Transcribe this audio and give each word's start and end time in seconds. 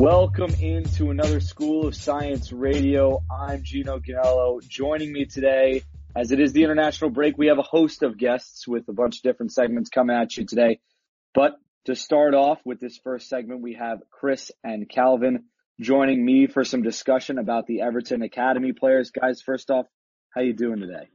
Welcome 0.00 0.54
into 0.62 1.10
another 1.10 1.40
School 1.40 1.86
of 1.86 1.94
Science 1.94 2.54
Radio. 2.54 3.22
I'm 3.30 3.62
Gino 3.62 3.98
Ganello. 3.98 4.66
Joining 4.66 5.12
me 5.12 5.26
today, 5.26 5.82
as 6.16 6.32
it 6.32 6.40
is 6.40 6.54
the 6.54 6.64
international 6.64 7.10
break, 7.10 7.36
we 7.36 7.48
have 7.48 7.58
a 7.58 7.62
host 7.62 8.02
of 8.02 8.16
guests 8.16 8.66
with 8.66 8.88
a 8.88 8.94
bunch 8.94 9.18
of 9.18 9.22
different 9.24 9.52
segments 9.52 9.90
coming 9.90 10.16
at 10.16 10.34
you 10.38 10.46
today. 10.46 10.80
But 11.34 11.52
to 11.84 11.94
start 11.94 12.32
off 12.32 12.60
with 12.64 12.80
this 12.80 12.98
first 13.04 13.28
segment, 13.28 13.60
we 13.60 13.74
have 13.74 13.98
Chris 14.10 14.50
and 14.64 14.88
Calvin 14.88 15.44
joining 15.78 16.24
me 16.24 16.46
for 16.46 16.64
some 16.64 16.80
discussion 16.80 17.36
about 17.38 17.66
the 17.66 17.82
Everton 17.82 18.22
Academy 18.22 18.72
players. 18.72 19.10
Guys, 19.10 19.42
first 19.42 19.70
off, 19.70 19.84
how 20.34 20.40
you 20.40 20.54
doing 20.54 20.80
today? 20.80 21.10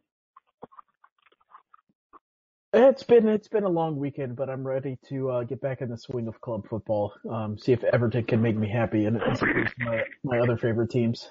It's 2.78 3.04
been 3.04 3.26
it's 3.30 3.48
been 3.48 3.64
a 3.64 3.70
long 3.70 3.96
weekend, 3.96 4.36
but 4.36 4.50
I'm 4.50 4.68
ready 4.68 4.98
to 5.08 5.30
uh, 5.30 5.44
get 5.44 5.62
back 5.62 5.82
in 5.82 5.90
the 5.90 5.98
swing 5.98 6.28
of 6.28 6.42
club 6.42 6.68
football. 6.70 7.14
Um, 7.30 7.58
see 7.58 7.72
if 7.72 7.82
Everton 7.86 8.26
can 8.26 8.42
make 8.42 8.58
me 8.58 8.70
happy, 8.70 9.06
and 9.06 9.16
it's 9.16 9.42
my 9.80 10.04
my 10.26 10.40
other 10.40 10.58
favorite 10.58 10.90
teams. 10.90 11.30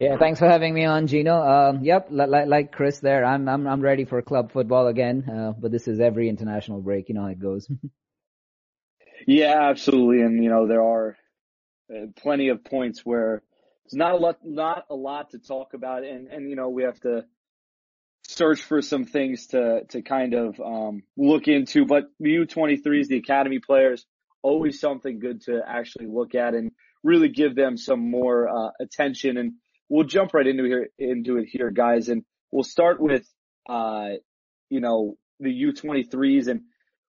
Yeah, 0.00 0.16
thanks 0.18 0.40
for 0.40 0.48
having 0.48 0.74
me 0.74 0.84
on, 0.86 1.06
Gino. 1.06 1.40
Um, 1.40 1.84
yep, 1.84 2.08
like 2.10 2.48
like 2.48 2.72
Chris 2.72 2.98
there, 2.98 3.24
I'm 3.24 3.48
I'm 3.48 3.68
I'm 3.68 3.80
ready 3.80 4.04
for 4.04 4.20
club 4.22 4.50
football 4.50 4.88
again. 4.88 5.24
Uh, 5.30 5.52
but 5.52 5.70
this 5.70 5.86
is 5.86 6.00
every 6.00 6.28
international 6.28 6.80
break, 6.80 7.08
you 7.08 7.14
know 7.14 7.22
how 7.22 7.28
it 7.28 7.38
goes. 7.38 7.70
yeah, 9.28 9.70
absolutely, 9.70 10.22
and 10.22 10.42
you 10.42 10.50
know 10.50 10.66
there 10.66 10.82
are 10.82 11.16
uh, 11.94 12.06
plenty 12.16 12.48
of 12.48 12.64
points 12.64 13.06
where 13.06 13.40
there's 13.84 13.96
not 13.96 14.14
a 14.14 14.16
lot 14.16 14.38
not 14.42 14.86
a 14.90 14.96
lot 14.96 15.30
to 15.30 15.38
talk 15.38 15.74
about, 15.74 16.02
and 16.02 16.26
and 16.26 16.50
you 16.50 16.56
know 16.56 16.70
we 16.70 16.82
have 16.82 16.98
to 17.02 17.24
search 18.22 18.62
for 18.62 18.80
some 18.82 19.04
things 19.04 19.48
to 19.48 19.82
to 19.90 20.02
kind 20.02 20.34
of 20.34 20.60
um, 20.60 21.02
look 21.16 21.48
into. 21.48 21.84
But 21.84 22.04
the 22.20 22.30
U23s, 22.30 23.08
the 23.08 23.18
academy 23.18 23.58
players, 23.58 24.04
always 24.42 24.80
something 24.80 25.18
good 25.18 25.42
to 25.42 25.60
actually 25.66 26.06
look 26.06 26.34
at 26.34 26.54
and 26.54 26.72
really 27.02 27.28
give 27.28 27.54
them 27.54 27.76
some 27.76 28.10
more 28.10 28.48
uh, 28.48 28.70
attention. 28.80 29.36
And 29.36 29.52
we'll 29.88 30.06
jump 30.06 30.34
right 30.34 30.46
into 30.46 30.64
here 30.64 30.88
into 30.98 31.38
it 31.38 31.48
here, 31.50 31.70
guys. 31.70 32.08
And 32.08 32.24
we'll 32.50 32.64
start 32.64 33.00
with 33.00 33.26
uh, 33.68 34.10
you 34.68 34.80
know 34.80 35.16
the 35.40 35.50
U23s 35.50 36.48
and 36.48 36.62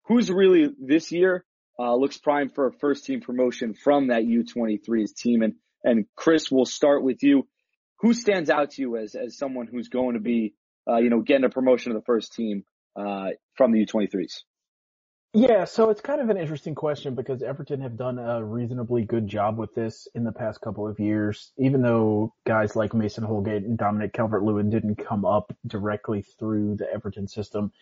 who's 0.06 0.30
really 0.30 0.70
this 0.80 1.12
year 1.12 1.44
uh, 1.78 1.94
looks 1.94 2.18
primed 2.18 2.54
for 2.54 2.66
a 2.66 2.72
first 2.72 3.04
team 3.04 3.20
promotion 3.20 3.74
from 3.74 4.08
that 4.08 4.24
U23s 4.24 5.14
team. 5.14 5.42
And 5.42 5.54
and 5.84 6.06
Chris, 6.16 6.50
we'll 6.50 6.64
start 6.64 7.02
with 7.02 7.22
you. 7.22 7.46
Who 8.00 8.14
stands 8.14 8.50
out 8.50 8.72
to 8.72 8.82
you 8.82 8.96
as 8.96 9.14
as 9.14 9.36
someone 9.36 9.66
who's 9.66 9.88
going 9.88 10.14
to 10.14 10.20
be 10.20 10.54
uh, 10.88 10.96
you 10.96 11.10
know, 11.10 11.20
getting 11.20 11.44
a 11.44 11.50
promotion 11.50 11.92
to 11.92 11.98
the 11.98 12.04
first 12.04 12.32
team 12.32 12.64
uh, 12.96 13.30
from 13.54 13.72
the 13.72 13.84
U23s? 13.84 14.42
Yeah, 15.34 15.64
so 15.64 15.88
it's 15.88 16.02
kind 16.02 16.20
of 16.20 16.28
an 16.28 16.36
interesting 16.36 16.74
question 16.74 17.14
because 17.14 17.42
Everton 17.42 17.80
have 17.80 17.96
done 17.96 18.18
a 18.18 18.44
reasonably 18.44 19.06
good 19.06 19.26
job 19.26 19.56
with 19.56 19.74
this 19.74 20.06
in 20.14 20.24
the 20.24 20.32
past 20.32 20.60
couple 20.60 20.86
of 20.86 21.00
years, 21.00 21.52
even 21.56 21.80
though 21.80 22.34
guys 22.46 22.76
like 22.76 22.92
Mason 22.92 23.24
Holgate 23.24 23.62
and 23.62 23.78
Dominic 23.78 24.12
Calvert-Lewin 24.12 24.68
didn't 24.68 24.96
come 24.96 25.24
up 25.24 25.50
directly 25.66 26.20
through 26.38 26.76
the 26.76 26.92
Everton 26.92 27.28
system. 27.28 27.72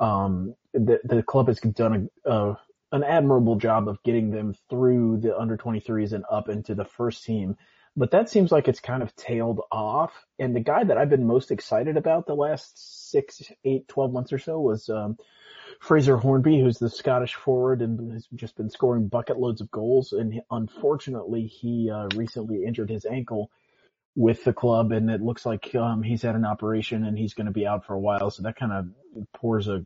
Um, 0.00 0.56
the, 0.74 0.98
the 1.04 1.22
club 1.22 1.46
has 1.46 1.60
done 1.60 2.08
a, 2.24 2.30
a, 2.30 2.58
an 2.90 3.04
admirable 3.04 3.54
job 3.56 3.88
of 3.88 4.02
getting 4.02 4.30
them 4.30 4.56
through 4.68 5.18
the 5.18 5.38
under 5.38 5.56
23s 5.56 6.12
and 6.12 6.24
up 6.28 6.48
into 6.48 6.74
the 6.74 6.84
first 6.84 7.24
team 7.24 7.56
but 7.98 8.12
that 8.12 8.30
seems 8.30 8.52
like 8.52 8.68
it's 8.68 8.78
kind 8.78 9.02
of 9.02 9.14
tailed 9.16 9.60
off. 9.72 10.12
And 10.38 10.54
the 10.54 10.60
guy 10.60 10.84
that 10.84 10.96
I've 10.96 11.10
been 11.10 11.26
most 11.26 11.50
excited 11.50 11.96
about 11.96 12.26
the 12.26 12.34
last 12.34 13.10
six, 13.10 13.42
eight, 13.64 13.88
12 13.88 14.12
months 14.12 14.32
or 14.32 14.38
so 14.38 14.60
was, 14.60 14.88
um, 14.88 15.18
Fraser 15.80 16.16
Hornby, 16.16 16.60
who's 16.60 16.78
the 16.78 16.90
Scottish 16.90 17.34
forward 17.34 17.82
and 17.82 18.12
has 18.12 18.26
just 18.36 18.56
been 18.56 18.70
scoring 18.70 19.08
bucket 19.08 19.38
loads 19.38 19.60
of 19.60 19.70
goals. 19.72 20.12
And 20.12 20.40
unfortunately, 20.48 21.46
he, 21.46 21.90
uh, 21.90 22.06
recently 22.14 22.64
injured 22.64 22.88
his 22.88 23.04
ankle 23.04 23.50
with 24.14 24.44
the 24.44 24.52
club 24.52 24.92
and 24.92 25.10
it 25.10 25.20
looks 25.20 25.44
like, 25.44 25.74
um, 25.74 26.02
he's 26.04 26.22
had 26.22 26.36
an 26.36 26.44
operation 26.44 27.04
and 27.04 27.18
he's 27.18 27.34
going 27.34 27.46
to 27.46 27.52
be 27.52 27.66
out 27.66 27.84
for 27.84 27.94
a 27.94 28.00
while. 28.00 28.30
So 28.30 28.44
that 28.44 28.56
kind 28.56 28.72
of 28.72 29.26
pours 29.34 29.66
a, 29.66 29.84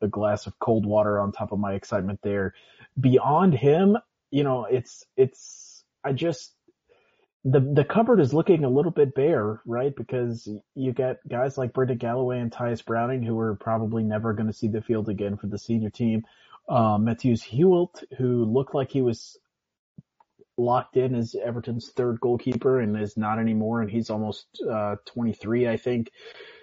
a 0.00 0.06
glass 0.06 0.46
of 0.46 0.56
cold 0.60 0.86
water 0.86 1.18
on 1.18 1.32
top 1.32 1.50
of 1.50 1.58
my 1.58 1.74
excitement 1.74 2.20
there. 2.22 2.54
Beyond 2.98 3.54
him, 3.54 3.98
you 4.30 4.44
know, 4.44 4.66
it's, 4.66 5.04
it's, 5.16 5.84
I 6.04 6.12
just, 6.12 6.54
the 7.44 7.60
the 7.60 7.84
cupboard 7.84 8.20
is 8.20 8.32
looking 8.32 8.64
a 8.64 8.68
little 8.68 8.92
bit 8.92 9.14
bare, 9.14 9.60
right? 9.66 9.94
Because 9.94 10.48
you 10.74 10.92
get 10.92 11.26
guys 11.28 11.58
like 11.58 11.72
Brendan 11.72 11.98
Galloway 11.98 12.38
and 12.38 12.52
Tyias 12.52 12.84
Browning 12.84 13.22
who 13.22 13.38
are 13.38 13.56
probably 13.56 14.04
never 14.04 14.32
going 14.32 14.46
to 14.46 14.52
see 14.52 14.68
the 14.68 14.82
field 14.82 15.08
again 15.08 15.36
for 15.36 15.48
the 15.48 15.58
senior 15.58 15.90
team. 15.90 16.24
Um, 16.68 17.04
Mateusz 17.04 17.42
Hewelt, 17.42 18.04
who 18.16 18.44
looked 18.44 18.74
like 18.74 18.90
he 18.90 19.02
was 19.02 19.38
locked 20.56 20.96
in 20.96 21.14
as 21.16 21.34
Everton's 21.34 21.90
third 21.90 22.20
goalkeeper 22.20 22.80
and 22.80 22.96
is 23.00 23.16
not 23.16 23.40
anymore, 23.40 23.80
and 23.80 23.90
he's 23.90 24.10
almost 24.10 24.46
uh, 24.70 24.96
23, 25.06 25.68
I 25.68 25.76
think. 25.76 26.10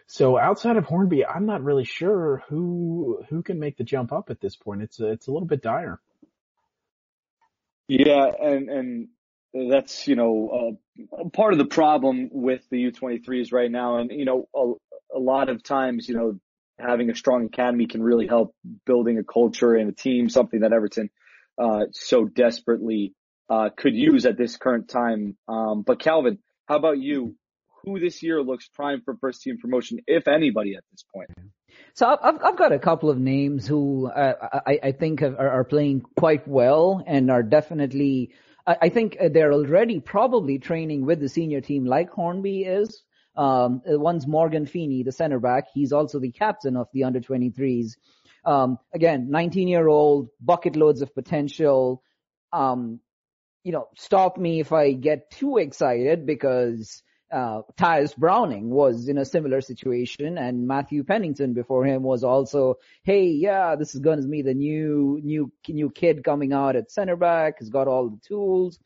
So 0.08 0.40
outside 0.40 0.78
of 0.78 0.86
Hornby, 0.86 1.26
I'm 1.26 1.46
not 1.46 1.64
really 1.64 1.86
sure 1.86 2.44
who 2.48 3.22
who 3.30 3.44
can 3.44 3.60
make 3.60 3.78
the 3.78 3.84
jump 3.84 4.12
up 4.12 4.30
at 4.30 4.40
this 4.40 4.56
point. 4.56 4.82
It's 4.82 5.00
a, 5.00 5.08
it's 5.12 5.28
a 5.28 5.32
little 5.32 5.48
bit 5.48 5.62
dire. 5.62 6.00
Yeah, 7.88 8.26
and 8.42 8.70
and 8.70 9.08
that's 9.54 10.08
you 10.08 10.16
know 10.16 10.78
uh, 11.20 11.30
part 11.30 11.54
of 11.54 11.60
the 11.60 11.66
problem 11.66 12.30
with 12.32 12.62
the 12.70 12.92
U23s 12.92 13.52
right 13.52 13.72
now, 13.72 13.98
and 13.98 14.12
you 14.12 14.26
know 14.26 14.48
a, 14.56 15.18
a 15.18 15.20
lot 15.20 15.50
of 15.50 15.64
times 15.64 16.08
you 16.08 16.16
know 16.16 16.40
having 16.78 17.10
a 17.10 17.16
strong 17.16 17.46
academy 17.46 17.88
can 17.88 18.02
really 18.02 18.28
help 18.28 18.56
building 18.86 19.18
a 19.18 19.24
culture 19.24 19.74
and 19.76 19.90
a 19.90 19.94
team, 19.94 20.30
something 20.30 20.62
that 20.62 20.72
Everton 20.72 21.10
uh, 21.62 21.86
so 21.92 22.26
desperately 22.26 23.14
uh, 23.50 23.70
could 23.76 23.96
use 23.96 24.26
at 24.26 24.38
this 24.38 24.56
current 24.56 24.88
time. 24.88 25.36
Um, 25.48 25.82
but 25.82 26.00
Calvin, 26.00 26.40
how 26.68 26.78
about 26.78 27.00
you? 27.00 27.36
Who 27.84 28.00
this 28.00 28.22
year 28.22 28.42
looks 28.42 28.68
prime 28.68 29.02
for 29.04 29.16
first 29.22 29.42
team 29.42 29.58
promotion, 29.58 30.00
if 30.06 30.28
anybody 30.28 30.76
at 30.76 30.84
this 30.92 31.04
point? 31.14 31.30
So 31.94 32.06
I've 32.22 32.38
I've 32.44 32.58
got 32.58 32.72
a 32.72 32.80
couple 32.80 33.10
of 33.10 33.18
names 33.18 33.66
who 33.66 34.08
uh, 34.08 34.34
I 34.66 34.80
I 34.84 34.92
think 34.92 35.22
are, 35.22 35.50
are 35.50 35.64
playing 35.64 36.02
quite 36.18 36.48
well 36.48 37.04
and 37.08 37.32
are 37.32 37.44
definitely 37.44 38.32
I 38.82 38.90
think 38.90 39.18
uh, 39.20 39.30
they're 39.30 39.54
already 39.54 40.00
probably 40.00 40.60
training 40.60 41.06
with 41.06 41.20
the 41.20 41.30
senior 41.30 41.62
team 41.62 41.86
like 41.86 42.12
Hornby 42.12 42.64
is. 42.64 43.04
Um, 43.36 43.82
uh, 43.90 44.00
one's 44.00 44.28
Morgan 44.28 44.66
Feeney, 44.66 45.04
the 45.04 45.12
center 45.12 45.40
back. 45.40 45.66
He's 45.74 45.94
also 45.94 46.20
the 46.20 46.32
captain 46.32 46.76
of 46.76 46.88
the 46.94 47.06
under 47.06 47.20
23s. 47.20 47.94
Um, 48.46 48.78
again, 48.94 49.30
19 49.30 49.68
year 49.68 49.88
old, 49.88 50.30
bucket 50.40 50.76
loads 50.76 51.02
of 51.02 51.14
potential. 51.16 52.04
Um, 52.52 53.00
you 53.64 53.72
know, 53.72 53.88
stop 53.96 54.38
me 54.38 54.60
if 54.60 54.72
I 54.72 54.94
get 54.94 55.32
too 55.32 55.58
excited 55.58 56.26
because 56.26 57.02
uh, 57.32 57.62
Tyias 57.78 58.16
Browning 58.16 58.70
was 58.70 59.08
in 59.08 59.18
a 59.18 59.26
similar 59.26 59.62
situation 59.62 60.38
and 60.38 60.68
Matthew 60.68 61.04
Pennington 61.04 61.54
before 61.54 61.86
him 61.86 62.04
was 62.04 62.24
also, 62.24 62.76
hey, 63.04 63.28
yeah, 63.28 63.76
this 63.76 63.94
is 63.94 64.02
going 64.02 64.22
to 64.22 64.28
be 64.28 64.42
the 64.42 64.54
new, 64.54 65.20
new, 65.24 65.52
new 65.68 65.90
kid 65.90 66.24
coming 66.24 66.54
out 66.54 66.76
at 66.76 66.92
center 66.92 67.16
back, 67.16 67.60
He's 67.60 67.70
got 67.70 67.88
all 67.88 68.10
the 68.10 68.20
tools. 68.28 68.80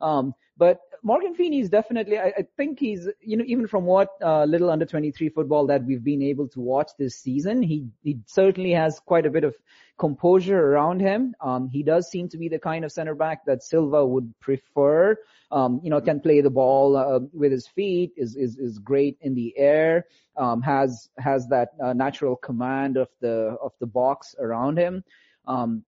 Um, 0.00 0.34
but 0.56 0.80
Morgan 1.06 1.34
Feeney 1.34 1.60
is 1.60 1.68
definitely, 1.68 2.18
I, 2.18 2.28
I, 2.28 2.46
think 2.56 2.78
he's, 2.78 3.06
you 3.20 3.36
know, 3.36 3.44
even 3.46 3.66
from 3.66 3.84
what 3.84 4.08
uh, 4.22 4.44
little 4.44 4.70
under 4.70 4.86
23 4.86 5.28
football 5.28 5.66
that 5.66 5.84
we've 5.84 6.02
been 6.02 6.22
able 6.22 6.48
to 6.48 6.60
watch 6.60 6.92
this 6.98 7.16
season, 7.16 7.62
he, 7.62 7.88
he 8.02 8.20
certainly 8.26 8.70
has 8.70 8.98
quite 9.04 9.26
a 9.26 9.30
bit 9.30 9.44
of 9.44 9.54
composure 9.98 10.58
around 10.58 11.00
him. 11.00 11.34
Um, 11.42 11.68
he 11.68 11.82
does 11.82 12.08
seem 12.08 12.30
to 12.30 12.38
be 12.38 12.48
the 12.48 12.58
kind 12.58 12.86
of 12.86 12.90
center 12.90 13.14
back 13.14 13.44
that 13.44 13.62
Silva 13.62 14.04
would 14.06 14.32
prefer. 14.40 15.18
Um, 15.50 15.80
you 15.84 15.90
know, 15.90 16.00
can 16.00 16.20
play 16.20 16.40
the 16.40 16.48
ball 16.48 16.96
uh, 16.96 17.20
with 17.34 17.52
his 17.52 17.66
feet, 17.66 18.12
is, 18.16 18.34
is, 18.34 18.56
is 18.56 18.78
great 18.78 19.18
in 19.20 19.34
the 19.34 19.52
air, 19.58 20.06
um, 20.38 20.62
has, 20.62 21.10
has 21.18 21.46
that 21.48 21.72
uh, 21.84 21.92
natural 21.92 22.34
command 22.34 22.96
of 22.96 23.08
the, 23.20 23.58
of 23.62 23.72
the 23.78 23.86
box 23.86 24.34
around 24.38 24.78
him. 24.78 25.04
Um, 25.46 25.84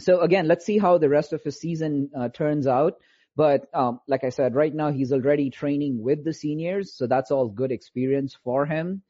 so 0.00 0.22
again, 0.22 0.48
let's 0.48 0.66
see 0.66 0.78
how 0.78 0.98
the 0.98 1.08
rest 1.08 1.32
of 1.32 1.44
his 1.44 1.60
season 1.60 2.10
uh, 2.18 2.30
turns 2.30 2.66
out. 2.66 2.94
But 3.36 3.68
um, 3.72 4.00
like 4.06 4.24
I 4.24 4.30
said, 4.30 4.54
right 4.54 4.74
now 4.74 4.90
he's 4.90 5.12
already 5.12 5.50
training 5.50 6.02
with 6.02 6.24
the 6.24 6.34
seniors, 6.34 6.92
so 6.92 7.06
that's 7.06 7.30
all 7.30 7.48
good 7.48 7.72
experience 7.72 8.36
for 8.44 8.66
him. 8.66 9.02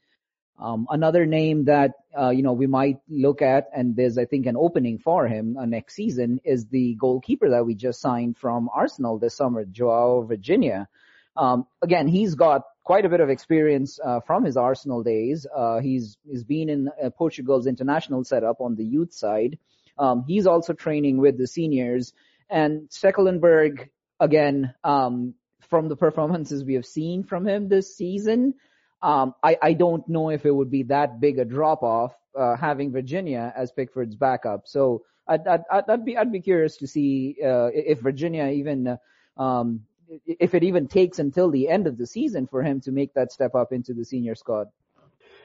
Um, 0.59 0.87
another 0.91 1.25
name 1.25 1.65
that 1.65 1.93
uh, 2.17 2.29
you 2.29 2.43
know 2.43 2.53
we 2.53 2.67
might 2.67 2.99
look 3.09 3.41
at, 3.41 3.69
and 3.75 3.97
there's 3.97 4.19
I 4.19 4.27
think 4.27 4.47
an 4.47 4.57
opening 4.57 4.99
for 4.99 5.27
him 5.27 5.57
uh, 5.57 5.65
next 5.65 5.95
season, 5.95 6.41
is 6.45 6.67
the 6.67 6.97
goalkeeper 7.01 7.51
that 7.51 7.65
we 7.65 7.75
just 7.75 8.01
signed 8.01 8.37
from 8.37 8.69
Arsenal 8.73 9.19
this 9.19 9.35
summer, 9.35 9.65
Joao 9.65 10.23
Virginia. 10.23 10.89
Um, 11.37 11.67
again, 11.81 12.09
he's 12.09 12.35
got 12.35 12.63
quite 12.85 13.07
a 13.07 13.09
bit 13.09 13.21
of 13.21 13.31
experience 13.31 13.99
uh, 14.05 14.21
from 14.21 14.45
his 14.45 14.59
Arsenal 14.59 15.03
days. 15.03 15.47
Uh, 15.55 15.81
he's 15.81 16.19
he's 16.29 16.45
been 16.45 16.69
in 16.69 16.91
uh, 17.03 17.09
Portugal's 17.09 17.67
international 17.67 18.25
setup 18.25 18.61
on 18.61 18.75
the 18.75 18.85
youth 18.85 19.15
side. 19.15 19.59
Um, 19.99 20.25
he's 20.27 20.47
also 20.47 20.75
training 20.75 21.19
with 21.19 21.39
the 21.39 21.47
seniors. 21.47 22.13
And 22.51 22.89
Stekelenburg 22.89 23.89
again, 24.21 24.75
um, 24.85 25.35
from 25.69 25.89
the 25.89 25.97
performances 25.97 26.65
we 26.65 26.75
have 26.75 26.87
seen 26.87 27.25
from 27.25 27.47
him 27.47 27.69
this 27.69 27.97
season, 27.97 28.55
um, 29.03 29.35
I, 29.43 29.57
I 29.63 29.73
don't 29.73 30.07
know 30.09 30.31
if 30.31 30.45
it 30.45 30.55
would 30.55 30.71
be 30.71 30.85
that 30.85 31.21
big 31.21 31.39
a 31.39 31.45
drop 31.45 31.83
off 31.83 32.15
uh, 32.39 32.57
having 32.57 32.93
Virginia 32.93 33.53
as 33.57 33.73
Pickford's 33.73 34.15
backup. 34.15 34.63
So 34.67 35.05
I'd, 35.27 35.47
I'd, 35.47 35.63
I'd 35.71 36.05
be, 36.05 36.17
I'd 36.17 36.33
be 36.33 36.41
curious 36.41 36.77
to 36.79 36.87
see, 36.87 37.37
uh, 37.43 37.71
if 37.73 38.01
Virginia 38.01 38.47
even, 38.49 38.99
um, 39.37 39.83
if 40.27 40.55
it 40.55 40.65
even 40.65 40.89
takes 40.89 41.19
until 41.19 41.51
the 41.51 41.69
end 41.69 41.87
of 41.87 41.97
the 41.97 42.07
season 42.07 42.47
for 42.47 42.63
him 42.63 42.81
to 42.83 42.93
make 42.93 43.15
that 43.15 43.33
step 43.33 43.55
up 43.55 43.73
into 43.73 43.95
the 43.95 44.05
senior 44.05 44.35
squad. 44.35 44.69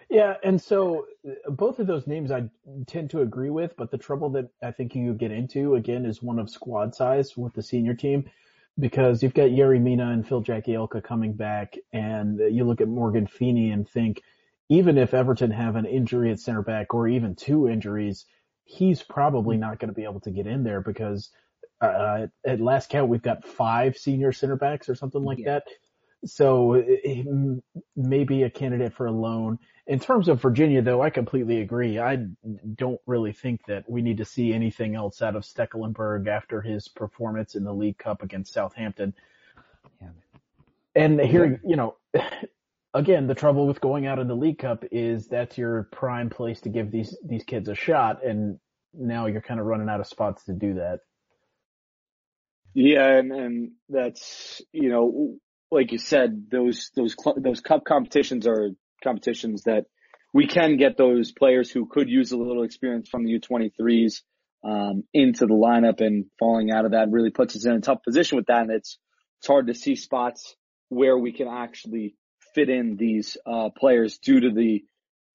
Yeah, 0.09 0.35
and 0.43 0.61
so 0.61 1.07
both 1.47 1.79
of 1.79 1.87
those 1.87 2.05
names 2.05 2.31
I 2.31 2.49
tend 2.85 3.11
to 3.11 3.21
agree 3.21 3.49
with, 3.49 3.75
but 3.75 3.89
the 3.89 3.97
trouble 3.97 4.29
that 4.31 4.49
I 4.61 4.71
think 4.71 4.95
you 4.95 5.13
get 5.13 5.31
into 5.31 5.75
again 5.75 6.05
is 6.05 6.21
one 6.21 6.39
of 6.39 6.49
squad 6.49 6.93
size 6.93 7.35
with 7.35 7.53
the 7.53 7.63
senior 7.63 7.95
team 7.95 8.29
because 8.79 9.23
you've 9.23 9.33
got 9.33 9.49
Yerry 9.49 9.81
Mina 9.81 10.11
and 10.11 10.27
Phil 10.27 10.43
Jagielka 10.43 11.03
coming 11.03 11.33
back 11.33 11.75
and 11.93 12.39
you 12.39 12.65
look 12.65 12.81
at 12.81 12.87
Morgan 12.87 13.27
Feeney 13.27 13.71
and 13.71 13.87
think 13.87 14.21
even 14.69 14.97
if 14.97 15.13
Everton 15.13 15.51
have 15.51 15.75
an 15.75 15.85
injury 15.85 16.31
at 16.31 16.39
center 16.39 16.61
back 16.61 16.93
or 16.93 17.07
even 17.07 17.35
two 17.35 17.69
injuries, 17.69 18.25
he's 18.65 19.01
probably 19.03 19.57
not 19.57 19.79
going 19.79 19.89
to 19.89 19.95
be 19.95 20.03
able 20.03 20.19
to 20.21 20.31
get 20.31 20.47
in 20.47 20.63
there 20.63 20.81
because 20.81 21.29
uh, 21.81 22.27
at 22.45 22.59
last 22.59 22.89
count 22.89 23.09
we've 23.09 23.21
got 23.21 23.45
five 23.45 23.97
senior 23.97 24.31
center 24.31 24.55
backs 24.55 24.89
or 24.89 24.95
something 24.95 25.23
like 25.23 25.39
yeah. 25.39 25.53
that. 25.53 25.63
So 26.23 26.73
eh, 26.73 26.97
eh, 27.03 27.23
maybe 27.95 28.43
a 28.43 28.49
candidate 28.49 28.93
for 28.93 29.07
a 29.07 29.11
loan. 29.11 29.59
In 29.87 29.99
terms 29.99 30.27
of 30.29 30.41
Virginia, 30.41 30.81
though, 30.81 31.01
I 31.01 31.11
completely 31.11 31.61
agree. 31.61 31.99
I 31.99 32.25
don't 32.75 32.99
really 33.05 33.33
think 33.33 33.65
that 33.67 33.87
we 33.89 34.01
need 34.01 34.17
to 34.17 34.25
see 34.25 34.51
anything 34.51 34.95
else 34.95 35.21
out 35.21 35.35
of 35.35 35.43
Stekelenburg 35.43 36.27
after 36.27 36.61
his 36.61 36.87
performance 36.87 37.55
in 37.55 37.63
the 37.63 37.73
League 37.73 37.99
Cup 37.99 38.23
against 38.23 38.53
Southampton. 38.53 39.13
Yeah. 40.01 40.07
And 40.95 41.19
here, 41.21 41.61
you 41.63 41.75
know, 41.75 41.97
again, 42.95 43.27
the 43.27 43.35
trouble 43.35 43.67
with 43.67 43.79
going 43.81 44.07
out 44.07 44.17
in 44.17 44.27
the 44.27 44.35
League 44.35 44.57
Cup 44.57 44.85
is 44.91 45.27
that's 45.27 45.57
your 45.57 45.83
prime 45.91 46.31
place 46.31 46.61
to 46.61 46.69
give 46.69 46.89
these 46.89 47.15
these 47.23 47.43
kids 47.43 47.69
a 47.69 47.75
shot, 47.75 48.25
and 48.25 48.57
now 48.93 49.27
you're 49.27 49.41
kind 49.41 49.59
of 49.59 49.67
running 49.67 49.89
out 49.89 49.99
of 49.99 50.07
spots 50.07 50.45
to 50.45 50.53
do 50.53 50.75
that. 50.75 51.01
Yeah, 52.73 53.17
and 53.17 53.31
and 53.31 53.71
that's 53.89 54.61
you 54.71 54.89
know, 54.89 55.37
like 55.75 55.91
you 55.91 55.97
said, 55.97 56.47
those 56.49 56.89
those 56.95 57.15
those 57.37 57.59
cup 57.59 57.83
competitions 57.85 58.47
are 58.47 58.69
competitions 59.03 59.63
that 59.63 59.85
we 60.33 60.47
can 60.47 60.77
get 60.77 60.97
those 60.97 61.31
players 61.31 61.69
who 61.69 61.85
could 61.85 62.09
use 62.09 62.31
a 62.31 62.37
little 62.37 62.63
experience 62.63 63.09
from 63.09 63.25
the 63.25 63.39
U23s 63.39 64.21
um, 64.63 65.03
into 65.13 65.45
the 65.45 65.53
lineup, 65.53 66.01
and 66.01 66.25
falling 66.39 66.71
out 66.71 66.85
of 66.85 66.91
that 66.91 67.11
really 67.11 67.29
puts 67.29 67.55
us 67.55 67.65
in 67.65 67.73
a 67.73 67.81
tough 67.81 67.99
position 68.03 68.37
with 68.37 68.47
that. 68.47 68.61
And 68.61 68.71
it's 68.71 68.97
it's 69.39 69.47
hard 69.47 69.67
to 69.67 69.75
see 69.75 69.95
spots 69.95 70.55
where 70.89 71.17
we 71.17 71.33
can 71.33 71.47
actually 71.47 72.15
fit 72.55 72.69
in 72.69 72.95
these 72.95 73.37
uh, 73.45 73.69
players 73.77 74.17
due 74.17 74.39
to 74.39 74.51
the 74.51 74.85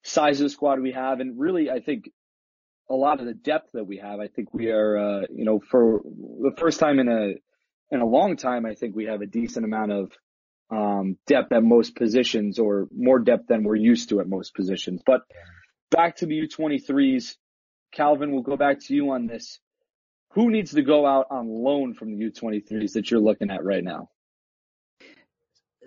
size 0.03 0.41
of 0.41 0.45
the 0.45 0.51
squad 0.51 0.81
we 0.81 0.93
have, 0.93 1.21
and 1.21 1.39
really, 1.39 1.71
I 1.71 1.81
think 1.81 2.11
a 2.89 2.95
lot 2.95 3.21
of 3.21 3.27
the 3.27 3.35
depth 3.35 3.69
that 3.75 3.87
we 3.87 3.99
have. 3.99 4.19
I 4.21 4.29
think 4.29 4.53
we 4.53 4.71
are, 4.71 4.99
uh, 4.99 5.21
you 5.31 5.45
know, 5.45 5.61
for 5.71 6.01
the 6.03 6.55
first 6.59 6.81
time 6.81 6.99
in 6.99 7.09
a 7.09 7.95
in 7.95 8.01
a 8.01 8.07
long 8.07 8.37
time, 8.37 8.65
I 8.65 8.75
think 8.75 8.97
we 8.97 9.05
have 9.07 9.21
a 9.21 9.27
decent 9.27 9.65
amount 9.65 9.93
of 9.93 10.13
um, 10.71 11.17
depth 11.27 11.53
at 11.53 11.63
most 11.63 11.97
positions, 11.97 12.59
or 12.59 12.89
more 12.95 13.19
depth 13.19 13.49
than 13.49 13.65
we're 13.65 13.77
used 13.77 14.09
to 14.11 14.21
at 14.21 14.29
most 14.29 14.55
positions. 14.55 15.03
But 15.05 15.23
back 15.91 16.17
to 16.17 16.27
the 16.27 16.47
U23s, 16.47 17.37
Calvin, 17.93 18.33
we'll 18.33 18.43
go 18.43 18.57
back 18.57 18.81
to 18.81 18.95
you 18.95 19.11
on 19.11 19.27
this. 19.27 19.59
Who 20.35 20.51
needs 20.51 20.73
to 20.73 20.83
go 20.83 21.07
out 21.07 21.27
on 21.31 21.49
loan 21.49 21.95
from 21.95 22.17
the 22.17 22.31
U23s 22.31 22.93
that 22.93 23.11
you're 23.11 23.21
looking 23.21 23.51
at 23.51 23.65
right 23.65 23.83
now? 23.83 24.11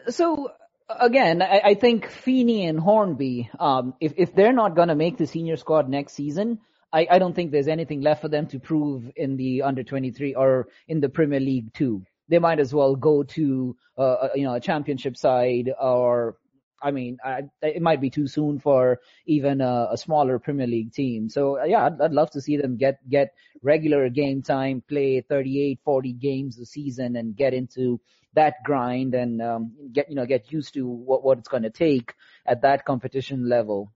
So 0.09 0.51
again, 0.89 1.41
I, 1.41 1.61
I 1.63 1.73
think 1.75 2.09
Feeney 2.09 2.65
and 2.65 2.79
Hornby, 2.79 3.49
um, 3.59 3.93
if, 4.01 4.13
if 4.17 4.35
they're 4.35 4.53
not 4.53 4.75
going 4.75 4.89
to 4.89 4.95
make 4.95 5.17
the 5.17 5.27
senior 5.27 5.55
squad 5.55 5.87
next 5.87 6.13
season, 6.13 6.59
I, 6.91 7.07
I 7.09 7.19
don't 7.19 7.33
think 7.33 7.51
there's 7.51 7.67
anything 7.67 8.01
left 8.01 8.21
for 8.21 8.27
them 8.27 8.47
to 8.47 8.59
prove 8.59 9.09
in 9.15 9.37
the 9.37 9.63
under 9.63 9.83
23 9.83 10.35
or 10.35 10.67
in 10.87 10.99
the 10.99 11.09
Premier 11.09 11.39
League 11.39 11.73
Two. 11.73 12.03
They 12.29 12.39
might 12.39 12.59
as 12.59 12.73
well 12.73 12.95
go 12.95 13.23
to, 13.23 13.75
uh, 13.97 14.29
you 14.35 14.43
know, 14.43 14.53
a 14.53 14.59
championship 14.59 15.17
side 15.17 15.71
or, 15.79 16.37
I 16.81 16.91
mean, 16.91 17.17
I, 17.23 17.43
it 17.61 17.81
might 17.81 18.01
be 18.01 18.09
too 18.09 18.27
soon 18.27 18.59
for 18.59 18.99
even 19.25 19.61
a, 19.61 19.89
a 19.91 19.97
smaller 19.97 20.39
Premier 20.39 20.67
League 20.67 20.93
team. 20.93 21.29
So 21.29 21.59
uh, 21.59 21.63
yeah, 21.63 21.85
I'd, 21.85 22.01
I'd 22.01 22.11
love 22.11 22.31
to 22.31 22.41
see 22.41 22.57
them 22.57 22.77
get, 22.77 22.97
get 23.09 23.33
regular 23.61 24.09
game 24.09 24.41
time, 24.41 24.83
play 24.87 25.21
38, 25.21 25.79
40 25.85 26.13
games 26.13 26.59
a 26.59 26.65
season 26.65 27.15
and 27.15 27.35
get 27.35 27.53
into 27.53 28.01
that 28.35 28.63
grind 28.63 29.13
and 29.13 29.41
um, 29.41 29.71
get 29.91 30.09
you 30.09 30.15
know 30.15 30.25
get 30.25 30.51
used 30.51 30.73
to 30.73 30.87
what 30.87 31.23
what 31.23 31.37
it's 31.37 31.47
going 31.47 31.63
to 31.63 31.69
take 31.69 32.13
at 32.45 32.61
that 32.63 32.85
competition 32.85 33.47
level. 33.47 33.91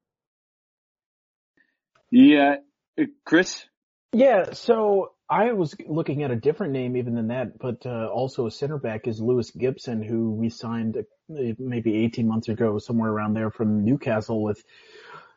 Yeah, 2.10 2.58
uh, 3.00 3.04
Chris. 3.26 3.66
Yeah, 4.14 4.54
so 4.54 5.12
I 5.30 5.52
was 5.52 5.76
looking 5.86 6.24
at 6.24 6.32
a 6.32 6.36
different 6.36 6.74
name 6.74 6.96
even 6.96 7.16
than 7.16 7.28
that, 7.28 7.60
but 7.60 7.86
uh, 7.86 8.08
also 8.08 8.48
a 8.48 8.52
center 8.52 8.78
back 8.78 9.08
is 9.08 9.20
Lewis 9.20 9.52
Gibson, 9.52 10.02
who 10.02 10.32
we 10.32 10.50
signed 10.50 10.98
uh, 10.98 11.54
maybe 11.60 11.98
18 11.98 12.28
months 12.28 12.48
ago, 12.48 12.78
somewhere 12.80 13.12
around 13.12 13.34
there 13.34 13.52
from 13.52 13.84
Newcastle 13.84 14.42
with, 14.42 14.64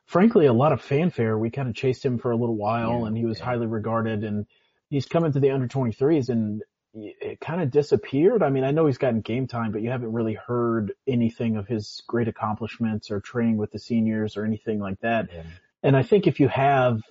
frankly, 0.06 0.46
a 0.46 0.52
lot 0.52 0.72
of 0.72 0.80
fanfare. 0.80 1.36
We 1.36 1.50
kind 1.50 1.68
of 1.68 1.74
chased 1.74 2.04
him 2.04 2.18
for 2.18 2.30
a 2.30 2.36
little 2.36 2.56
while, 2.56 3.00
yeah, 3.00 3.06
and 3.08 3.16
he 3.16 3.24
was 3.24 3.40
yeah. 3.40 3.46
highly 3.46 3.66
regarded, 3.66 4.22
and 4.22 4.46
he's 4.90 5.06
coming 5.06 5.32
to 5.32 5.40
the 5.40 5.50
under 5.50 5.66
23s, 5.66 6.28
and 6.28 6.62
it 6.94 7.40
kind 7.40 7.60
of 7.60 7.72
disappeared. 7.72 8.44
I 8.44 8.50
mean, 8.50 8.62
I 8.62 8.70
know 8.70 8.86
he's 8.86 8.98
gotten 8.98 9.22
game 9.22 9.48
time, 9.48 9.72
but 9.72 9.82
you 9.82 9.90
haven't 9.90 10.12
really 10.12 10.34
heard 10.34 10.92
anything 11.08 11.56
of 11.56 11.66
his 11.66 12.02
great 12.06 12.28
accomplishments 12.28 13.10
or 13.10 13.20
training 13.20 13.56
with 13.56 13.72
the 13.72 13.78
seniors 13.80 14.36
or 14.36 14.44
anything 14.44 14.78
like 14.78 15.00
that. 15.00 15.30
Yeah. 15.32 15.42
And 15.82 15.96
I 15.96 16.02
think 16.02 16.26
if 16.26 16.40
you 16.40 16.48
have 16.48 17.02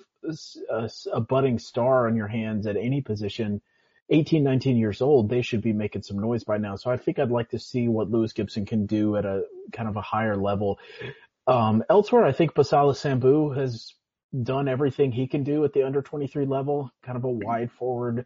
a, 0.69 0.89
a, 1.13 1.21
budding 1.21 1.59
star 1.59 2.07
on 2.07 2.15
your 2.15 2.27
hands 2.27 2.67
at 2.67 2.77
any 2.77 3.01
position, 3.01 3.61
18, 4.09 4.43
19 4.43 4.77
years 4.77 5.01
old, 5.01 5.29
they 5.29 5.41
should 5.41 5.61
be 5.61 5.73
making 5.73 6.01
some 6.01 6.19
noise 6.19 6.43
by 6.43 6.57
now. 6.57 6.75
So 6.75 6.91
I 6.91 6.97
think 6.97 7.19
I'd 7.19 7.31
like 7.31 7.49
to 7.49 7.59
see 7.59 7.87
what 7.87 8.09
Lewis 8.09 8.33
Gibson 8.33 8.65
can 8.65 8.85
do 8.85 9.15
at 9.15 9.25
a 9.25 9.43
kind 9.71 9.87
of 9.87 9.95
a 9.95 10.01
higher 10.01 10.35
level. 10.35 10.79
Um, 11.47 11.83
elsewhere, 11.89 12.25
I 12.25 12.31
think 12.31 12.53
Bassala 12.53 12.93
Sambou 12.93 13.55
has 13.57 13.93
done 14.43 14.67
everything 14.67 15.11
he 15.11 15.27
can 15.27 15.43
do 15.43 15.63
at 15.65 15.73
the 15.73 15.83
under 15.83 16.01
23 16.01 16.45
level, 16.45 16.91
kind 17.03 17.17
of 17.17 17.23
a 17.23 17.29
wide 17.29 17.71
forward 17.71 18.25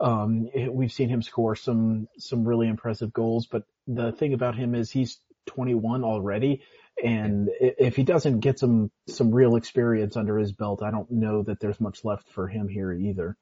um, 0.00 0.48
we've 0.70 0.92
seen 0.92 1.08
him 1.08 1.22
score 1.22 1.56
some 1.56 2.08
some 2.18 2.46
really 2.46 2.68
impressive 2.68 3.12
goals, 3.12 3.46
but 3.46 3.64
the 3.86 4.12
thing 4.12 4.32
about 4.32 4.56
him 4.56 4.74
is 4.74 4.90
he's 4.90 5.18
21 5.46 6.04
already, 6.04 6.62
and 7.04 7.48
if 7.60 7.96
he 7.96 8.02
doesn't 8.02 8.40
get 8.40 8.58
some 8.58 8.90
some 9.08 9.34
real 9.34 9.56
experience 9.56 10.16
under 10.16 10.38
his 10.38 10.52
belt, 10.52 10.82
I 10.82 10.90
don't 10.90 11.10
know 11.10 11.42
that 11.42 11.60
there's 11.60 11.80
much 11.80 12.04
left 12.04 12.28
for 12.30 12.48
him 12.48 12.68
here 12.68 12.92
either. 12.92 13.36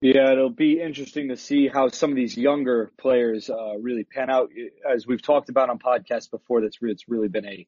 Yeah, 0.00 0.32
it'll 0.32 0.50
be 0.50 0.80
interesting 0.80 1.28
to 1.28 1.36
see 1.36 1.68
how 1.68 1.88
some 1.88 2.10
of 2.10 2.16
these 2.16 2.36
younger 2.36 2.90
players 2.98 3.48
uh, 3.48 3.78
really 3.78 4.04
pan 4.04 4.30
out. 4.30 4.50
As 4.88 5.06
we've 5.06 5.22
talked 5.22 5.48
about 5.48 5.70
on 5.70 5.78
podcasts 5.78 6.30
before, 6.30 6.62
that's 6.62 6.78
it's 6.82 7.08
really 7.08 7.28
been 7.28 7.46
a 7.46 7.66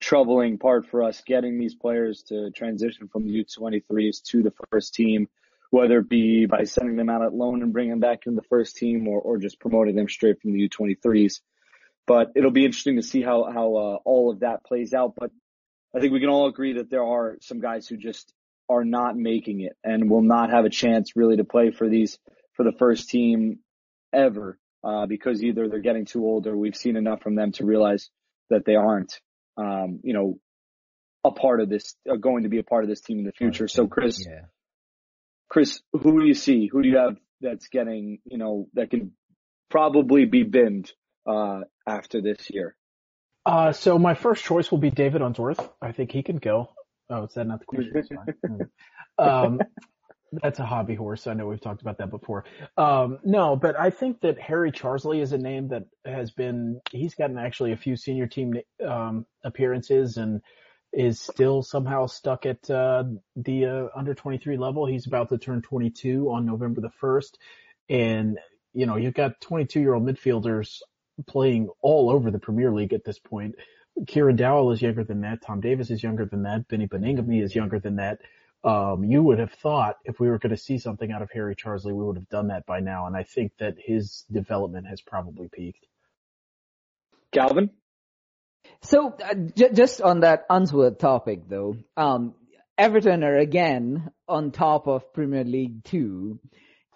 troubling 0.00 0.58
part 0.58 0.86
for 0.86 1.02
us 1.02 1.22
getting 1.26 1.58
these 1.58 1.74
players 1.74 2.22
to 2.24 2.50
transition 2.52 3.08
from 3.08 3.24
the 3.24 3.44
U23s 3.44 4.22
to 4.30 4.42
the 4.42 4.52
first 4.70 4.94
team 4.94 5.28
whether 5.72 6.00
it 6.00 6.08
be 6.08 6.44
by 6.44 6.64
sending 6.64 6.96
them 6.96 7.08
out 7.08 7.22
at 7.22 7.32
loan 7.32 7.62
and 7.62 7.72
bringing 7.72 7.92
them 7.92 7.98
back 7.98 8.26
in 8.26 8.34
the 8.34 8.42
first 8.42 8.76
team 8.76 9.08
or, 9.08 9.18
or 9.18 9.38
just 9.38 9.58
promoting 9.58 9.96
them 9.96 10.06
straight 10.06 10.38
from 10.38 10.52
the 10.52 10.68
U23s. 10.68 11.40
But 12.06 12.32
it'll 12.34 12.50
be 12.50 12.64
interesting 12.64 12.96
to 12.96 13.02
see 13.02 13.22
how, 13.22 13.50
how 13.52 13.76
uh, 13.76 13.98
all 14.04 14.30
of 14.30 14.40
that 14.40 14.64
plays 14.64 14.92
out. 14.92 15.14
But 15.16 15.30
I 15.94 16.00
think 16.00 16.12
we 16.12 16.20
can 16.20 16.28
all 16.28 16.48
agree 16.48 16.74
that 16.74 16.90
there 16.90 17.04
are 17.04 17.36
some 17.40 17.60
guys 17.60 17.86
who 17.86 17.96
just 17.96 18.32
are 18.68 18.84
not 18.84 19.16
making 19.16 19.60
it 19.60 19.76
and 19.84 20.10
will 20.10 20.22
not 20.22 20.50
have 20.50 20.64
a 20.64 20.70
chance 20.70 21.14
really 21.14 21.36
to 21.36 21.44
play 21.44 21.70
for 21.70 21.88
these, 21.88 22.18
for 22.54 22.64
the 22.64 22.72
first 22.72 23.08
team 23.08 23.58
ever, 24.12 24.58
uh, 24.82 25.06
because 25.06 25.42
either 25.42 25.68
they're 25.68 25.80
getting 25.80 26.06
too 26.06 26.24
old 26.24 26.46
or 26.46 26.56
we've 26.56 26.76
seen 26.76 26.96
enough 26.96 27.22
from 27.22 27.34
them 27.34 27.52
to 27.52 27.64
realize 27.64 28.10
that 28.50 28.64
they 28.64 28.74
aren't, 28.74 29.20
um, 29.56 30.00
you 30.02 30.14
know, 30.14 30.38
a 31.24 31.30
part 31.30 31.60
of 31.60 31.68
this, 31.68 31.94
uh, 32.10 32.16
going 32.16 32.42
to 32.42 32.48
be 32.48 32.58
a 32.58 32.64
part 32.64 32.82
of 32.82 32.90
this 32.90 33.00
team 33.00 33.18
in 33.18 33.24
the 33.24 33.32
future. 33.32 33.68
So 33.68 33.86
Chris, 33.86 34.24
yeah. 34.26 34.46
Chris, 35.48 35.80
who 35.92 36.20
do 36.20 36.26
you 36.26 36.34
see? 36.34 36.66
Who 36.66 36.82
do 36.82 36.88
you 36.88 36.96
have 36.96 37.16
that's 37.40 37.68
getting, 37.68 38.18
you 38.24 38.38
know, 38.38 38.68
that 38.74 38.90
can 38.90 39.12
probably 39.70 40.24
be 40.24 40.44
binned 40.44 40.90
uh, 41.26 41.60
after 41.86 42.20
this 42.20 42.50
year? 42.50 42.74
Uh, 43.44 43.72
so 43.72 43.98
my 43.98 44.14
first 44.14 44.44
choice 44.44 44.70
will 44.70 44.78
be 44.78 44.90
David 44.90 45.20
Unsworth. 45.20 45.68
I 45.80 45.92
think 45.92 46.12
he 46.12 46.22
can 46.22 46.36
go. 46.36 46.70
Oh, 47.10 47.24
is 47.24 47.34
that 47.34 47.46
not 47.46 47.60
the 47.60 47.66
question? 47.66 48.70
um, 49.18 49.60
that's 50.32 50.60
a 50.60 50.64
hobby 50.64 50.94
horse. 50.94 51.26
I 51.26 51.34
know 51.34 51.46
we've 51.46 51.60
talked 51.60 51.82
about 51.82 51.98
that 51.98 52.10
before. 52.10 52.44
Um, 52.76 53.18
no, 53.24 53.56
but 53.56 53.78
I 53.78 53.90
think 53.90 54.20
that 54.20 54.40
Harry 54.40 54.72
Charsley 54.72 55.20
is 55.20 55.32
a 55.32 55.38
name 55.38 55.68
that 55.68 55.84
has 56.04 56.30
been, 56.30 56.80
he's 56.90 57.14
gotten 57.14 57.36
actually 57.36 57.72
a 57.72 57.76
few 57.76 57.96
senior 57.96 58.26
team, 58.26 58.54
um, 58.86 59.26
appearances 59.44 60.16
and 60.16 60.40
is 60.92 61.20
still 61.20 61.62
somehow 61.62 62.06
stuck 62.06 62.46
at 62.46 62.70
uh, 62.70 63.04
the 63.36 63.66
uh, 63.66 63.86
under 63.96 64.14
23 64.14 64.56
level. 64.56 64.86
He's 64.86 65.06
about 65.06 65.30
to 65.30 65.38
turn 65.38 65.62
22 65.62 66.30
on 66.30 66.46
November 66.46 66.80
the 66.80 66.92
1st. 67.02 67.32
And, 67.88 68.38
you 68.72 68.86
know, 68.86 68.96
you've 68.96 69.14
got 69.14 69.40
22 69.40 69.80
year 69.80 69.94
old 69.94 70.04
midfielders 70.04 70.80
playing 71.26 71.68
all 71.80 72.10
over 72.10 72.30
the 72.30 72.38
Premier 72.38 72.72
League 72.72 72.92
at 72.92 73.04
this 73.04 73.18
point. 73.18 73.54
Kieran 74.06 74.36
Dowell 74.36 74.72
is 74.72 74.80
younger 74.80 75.04
than 75.04 75.20
that. 75.22 75.42
Tom 75.42 75.60
Davies 75.60 75.90
is 75.90 76.02
younger 76.02 76.24
than 76.24 76.44
that. 76.44 76.66
Beni 76.68 76.86
Baningime 76.86 77.42
is 77.42 77.54
younger 77.54 77.78
than 77.78 77.96
that. 77.96 78.20
Um, 78.64 79.04
you 79.04 79.22
would 79.22 79.38
have 79.38 79.52
thought 79.52 79.96
if 80.04 80.20
we 80.20 80.28
were 80.28 80.38
going 80.38 80.54
to 80.54 80.56
see 80.56 80.78
something 80.78 81.10
out 81.10 81.20
of 81.20 81.30
Harry 81.32 81.56
Charsley, 81.56 81.94
we 81.94 82.04
would 82.04 82.16
have 82.16 82.28
done 82.28 82.48
that 82.48 82.64
by 82.64 82.80
now. 82.80 83.06
And 83.06 83.16
I 83.16 83.24
think 83.24 83.52
that 83.58 83.74
his 83.78 84.24
development 84.30 84.86
has 84.86 85.00
probably 85.00 85.48
peaked. 85.48 85.84
Calvin? 87.32 87.70
So 88.82 89.14
uh, 89.22 89.34
j- 89.34 89.72
just 89.72 90.00
on 90.00 90.20
that 90.20 90.46
Unsworth 90.48 90.98
topic 90.98 91.48
though, 91.48 91.76
um, 91.96 92.34
Everton 92.78 93.24
are 93.24 93.36
again 93.36 94.10
on 94.28 94.50
top 94.50 94.86
of 94.86 95.12
Premier 95.12 95.44
League 95.44 95.84
two, 95.84 96.40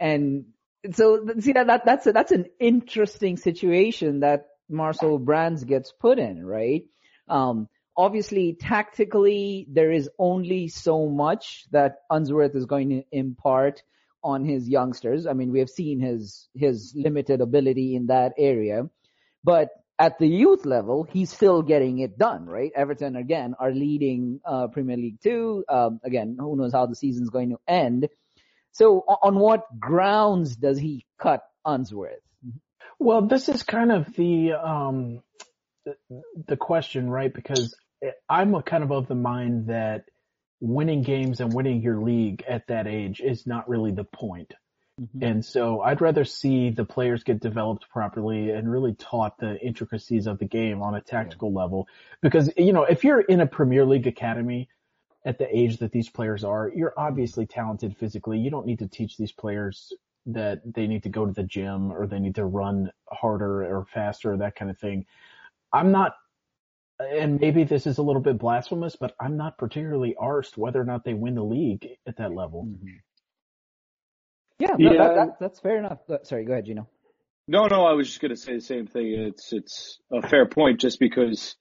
and 0.00 0.46
so 0.92 1.26
see 1.40 1.52
that, 1.52 1.66
that 1.66 1.84
that's 1.84 2.06
a, 2.06 2.12
that's 2.12 2.32
an 2.32 2.46
interesting 2.60 3.36
situation 3.36 4.20
that 4.20 4.46
Marcel 4.68 5.18
Brands 5.18 5.64
gets 5.64 5.92
put 5.92 6.18
in, 6.18 6.44
right? 6.44 6.84
Um, 7.28 7.68
obviously, 7.96 8.56
tactically, 8.58 9.66
there 9.70 9.92
is 9.92 10.08
only 10.18 10.68
so 10.68 11.06
much 11.08 11.64
that 11.70 11.96
Unsworth 12.10 12.54
is 12.54 12.66
going 12.66 12.90
to 12.90 13.02
impart 13.12 13.82
on 14.22 14.44
his 14.44 14.68
youngsters. 14.68 15.26
I 15.26 15.34
mean, 15.34 15.52
we 15.52 15.60
have 15.60 15.70
seen 15.70 16.00
his 16.00 16.48
his 16.54 16.92
limited 16.96 17.40
ability 17.40 17.94
in 17.94 18.06
that 18.06 18.32
area, 18.38 18.88
but 19.44 19.68
at 19.98 20.18
the 20.18 20.28
youth 20.28 20.66
level, 20.66 21.04
he's 21.10 21.30
still 21.32 21.62
getting 21.62 22.00
it 22.00 22.18
done, 22.18 22.44
right? 22.44 22.70
Everton 22.74 23.16
again 23.16 23.54
are 23.58 23.72
leading 23.72 24.40
uh, 24.44 24.66
Premier 24.68 24.96
League 24.96 25.20
Two. 25.22 25.64
Um, 25.68 26.00
again, 26.04 26.36
who 26.38 26.56
knows 26.56 26.72
how 26.72 26.86
the 26.86 26.96
season's 26.96 27.30
going 27.30 27.50
to 27.50 27.58
end? 27.66 28.08
So, 28.76 28.98
on 28.98 29.38
what 29.38 29.64
grounds 29.80 30.54
does 30.54 30.78
he 30.78 31.06
cut 31.18 31.42
Unsworth? 31.64 32.20
Well, 32.98 33.22
this 33.22 33.48
is 33.48 33.62
kind 33.62 33.90
of 33.90 34.12
the 34.14 34.52
um, 34.52 35.22
the 36.46 36.58
question, 36.58 37.08
right? 37.08 37.32
Because 37.32 37.74
I'm 38.28 38.60
kind 38.62 38.84
of 38.84 38.92
of 38.92 39.08
the 39.08 39.14
mind 39.14 39.68
that 39.68 40.04
winning 40.60 41.02
games 41.02 41.40
and 41.40 41.54
winning 41.54 41.80
your 41.80 42.02
league 42.02 42.44
at 42.46 42.66
that 42.66 42.86
age 42.86 43.20
is 43.20 43.46
not 43.46 43.66
really 43.66 43.92
the 43.92 44.04
point. 44.04 44.52
Mm-hmm. 45.00 45.24
And 45.24 45.44
so 45.44 45.80
I'd 45.80 46.02
rather 46.02 46.26
see 46.26 46.68
the 46.68 46.84
players 46.84 47.24
get 47.24 47.40
developed 47.40 47.88
properly 47.88 48.50
and 48.50 48.70
really 48.70 48.94
taught 48.94 49.38
the 49.38 49.58
intricacies 49.58 50.26
of 50.26 50.38
the 50.38 50.44
game 50.44 50.82
on 50.82 50.94
a 50.94 51.00
tactical 51.00 51.50
yeah. 51.50 51.60
level. 51.60 51.88
Because, 52.20 52.52
you 52.58 52.74
know, 52.74 52.84
if 52.84 53.04
you're 53.04 53.20
in 53.20 53.40
a 53.40 53.46
Premier 53.46 53.86
League 53.86 54.06
academy 54.06 54.68
at 55.26 55.38
the 55.38 55.54
age 55.54 55.78
that 55.78 55.90
these 55.90 56.08
players 56.08 56.44
are, 56.44 56.70
you're 56.74 56.94
obviously 56.96 57.46
talented 57.46 57.96
physically. 57.96 58.38
You 58.38 58.48
don't 58.48 58.64
need 58.64 58.78
to 58.78 58.88
teach 58.88 59.16
these 59.16 59.32
players 59.32 59.92
that 60.26 60.60
they 60.64 60.86
need 60.86 61.02
to 61.02 61.08
go 61.08 61.26
to 61.26 61.32
the 61.32 61.42
gym 61.42 61.92
or 61.92 62.06
they 62.06 62.20
need 62.20 62.36
to 62.36 62.44
run 62.44 62.90
harder 63.10 63.64
or 63.64 63.84
faster 63.92 64.32
or 64.32 64.36
that 64.38 64.54
kind 64.54 64.70
of 64.70 64.78
thing. 64.78 65.04
I'm 65.72 65.90
not, 65.90 66.14
and 67.00 67.40
maybe 67.40 67.64
this 67.64 67.86
is 67.86 67.98
a 67.98 68.02
little 68.02 68.22
bit 68.22 68.38
blasphemous, 68.38 68.96
but 68.96 69.14
I'm 69.20 69.36
not 69.36 69.58
particularly 69.58 70.14
arsed 70.20 70.56
whether 70.56 70.80
or 70.80 70.84
not 70.84 71.04
they 71.04 71.14
win 71.14 71.34
the 71.34 71.44
league 71.44 71.86
at 72.06 72.16
that 72.18 72.32
level. 72.32 72.64
Mm-hmm. 72.64 72.86
Yeah, 74.58 74.76
no, 74.78 74.92
yeah. 74.92 74.98
That, 74.98 75.14
that, 75.14 75.28
that's 75.40 75.60
fair 75.60 75.78
enough. 75.78 75.98
Uh, 76.08 76.18
sorry, 76.22 76.44
go 76.44 76.52
ahead, 76.52 76.66
Gino. 76.66 76.88
No, 77.48 77.66
no, 77.66 77.84
I 77.84 77.92
was 77.92 78.06
just 78.06 78.20
going 78.20 78.30
to 78.30 78.36
say 78.36 78.54
the 78.54 78.60
same 78.60 78.86
thing. 78.86 79.12
It's 79.12 79.52
it's 79.52 79.98
a 80.10 80.26
fair 80.26 80.46
point, 80.46 80.80
just 80.80 80.98
because 80.98 81.56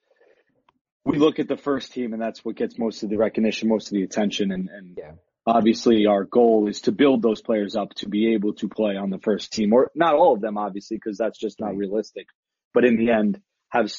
we 1.06 1.18
look 1.18 1.40
at 1.40 1.48
the 1.48 1.58
first 1.58 1.94
team, 1.94 2.14
and 2.14 2.22
that's 2.22 2.44
what 2.44 2.56
gets 2.56 2.78
most 2.78 3.04
of 3.04 3.10
the 3.10 3.18
recognition, 3.18 3.70
most 3.70 3.88
of 3.88 3.94
the 3.94 4.04
attention, 4.04 4.52
and, 4.52 4.70
and 4.70 4.98
yeah. 4.98 5.12
obviously 5.46 6.08
our 6.08 6.24
goal 6.24 6.68
is 6.68 6.82
to 6.82 6.92
build 6.92 7.22
those 7.22 7.42
players 7.42 7.76
up 7.76 7.94
to 7.96 8.10
be 8.10 8.34
able 8.34 8.54
to 8.56 8.68
play 8.68 8.98
on 8.98 9.12
the 9.12 9.20
first 9.20 9.54
team, 9.54 9.72
or 9.72 9.92
not 9.96 10.16
all 10.16 10.34
of 10.34 10.42
them, 10.42 10.58
obviously, 10.58 10.98
because 10.98 11.18
that's 11.18 11.38
just 11.38 11.60
not 11.60 11.78
realistic. 11.78 12.28
But 12.74 12.86
in 12.86 12.98
the 12.98 13.12
end, 13.12 13.40
have 13.70 13.92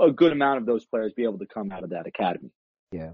a 0.00 0.12
good 0.12 0.32
amount 0.32 0.58
of 0.58 0.66
those 0.66 0.84
players 0.84 1.12
be 1.16 1.24
able 1.24 1.38
to 1.38 1.46
come 1.46 1.72
out 1.72 1.82
of 1.82 1.90
that 1.90 2.06
academy. 2.06 2.50
Yeah. 2.92 3.10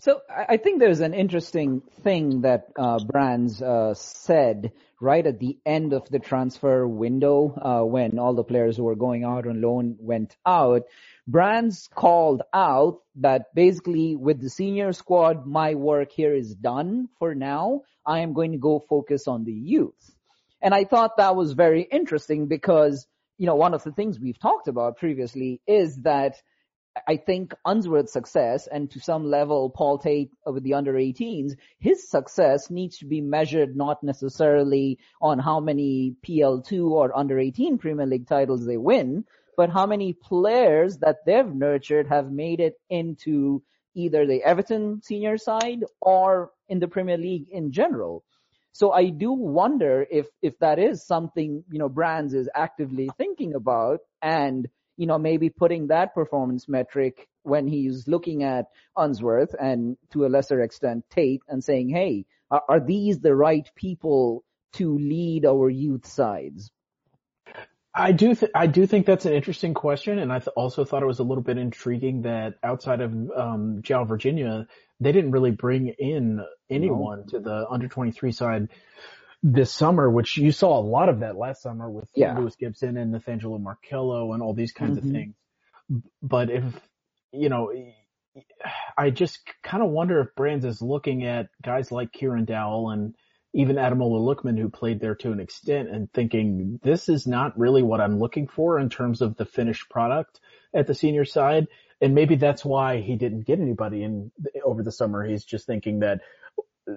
So 0.00 0.22
I 0.30 0.56
think 0.56 0.78
there's 0.78 1.00
an 1.00 1.12
interesting 1.12 1.82
thing 2.02 2.40
that 2.40 2.68
uh, 2.78 3.04
Brands 3.04 3.60
uh, 3.60 3.92
said 3.92 4.72
right 4.98 5.26
at 5.26 5.38
the 5.38 5.58
end 5.66 5.92
of 5.92 6.08
the 6.08 6.18
transfer 6.18 6.88
window 6.88 7.54
uh, 7.60 7.84
when 7.84 8.18
all 8.18 8.32
the 8.32 8.42
players 8.42 8.78
who 8.78 8.84
were 8.84 8.96
going 8.96 9.24
out 9.24 9.46
on 9.46 9.60
loan 9.60 9.96
went 10.00 10.34
out. 10.46 10.84
Brands 11.28 11.90
called 11.94 12.40
out 12.54 13.00
that 13.16 13.54
basically 13.54 14.16
with 14.16 14.40
the 14.40 14.48
senior 14.48 14.94
squad, 14.94 15.46
my 15.46 15.74
work 15.74 16.12
here 16.12 16.34
is 16.34 16.54
done 16.54 17.08
for 17.18 17.34
now. 17.34 17.82
I 18.06 18.20
am 18.20 18.32
going 18.32 18.52
to 18.52 18.58
go 18.58 18.82
focus 18.88 19.28
on 19.28 19.44
the 19.44 19.52
youth. 19.52 20.10
And 20.62 20.72
I 20.72 20.84
thought 20.84 21.18
that 21.18 21.36
was 21.36 21.52
very 21.52 21.82
interesting 21.82 22.46
because, 22.46 23.06
you 23.36 23.44
know, 23.44 23.54
one 23.54 23.74
of 23.74 23.84
the 23.84 23.92
things 23.92 24.18
we've 24.18 24.40
talked 24.40 24.66
about 24.66 24.96
previously 24.96 25.60
is 25.66 25.96
that 26.04 26.36
I 27.06 27.16
think 27.16 27.54
Unsworth's 27.64 28.12
success 28.12 28.66
and 28.66 28.90
to 28.90 29.00
some 29.00 29.24
level 29.24 29.70
Paul 29.70 29.98
Tait 29.98 30.30
with 30.44 30.62
the 30.64 30.74
under 30.74 30.94
18s, 30.94 31.56
his 31.78 32.08
success 32.08 32.70
needs 32.70 32.98
to 32.98 33.06
be 33.06 33.20
measured 33.20 33.76
not 33.76 34.02
necessarily 34.02 34.98
on 35.20 35.38
how 35.38 35.60
many 35.60 36.16
PL2 36.26 36.90
or 36.90 37.16
under 37.16 37.38
18 37.38 37.78
Premier 37.78 38.06
League 38.06 38.26
titles 38.26 38.66
they 38.66 38.76
win, 38.76 39.24
but 39.56 39.70
how 39.70 39.86
many 39.86 40.12
players 40.12 40.98
that 40.98 41.24
they've 41.26 41.54
nurtured 41.54 42.08
have 42.08 42.30
made 42.30 42.60
it 42.60 42.80
into 42.88 43.62
either 43.94 44.26
the 44.26 44.42
Everton 44.42 45.02
senior 45.02 45.38
side 45.38 45.84
or 46.00 46.50
in 46.68 46.80
the 46.80 46.88
Premier 46.88 47.18
League 47.18 47.48
in 47.50 47.72
general. 47.72 48.24
So 48.72 48.92
I 48.92 49.10
do 49.10 49.32
wonder 49.32 50.06
if, 50.10 50.26
if 50.42 50.58
that 50.60 50.78
is 50.78 51.04
something, 51.04 51.64
you 51.70 51.78
know, 51.78 51.88
Brands 51.88 52.34
is 52.34 52.48
actively 52.54 53.10
thinking 53.18 53.54
about 53.54 54.00
and 54.22 54.68
you 55.00 55.06
know, 55.06 55.18
maybe 55.18 55.48
putting 55.48 55.86
that 55.86 56.14
performance 56.14 56.68
metric 56.68 57.26
when 57.42 57.66
he's 57.66 58.06
looking 58.06 58.42
at 58.42 58.66
Unsworth 58.98 59.54
and 59.58 59.96
to 60.12 60.26
a 60.26 60.28
lesser 60.28 60.60
extent 60.60 61.06
Tait 61.10 61.40
and 61.48 61.64
saying, 61.64 61.88
hey, 61.88 62.26
are, 62.50 62.62
are 62.68 62.80
these 62.80 63.18
the 63.18 63.34
right 63.34 63.66
people 63.74 64.44
to 64.74 64.98
lead 64.98 65.46
our 65.46 65.70
youth 65.70 66.06
sides? 66.06 66.70
I 67.94 68.12
do, 68.12 68.34
th- 68.34 68.52
I 68.54 68.66
do 68.66 68.86
think 68.86 69.06
that's 69.06 69.24
an 69.24 69.32
interesting 69.32 69.72
question, 69.72 70.18
and 70.18 70.30
I 70.30 70.38
th- 70.38 70.52
also 70.54 70.84
thought 70.84 71.02
it 71.02 71.06
was 71.06 71.18
a 71.18 71.24
little 71.24 71.42
bit 71.42 71.56
intriguing 71.56 72.22
that 72.22 72.56
outside 72.62 73.00
of 73.00 73.10
um, 73.12 73.80
João 73.80 74.06
Virginia, 74.06 74.66
they 75.00 75.12
didn't 75.12 75.30
really 75.30 75.50
bring 75.50 75.94
in 75.98 76.44
anyone 76.68 77.20
no. 77.20 77.26
to 77.30 77.40
the 77.40 77.66
under 77.70 77.88
twenty 77.88 78.12
three 78.12 78.32
side 78.32 78.68
this 79.42 79.72
summer, 79.72 80.10
which 80.10 80.36
you 80.36 80.52
saw 80.52 80.78
a 80.78 80.82
lot 80.82 81.08
of 81.08 81.20
that 81.20 81.36
last 81.36 81.62
summer 81.62 81.90
with 81.90 82.08
yeah. 82.14 82.38
Lewis 82.38 82.56
Gibson 82.56 82.96
and 82.96 83.14
Nathangelo 83.14 83.60
Markelo 83.60 84.34
and 84.34 84.42
all 84.42 84.54
these 84.54 84.72
kinds 84.72 84.98
mm-hmm. 84.98 85.08
of 85.08 85.14
things. 85.14 85.34
But 86.22 86.50
if, 86.50 86.64
you 87.32 87.48
know, 87.48 87.72
I 88.96 89.10
just 89.10 89.40
kind 89.62 89.82
of 89.82 89.90
wonder 89.90 90.20
if 90.20 90.34
Brands 90.36 90.64
is 90.64 90.82
looking 90.82 91.24
at 91.24 91.48
guys 91.62 91.90
like 91.90 92.12
Kieran 92.12 92.44
Dowell 92.44 92.90
and 92.90 93.14
even 93.52 93.76
Ademola 93.76 94.20
Lookman 94.20 94.58
who 94.58 94.68
played 94.68 95.00
there 95.00 95.16
to 95.16 95.32
an 95.32 95.40
extent 95.40 95.88
and 95.88 96.12
thinking 96.12 96.78
this 96.82 97.08
is 97.08 97.26
not 97.26 97.58
really 97.58 97.82
what 97.82 98.00
I'm 98.00 98.18
looking 98.18 98.46
for 98.46 98.78
in 98.78 98.88
terms 98.88 99.22
of 99.22 99.36
the 99.36 99.44
finished 99.44 99.90
product 99.90 100.38
at 100.72 100.86
the 100.86 100.94
senior 100.94 101.24
side. 101.24 101.66
And 102.00 102.14
maybe 102.14 102.36
that's 102.36 102.64
why 102.64 103.00
he 103.00 103.16
didn't 103.16 103.46
get 103.46 103.58
anybody 103.58 104.04
in 104.04 104.30
over 104.64 104.82
the 104.82 104.92
summer. 104.92 105.26
He's 105.26 105.44
just 105.44 105.66
thinking 105.66 106.00
that 106.00 106.20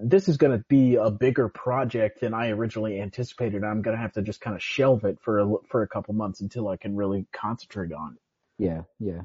this 0.02 0.28
is 0.28 0.38
going 0.38 0.58
to 0.58 0.64
be 0.70 0.96
a 0.96 1.12
bigger 1.12 1.50
project 1.50 2.22
than 2.22 2.34
I 2.34 2.50
originally 2.50 3.00
anticipated. 3.00 3.64
I'm 3.64 3.82
going 3.82 3.96
to 3.96 4.02
have 4.02 4.14
to 4.14 4.22
just 4.22 4.42
kind 4.42 4.56
of 4.56 4.64
shelve 4.64 5.04
it 5.04 5.20
for 5.22 5.40
a, 5.40 5.54
for 5.70 5.82
a 5.84 5.88
couple 5.88 6.14
months 6.14 6.42
until 6.42 6.68
I 6.68 6.78
can 6.78 6.96
really 6.96 7.28
concentrate 7.34 7.94
on 7.94 8.14
it. 8.14 8.64
Yeah, 8.64 8.82
yeah. 9.00 9.22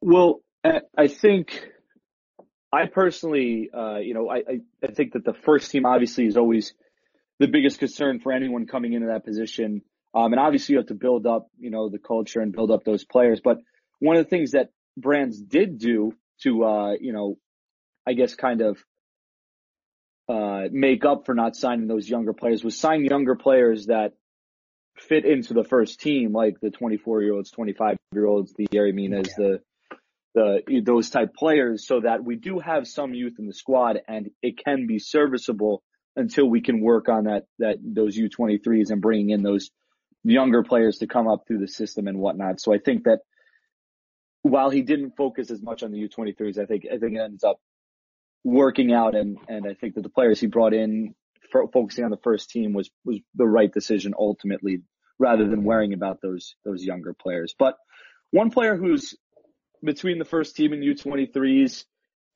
Well, 0.00 0.40
I 0.96 1.08
think 1.08 1.68
I 2.72 2.86
personally, 2.86 3.70
uh, 3.72 3.98
you 3.98 4.14
know, 4.14 4.30
I, 4.30 4.42
I 4.82 4.86
think 4.92 5.12
that 5.12 5.24
the 5.24 5.34
first 5.34 5.70
team 5.70 5.86
obviously 5.86 6.26
is 6.26 6.36
always 6.36 6.74
the 7.38 7.46
biggest 7.46 7.78
concern 7.78 8.20
for 8.20 8.32
anyone 8.32 8.66
coming 8.66 8.92
into 8.92 9.08
that 9.08 9.24
position. 9.24 9.82
Um, 10.14 10.32
and 10.32 10.40
obviously 10.40 10.74
you 10.74 10.78
have 10.78 10.88
to 10.88 10.94
build 10.94 11.26
up, 11.26 11.48
you 11.58 11.70
know, 11.70 11.88
the 11.88 11.98
culture 11.98 12.40
and 12.40 12.52
build 12.52 12.70
up 12.70 12.84
those 12.84 13.04
players. 13.04 13.40
But 13.42 13.58
one 13.98 14.16
of 14.16 14.24
the 14.24 14.30
things 14.30 14.52
that 14.52 14.70
Brands 14.96 15.40
did 15.40 15.78
do 15.78 16.14
to, 16.42 16.64
uh, 16.64 16.92
you 17.00 17.12
know, 17.12 17.36
I 18.06 18.12
guess 18.12 18.34
kind 18.34 18.60
of 18.60 18.78
uh, 20.28 20.62
make 20.70 21.04
up 21.04 21.26
for 21.26 21.34
not 21.34 21.56
signing 21.56 21.86
those 21.86 22.08
younger 22.08 22.32
players 22.32 22.64
was 22.64 22.78
sign 22.78 23.04
younger 23.04 23.34
players 23.34 23.86
that 23.86 24.12
fit 24.96 25.24
into 25.24 25.54
the 25.54 25.64
first 25.64 26.00
team, 26.00 26.32
like 26.32 26.54
the 26.60 26.70
24 26.70 27.22
year 27.22 27.34
olds, 27.34 27.50
25 27.50 27.96
year 28.12 28.26
olds, 28.26 28.52
the 28.56 28.66
Yerry 28.68 28.94
Minas, 28.94 29.28
yeah. 29.38 29.56
the, 30.34 30.62
the, 30.66 30.80
those 30.84 31.10
type 31.10 31.34
players 31.34 31.86
so 31.86 32.00
that 32.00 32.24
we 32.24 32.36
do 32.36 32.58
have 32.58 32.86
some 32.86 33.12
youth 33.12 33.34
in 33.38 33.46
the 33.46 33.54
squad 33.54 33.98
and 34.08 34.30
it 34.42 34.62
can 34.64 34.86
be 34.86 34.98
serviceable 34.98 35.82
until 36.16 36.48
we 36.48 36.60
can 36.60 36.80
work 36.80 37.08
on 37.08 37.24
that, 37.24 37.44
that, 37.58 37.76
those 37.82 38.16
U23s 38.16 38.90
and 38.90 39.02
bringing 39.02 39.30
in 39.30 39.42
those 39.42 39.70
younger 40.22 40.62
players 40.62 40.98
to 40.98 41.06
come 41.06 41.28
up 41.28 41.44
through 41.46 41.58
the 41.58 41.68
system 41.68 42.06
and 42.06 42.18
whatnot. 42.18 42.60
So 42.60 42.72
I 42.72 42.78
think 42.78 43.04
that 43.04 43.18
while 44.42 44.70
he 44.70 44.82
didn't 44.82 45.16
focus 45.16 45.50
as 45.50 45.60
much 45.62 45.82
on 45.82 45.90
the 45.90 46.08
U23s, 46.08 46.58
I 46.58 46.66
think, 46.66 46.84
I 46.86 46.98
think 46.98 47.16
it 47.16 47.20
ends 47.20 47.44
up 47.44 47.58
working 48.44 48.92
out 48.92 49.14
and, 49.14 49.38
and 49.48 49.66
I 49.66 49.74
think 49.74 49.94
that 49.94 50.02
the 50.02 50.10
players 50.10 50.38
he 50.38 50.46
brought 50.46 50.74
in 50.74 51.14
focusing 51.72 52.04
on 52.04 52.10
the 52.10 52.18
first 52.18 52.50
team 52.50 52.72
was, 52.72 52.90
was 53.04 53.18
the 53.34 53.46
right 53.46 53.72
decision 53.72 54.12
ultimately 54.18 54.82
rather 55.18 55.48
than 55.48 55.64
worrying 55.64 55.92
about 55.92 56.20
those, 56.20 56.56
those 56.64 56.84
younger 56.84 57.14
players. 57.14 57.54
But 57.56 57.76
one 58.30 58.50
player 58.50 58.76
who's 58.76 59.14
between 59.82 60.18
the 60.18 60.24
first 60.24 60.56
team 60.56 60.72
and 60.72 60.82
U23s 60.82 61.84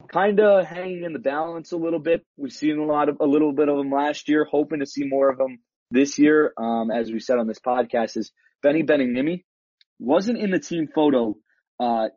kind 0.07 0.39
of 0.39 0.65
hanging 0.65 1.03
in 1.03 1.13
the 1.13 1.19
balance 1.19 1.73
a 1.73 1.77
little 1.77 1.99
bit. 1.99 2.25
We've 2.37 2.53
seen 2.53 2.79
a 2.79 2.85
lot 2.85 3.09
of 3.09 3.17
a 3.21 3.27
little 3.27 3.53
bit 3.53 3.69
of 3.69 3.79
him 3.79 3.91
last 3.91 4.29
year, 4.29 4.45
hoping 4.45 4.81
to 4.81 4.87
see 4.87 5.05
more 5.05 5.29
of 5.29 5.41
him 5.41 5.59
this 5.91 6.19
year. 6.19 6.53
Um, 6.57 6.91
as 6.91 7.11
we 7.11 7.19
said 7.19 7.39
on 7.39 7.49
this 7.49 7.59
podcast, 7.59 8.17
is 8.17 8.31
Beni 8.63 8.85
Baningime 8.85 9.43
wasn't 9.99 10.39
in 10.39 10.51
the 10.51 10.61
team 10.61 10.89
photo 10.95 11.37
uh, 11.81 12.09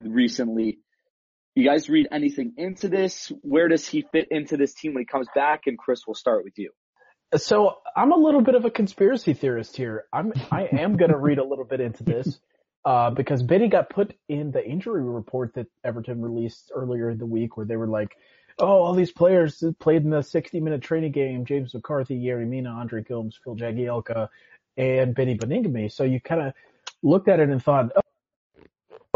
recently. 0.00 0.78
You 1.56 1.64
guys 1.64 1.88
read 1.88 2.08
anything 2.12 2.52
into 2.58 2.86
this? 2.86 3.32
Where 3.40 3.66
does 3.66 3.88
he 3.88 4.04
fit 4.12 4.28
into 4.30 4.58
this 4.58 4.74
team 4.74 4.92
when 4.92 5.00
he 5.00 5.06
comes 5.06 5.26
back? 5.34 5.62
And 5.66 5.78
Chris, 5.78 6.06
we'll 6.06 6.14
start 6.14 6.44
with 6.44 6.58
you. 6.58 6.70
So 7.34 7.78
I'm 7.96 8.12
a 8.12 8.16
little 8.16 8.42
bit 8.42 8.54
of 8.54 8.66
a 8.66 8.70
conspiracy 8.70 9.32
theorist 9.32 9.74
here. 9.74 10.04
I'm 10.12 10.34
I 10.52 10.68
am 10.70 10.98
going 10.98 11.10
to 11.10 11.16
read 11.16 11.38
a 11.38 11.44
little 11.44 11.64
bit 11.64 11.80
into 11.80 12.04
this 12.04 12.38
uh, 12.84 13.08
because 13.08 13.42
Benny 13.42 13.68
got 13.68 13.88
put 13.88 14.14
in 14.28 14.50
the 14.50 14.62
injury 14.62 15.02
report 15.02 15.54
that 15.54 15.66
Everton 15.82 16.20
released 16.20 16.70
earlier 16.74 17.08
in 17.08 17.16
the 17.16 17.26
week, 17.26 17.56
where 17.56 17.64
they 17.64 17.76
were 17.76 17.88
like, 17.88 18.18
"Oh, 18.58 18.82
all 18.82 18.92
these 18.92 19.10
players 19.10 19.64
played 19.80 20.04
in 20.04 20.10
the 20.10 20.22
60 20.22 20.60
minute 20.60 20.82
training 20.82 21.12
game: 21.12 21.46
James 21.46 21.72
McCarthy, 21.72 22.20
Yerry 22.22 22.46
Mina, 22.46 22.68
Andre 22.68 23.02
Gomes, 23.02 23.40
Phil 23.42 23.56
Jagielka, 23.56 24.28
and 24.76 25.14
Beni 25.14 25.38
Baningime." 25.38 25.90
So 25.90 26.04
you 26.04 26.20
kind 26.20 26.42
of 26.42 26.52
looked 27.02 27.28
at 27.28 27.40
it 27.40 27.48
and 27.48 27.64
thought, 27.64 27.92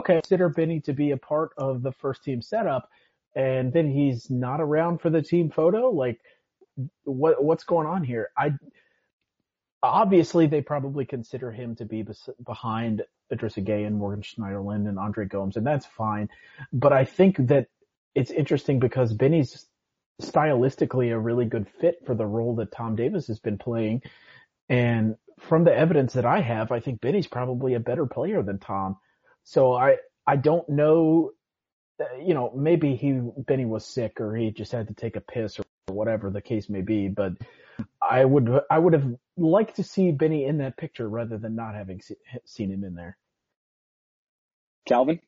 "Okay, 0.01 0.15
consider 0.15 0.49
Benny 0.49 0.81
to 0.81 0.93
be 0.93 1.11
a 1.13 1.17
part 1.17 1.51
of 1.57 1.83
the 1.83 1.93
first 1.93 2.25
team 2.25 2.43
setup," 2.43 2.89
and 3.35 3.73
then 3.73 3.91
he's 3.91 4.31
not 4.31 4.61
around 4.61 4.99
for 5.01 5.11
the 5.11 5.23
team 5.23 5.51
photo, 5.51 5.91
like 5.91 6.21
what 7.05 7.43
what's 7.43 7.65
going 7.65 7.87
on 7.87 8.05
here? 8.05 8.31
I 8.37 8.53
obviously 9.83 10.47
they 10.47 10.61
probably 10.61 11.05
consider 11.05 11.51
him 11.51 11.75
to 11.77 11.85
be 11.85 12.03
bes- 12.03 12.29
behind 12.45 13.03
Idrissa 13.33 13.65
Gueye 13.65 13.87
and 13.87 13.97
Morgan 13.97 14.23
Schneiderlin 14.23 14.89
and 14.89 14.99
Andre 14.99 15.27
Gomes, 15.27 15.57
and 15.57 15.67
that's 15.67 15.87
fine. 15.87 16.29
But 16.73 16.93
I 16.93 17.05
think 17.05 17.37
that 17.49 17.69
it's 18.15 18.31
interesting 18.31 18.79
because 18.79 19.13
Benny's 19.13 19.67
stylistically 20.21 21.13
a 21.13 21.19
really 21.19 21.47
good 21.47 21.69
fit 21.81 22.05
for 22.05 22.15
the 22.15 22.27
role 22.27 22.57
that 22.57 22.73
Tom 22.73 22.97
Davies 22.97 23.29
has 23.29 23.39
been 23.39 23.59
playing. 23.59 24.03
And 24.69 25.17
from 25.39 25.65
the 25.65 25.75
evidence 25.75 26.13
that 26.15 26.27
I 26.27 26.41
have, 26.41 26.73
I 26.73 26.81
think 26.81 27.01
Benny's 27.01 27.27
probably 27.27 27.75
a 27.75 27.81
better 27.81 28.07
player 28.07 28.43
than 28.43 28.59
Tom. 28.59 28.97
So 29.45 29.73
I, 29.75 29.97
I 30.27 30.37
don't 30.37 30.69
know, 30.69 31.33
you 32.23 32.35
know, 32.35 32.53
maybe 32.57 32.97
he, 32.97 33.21
Benny 33.37 33.65
was 33.65 33.87
sick 33.87 34.21
or 34.21 34.35
he 34.35 34.51
just 34.51 34.73
had 34.73 34.89
to 34.89 34.95
take 34.95 35.17
a 35.17 35.21
piss 35.21 35.59
or 35.59 35.65
whatever 35.95 36.31
the 36.31 36.41
case 36.41 36.69
may 36.69 36.83
be. 36.83 37.09
But 37.09 37.33
I 38.03 38.25
would 38.25 38.49
I 38.71 38.79
would 38.79 38.93
have 38.93 39.07
liked 39.37 39.77
to 39.77 39.85
see 39.85 40.13
Benny 40.13 40.45
in 40.45 40.59
that 40.59 40.77
picture 40.77 41.09
rather 41.09 41.39
than 41.39 41.57
not 41.57 41.75
having 41.75 42.01
see, 42.01 42.17
seen 42.45 42.71
him 42.71 42.85
in 42.85 42.95
there. 42.95 43.17
Calvin. 44.87 45.21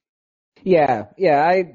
Yeah, 0.62 1.06
yeah, 1.16 1.42
I, 1.42 1.74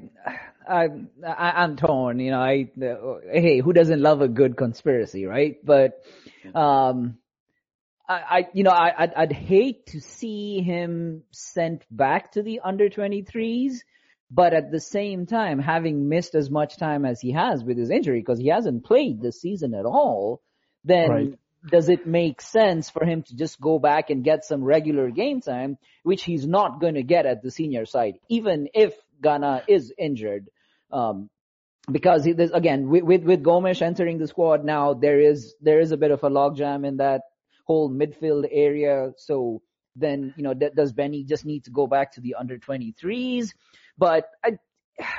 I, 0.68 0.88
I 1.26 1.64
am 1.64 1.76
torn. 1.76 2.20
You 2.20 2.30
know, 2.30 2.40
I 2.40 2.70
uh, 2.82 3.18
hey, 3.30 3.60
who 3.60 3.72
doesn't 3.72 4.00
love 4.00 4.22
a 4.22 4.28
good 4.28 4.56
conspiracy, 4.56 5.26
right? 5.26 5.56
But, 5.64 6.02
um, 6.54 7.18
I, 8.08 8.14
I 8.14 8.48
you 8.52 8.64
know, 8.64 8.70
I, 8.70 8.92
I'd, 8.96 9.14
I'd 9.14 9.32
hate 9.32 9.86
to 9.88 10.00
see 10.00 10.62
him 10.62 11.22
sent 11.30 11.84
back 11.90 12.32
to 12.32 12.42
the 12.42 12.60
under 12.64 12.88
23s 12.88 13.80
but 14.30 14.52
at 14.52 14.70
the 14.70 14.80
same 14.80 15.26
time, 15.26 15.58
having 15.58 16.08
missed 16.08 16.34
as 16.34 16.50
much 16.50 16.76
time 16.76 17.04
as 17.04 17.20
he 17.20 17.32
has 17.32 17.64
with 17.64 17.78
his 17.78 17.90
injury, 17.90 18.20
because 18.20 18.38
he 18.38 18.48
hasn't 18.48 18.84
played 18.84 19.20
this 19.20 19.40
season 19.40 19.74
at 19.74 19.86
all, 19.86 20.42
then 20.84 21.10
right. 21.10 21.38
does 21.70 21.88
it 21.88 22.06
make 22.06 22.42
sense 22.42 22.90
for 22.90 23.04
him 23.06 23.22
to 23.22 23.36
just 23.36 23.58
go 23.60 23.78
back 23.78 24.10
and 24.10 24.24
get 24.24 24.44
some 24.44 24.62
regular 24.62 25.10
game 25.10 25.40
time, 25.40 25.78
which 26.02 26.24
he's 26.24 26.46
not 26.46 26.80
going 26.80 26.94
to 26.94 27.02
get 27.02 27.24
at 27.24 27.42
the 27.42 27.50
senior 27.50 27.86
side, 27.86 28.18
even 28.28 28.68
if 28.74 28.94
Gana 29.22 29.62
is 29.66 29.92
injured? 29.98 30.50
Um, 30.92 31.30
because 31.90 32.22
he, 32.22 32.32
again, 32.32 32.90
with, 32.90 33.04
with, 33.04 33.22
with 33.22 33.42
Gomes 33.42 33.80
entering 33.80 34.18
the 34.18 34.26
squad 34.26 34.62
now, 34.62 34.92
there 34.92 35.20
is, 35.20 35.54
there 35.62 35.80
is 35.80 35.90
a 35.90 35.96
bit 35.96 36.10
of 36.10 36.22
a 36.22 36.28
logjam 36.28 36.86
in 36.86 36.98
that 36.98 37.22
whole 37.68 37.90
midfield 37.90 38.48
area. 38.50 39.12
So 39.16 39.62
then, 39.94 40.34
you 40.36 40.42
know, 40.42 40.54
does 40.54 40.92
Benny 40.92 41.22
just 41.22 41.44
need 41.44 41.64
to 41.64 41.70
go 41.70 41.86
back 41.86 42.12
to 42.14 42.20
the 42.20 42.34
under 42.34 42.58
23s? 42.58 43.52
But 43.96 44.26
I, 44.42 44.58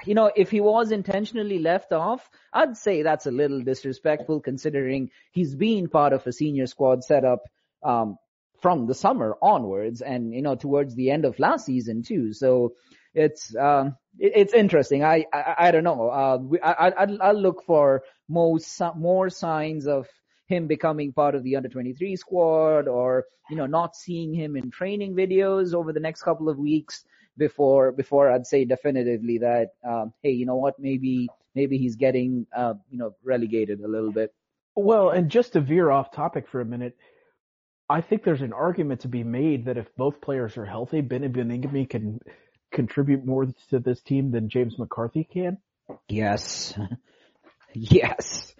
you 0.05 0.15
know, 0.15 0.31
if 0.35 0.49
he 0.49 0.59
was 0.59 0.91
intentionally 0.91 1.59
left 1.59 1.93
off, 1.93 2.27
I'd 2.51 2.75
say 2.75 3.03
that's 3.03 3.27
a 3.27 3.31
little 3.31 3.62
disrespectful 3.62 4.41
considering 4.41 5.12
he's 5.31 5.55
been 5.55 5.88
part 5.88 6.12
of 6.12 6.25
a 6.25 6.33
senior 6.33 6.67
squad 6.67 7.03
setup, 7.03 7.43
um, 7.83 8.17
from 8.62 8.88
the 8.88 8.93
summer 8.93 9.38
onwards 9.41 10.01
and, 10.01 10.33
you 10.33 10.41
know, 10.41 10.55
towards 10.55 10.95
the 10.95 11.12
end 11.12 11.23
of 11.23 11.39
last 11.39 11.65
season 11.65 12.03
too. 12.03 12.33
So 12.33 12.73
it's, 13.13 13.55
um, 13.55 13.95
it, 14.17 14.33
it's 14.35 14.53
interesting. 14.53 15.03
I, 15.03 15.25
I, 15.31 15.55
I 15.59 15.71
don't 15.71 15.85
know. 15.85 16.09
Uh, 16.09 16.39
I, 16.62 16.89
I, 16.89 17.17
I'll 17.21 17.41
look 17.41 17.63
for 17.65 18.01
most, 18.27 18.81
more 18.97 19.29
signs 19.29 19.88
of 19.88 20.07
him 20.49 20.67
becoming 20.67 21.13
part 21.13 21.35
of 21.35 21.43
the 21.43 21.55
under 21.55 21.69
23 21.69 22.15
squad 22.15 22.88
or, 22.88 23.25
you 23.49 23.55
know, 23.55 23.67
not 23.67 23.95
seeing 23.95 24.33
him 24.33 24.57
in 24.57 24.71
training 24.71 25.15
videos 25.15 25.73
over 25.73 25.93
the 25.93 25.99
next 25.99 26.23
couple 26.23 26.49
of 26.49 26.57
weeks 26.57 27.05
before 27.38 27.91
before 27.93 28.29
I'd 28.29 28.45
say 28.45 28.65
definitively 28.65 29.38
that 29.38 29.69
um, 29.88 30.12
hey, 30.21 30.31
you 30.31 30.45
know 30.45 30.57
what, 30.57 30.77
maybe 30.77 31.29
maybe 31.55 31.77
he's 31.77 31.95
getting 31.95 32.45
uh, 32.55 32.73
you 32.89 32.97
know 32.97 33.15
relegated 33.23 33.79
a 33.79 33.88
little 33.88 34.12
bit. 34.12 34.33
Well, 34.75 35.09
and 35.09 35.29
just 35.29 35.53
to 35.53 35.62
veer 35.62 35.89
off 35.89 36.12
topic 36.12 36.47
for 36.49 36.62
a 36.62 36.65
minute, 36.65 36.97
I 37.89 38.01
think 38.01 38.23
there's 38.23 38.41
an 38.41 38.53
argument 38.53 39.01
to 39.01 39.07
be 39.07 39.23
made 39.23 39.65
that 39.65 39.77
if 39.77 39.88
both 39.95 40.21
players 40.21 40.57
are 40.57 40.65
healthy, 40.65 41.01
Beni 41.01 41.29
Baningime 41.29 41.89
can 41.89 42.19
contribute 42.71 43.25
more 43.25 43.47
to 43.69 43.79
this 43.79 44.01
team 44.01 44.31
than 44.31 44.49
James 44.49 44.77
McCarthy 44.77 45.23
can. 45.23 45.57
Yes. 46.07 46.77
yes. 47.73 48.53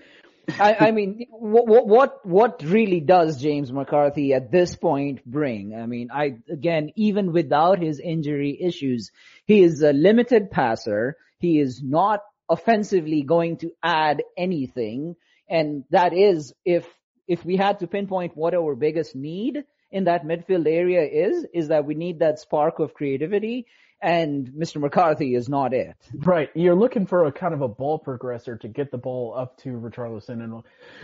I, 0.60 0.76
I 0.80 0.92
mean, 0.92 1.28
what, 1.32 1.88
what, 1.88 2.26
what 2.26 2.64
really 2.64 3.00
does 3.00 3.42
James 3.42 3.72
McCarthy 3.72 4.34
at 4.34 4.52
this 4.52 4.76
point 4.76 5.26
bring? 5.26 5.76
I 5.76 5.86
mean, 5.86 6.10
I, 6.12 6.38
again, 6.52 6.92
even 6.96 7.34
without 7.34 7.82
his 7.82 8.00
injury 8.00 8.58
issues, 8.62 9.12
he 9.46 9.62
is 9.62 9.82
a 9.82 9.94
limited 9.94 10.52
passer. 10.52 11.18
He 11.40 11.60
is 11.60 11.82
not 11.84 12.22
offensively 12.50 13.24
going 13.24 13.58
to 13.58 13.72
add 13.84 14.24
anything. 14.38 15.16
And 15.50 15.84
that 15.92 16.14
is, 16.14 16.54
if, 16.66 16.88
if 17.28 17.44
we 17.46 17.58
had 17.58 17.80
to 17.80 17.88
pinpoint 17.88 18.36
what 18.36 18.54
our 18.54 18.76
biggest 18.76 19.16
need 19.16 19.64
in 19.92 20.06
that 20.06 20.26
midfield 20.26 20.68
area 20.68 21.04
is, 21.04 21.46
is 21.54 21.68
that 21.70 21.86
we 21.86 21.96
need 21.96 22.20
that 22.20 22.40
spark 22.40 22.80
of 22.80 22.94
creativity 22.94 23.66
and 24.02 24.48
Mr. 24.50 24.80
McCarthy 24.80 25.36
is 25.36 25.50
not 25.50 25.74
it. 25.74 25.96
Right. 26.14 26.50
You're 26.54 26.76
looking 26.76 27.06
for 27.06 27.26
a 27.26 27.32
kind 27.32 27.54
of 27.54 27.62
a 27.62 27.68
ball 27.68 28.00
progressor 28.00 28.60
to 28.62 28.68
get 28.68 28.92
the 28.92 28.98
ball 28.98 29.34
up 29.36 29.58
to 29.60 29.70
Richarlison 29.70 30.42
and 30.44 30.64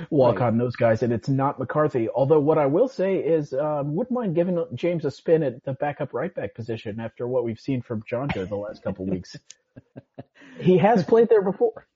walk 0.10 0.40
right. 0.40 0.48
on 0.48 0.58
those 0.58 0.76
guys, 0.76 1.04
and 1.04 1.12
it's 1.12 1.28
not 1.28 1.60
McCarthy. 1.60 2.08
Although 2.10 2.40
what 2.40 2.58
I 2.58 2.68
will 2.68 2.88
say 2.88 3.18
is, 3.18 3.54
um, 3.54 3.96
wouldn't 3.96 4.14
mind 4.14 4.36
giving 4.36 4.64
James 4.76 5.04
a 5.06 5.12
spin 5.12 5.44
at 5.44 5.64
the 5.66 5.74
backup 5.74 6.14
right 6.14 6.34
back 6.34 6.56
position 6.56 7.00
after 7.00 7.28
what 7.28 7.44
we've 7.44 7.60
seen 7.60 7.82
from 7.82 8.04
John 8.08 8.30
Jonjoe 8.30 8.48
the 8.48 8.56
last 8.56 8.82
couple 8.84 9.06
weeks. 9.06 9.36
he 10.60 10.78
has 10.78 11.04
played 11.04 11.30
there 11.30 11.44
before. 11.44 11.88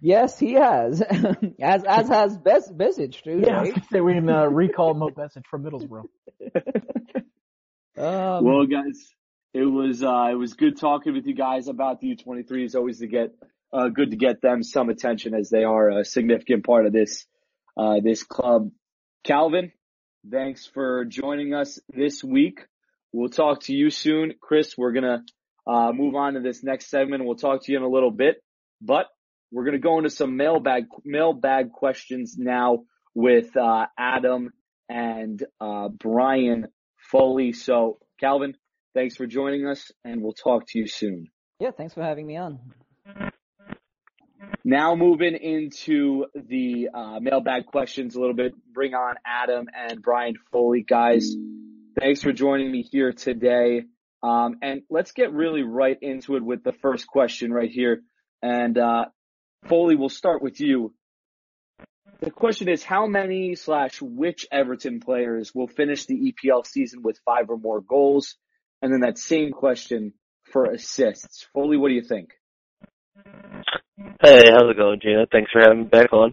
Yes, 0.00 0.38
he 0.38 0.54
has. 0.54 1.02
as 1.60 1.84
as 1.84 2.08
has 2.08 2.36
Bes- 2.38 2.72
Besic 2.72 3.22
too. 3.22 3.42
Yeah, 3.44 3.60
right? 3.60 3.84
say 3.90 4.00
we 4.00 4.14
can 4.14 4.28
uh, 4.28 4.46
recall 4.46 4.94
Mo 4.94 5.10
Besic 5.10 5.44
from 5.46 5.64
Middlesbrough. 5.64 6.06
Um, 7.96 8.44
well, 8.44 8.64
guys, 8.64 9.14
it 9.52 9.64
was 9.64 10.02
uh, 10.02 10.28
it 10.30 10.34
was 10.34 10.54
good 10.54 10.78
talking 10.78 11.12
with 11.12 11.26
you 11.26 11.34
guys 11.34 11.68
about 11.68 12.00
the 12.00 12.14
U23. 12.14 12.64
It's 12.64 12.74
always 12.74 13.00
to 13.00 13.06
get 13.06 13.34
uh, 13.72 13.88
good 13.88 14.10
to 14.10 14.16
get 14.16 14.40
them 14.40 14.62
some 14.62 14.88
attention 14.88 15.34
as 15.34 15.50
they 15.50 15.64
are 15.64 15.90
a 15.90 16.04
significant 16.04 16.64
part 16.64 16.86
of 16.86 16.92
this 16.92 17.26
uh, 17.76 18.00
this 18.02 18.22
club. 18.22 18.70
Calvin, 19.24 19.72
thanks 20.30 20.66
for 20.66 21.04
joining 21.04 21.54
us 21.54 21.78
this 21.88 22.22
week. 22.22 22.60
We'll 23.12 23.28
talk 23.28 23.62
to 23.62 23.74
you 23.74 23.90
soon, 23.90 24.34
Chris. 24.40 24.78
We're 24.78 24.92
gonna 24.92 25.24
uh, 25.66 25.92
move 25.92 26.14
on 26.14 26.34
to 26.34 26.40
this 26.40 26.62
next 26.62 26.88
segment. 26.88 27.24
We'll 27.24 27.34
talk 27.34 27.64
to 27.64 27.72
you 27.72 27.78
in 27.78 27.84
a 27.84 27.88
little 27.88 28.12
bit, 28.12 28.36
but 28.80 29.06
we're 29.50 29.64
gonna 29.64 29.78
go 29.78 29.98
into 29.98 30.10
some 30.10 30.36
mailbag 30.36 30.84
mailbag 31.04 31.72
questions 31.72 32.36
now 32.38 32.84
with 33.14 33.56
uh, 33.56 33.86
Adam 33.98 34.50
and 34.88 35.42
uh, 35.60 35.88
Brian 35.88 36.68
Foley. 37.10 37.52
So, 37.52 37.98
Calvin, 38.20 38.54
Thanks 38.92 39.16
for 39.16 39.26
joining 39.26 39.66
us, 39.66 39.92
and 40.04 40.20
we'll 40.20 40.32
talk 40.32 40.66
to 40.68 40.78
you 40.78 40.88
soon. 40.88 41.28
Yeah, 41.60 41.70
thanks 41.70 41.94
for 41.94 42.02
having 42.02 42.26
me 42.26 42.36
on. 42.36 42.58
Now 44.64 44.94
moving 44.96 45.36
into 45.36 46.26
the 46.34 46.88
uh, 46.92 47.20
mailbag 47.20 47.66
questions 47.66 48.16
a 48.16 48.20
little 48.20 48.34
bit. 48.34 48.52
Bring 48.72 48.94
on 48.94 49.14
Adam 49.24 49.68
and 49.74 50.02
Brian 50.02 50.34
Foley, 50.52 50.82
guys. 50.82 51.34
Thanks 51.98 52.22
for 52.22 52.32
joining 52.32 52.70
me 52.70 52.82
here 52.82 53.12
today. 53.12 53.84
Um, 54.22 54.58
and 54.60 54.82
let's 54.90 55.12
get 55.12 55.32
really 55.32 55.62
right 55.62 55.96
into 56.02 56.36
it 56.36 56.44
with 56.44 56.62
the 56.64 56.72
first 56.72 57.06
question 57.06 57.52
right 57.52 57.70
here. 57.70 58.02
And 58.42 58.76
uh, 58.76 59.06
Foley, 59.68 59.96
we'll 59.96 60.08
start 60.08 60.42
with 60.42 60.60
you. 60.60 60.94
The 62.20 62.30
question 62.30 62.68
is, 62.68 62.82
how 62.82 63.06
many 63.06 63.54
slash 63.54 64.02
which 64.02 64.46
Everton 64.52 65.00
players 65.00 65.54
will 65.54 65.68
finish 65.68 66.04
the 66.04 66.32
EPL 66.32 66.66
season 66.66 67.02
with 67.02 67.18
five 67.24 67.48
or 67.48 67.56
more 67.56 67.80
goals? 67.80 68.36
And 68.82 68.92
then 68.92 69.00
that 69.00 69.18
same 69.18 69.50
question 69.50 70.14
for 70.52 70.64
assists. 70.66 71.46
Foley, 71.52 71.76
what 71.76 71.88
do 71.88 71.94
you 71.94 72.02
think? 72.02 72.30
Hey, 74.22 74.42
how's 74.50 74.70
it 74.70 74.76
going, 74.76 75.00
Gina? 75.00 75.26
Thanks 75.30 75.50
for 75.52 75.60
having 75.60 75.80
me 75.80 75.84
back 75.84 76.12
on. 76.12 76.32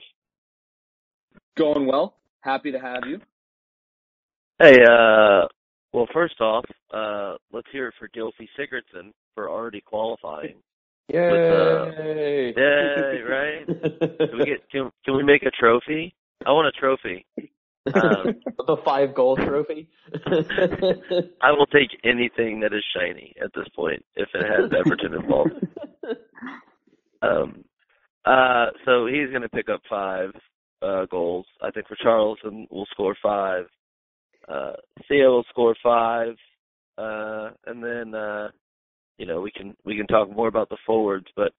Going 1.57 1.87
well. 1.87 2.15
Happy 2.41 2.71
to 2.71 2.79
have 2.79 3.03
you. 3.07 3.19
Hey, 4.59 4.77
uh, 4.81 5.47
well, 5.93 6.07
first 6.13 6.39
off, 6.41 6.65
uh, 6.93 7.35
let's 7.51 7.67
hear 7.71 7.87
it 7.87 7.93
for 7.99 8.07
Gylfi 8.09 8.47
Sigurdsson 8.57 9.11
for 9.35 9.49
already 9.49 9.81
qualifying. 9.81 10.55
Yay! 11.09 11.31
With, 11.31 11.53
uh, 11.53 12.61
yay, 12.61 13.21
right? 13.21 13.67
Can 14.29 14.37
we 14.39 14.45
get 14.45 14.69
can, 14.69 14.91
can 15.05 15.15
we 15.15 15.23
make 15.23 15.43
a 15.43 15.51
trophy? 15.51 16.13
I 16.45 16.51
want 16.51 16.67
a 16.67 16.79
trophy. 16.79 17.25
Um, 17.95 18.35
the 18.67 18.77
five 18.83 19.13
goal 19.13 19.35
trophy. 19.35 19.89
I 21.41 21.51
will 21.51 21.67
take 21.67 21.89
anything 22.03 22.61
that 22.61 22.73
is 22.73 22.83
shiny 22.95 23.33
at 23.43 23.51
this 23.55 23.67
point 23.75 24.03
if 24.15 24.29
it 24.33 24.45
has 24.45 24.71
Everton 24.73 25.13
involved. 25.13 25.51
Um, 27.21 27.63
uh, 28.25 28.67
so 28.85 29.07
he's 29.07 29.29
going 29.29 29.41
to 29.41 29.49
pick 29.49 29.69
up 29.69 29.81
five 29.89 30.31
uh, 30.81 31.05
goals. 31.09 31.45
I 31.61 31.71
think 31.71 31.87
Richarlison 31.87 32.69
will 32.69 32.85
score 32.91 33.15
five. 33.21 33.65
Uh, 34.47 34.73
Theo 35.07 35.31
will 35.31 35.45
score 35.49 35.75
five, 35.83 36.35
uh, 36.97 37.49
and 37.65 37.83
then 37.83 38.13
uh, 38.13 38.49
you 39.17 39.25
know 39.25 39.41
we 39.41 39.51
can 39.51 39.75
we 39.85 39.97
can 39.97 40.07
talk 40.07 40.29
more 40.29 40.47
about 40.47 40.69
the 40.69 40.77
forwards, 40.85 41.27
but 41.35 41.53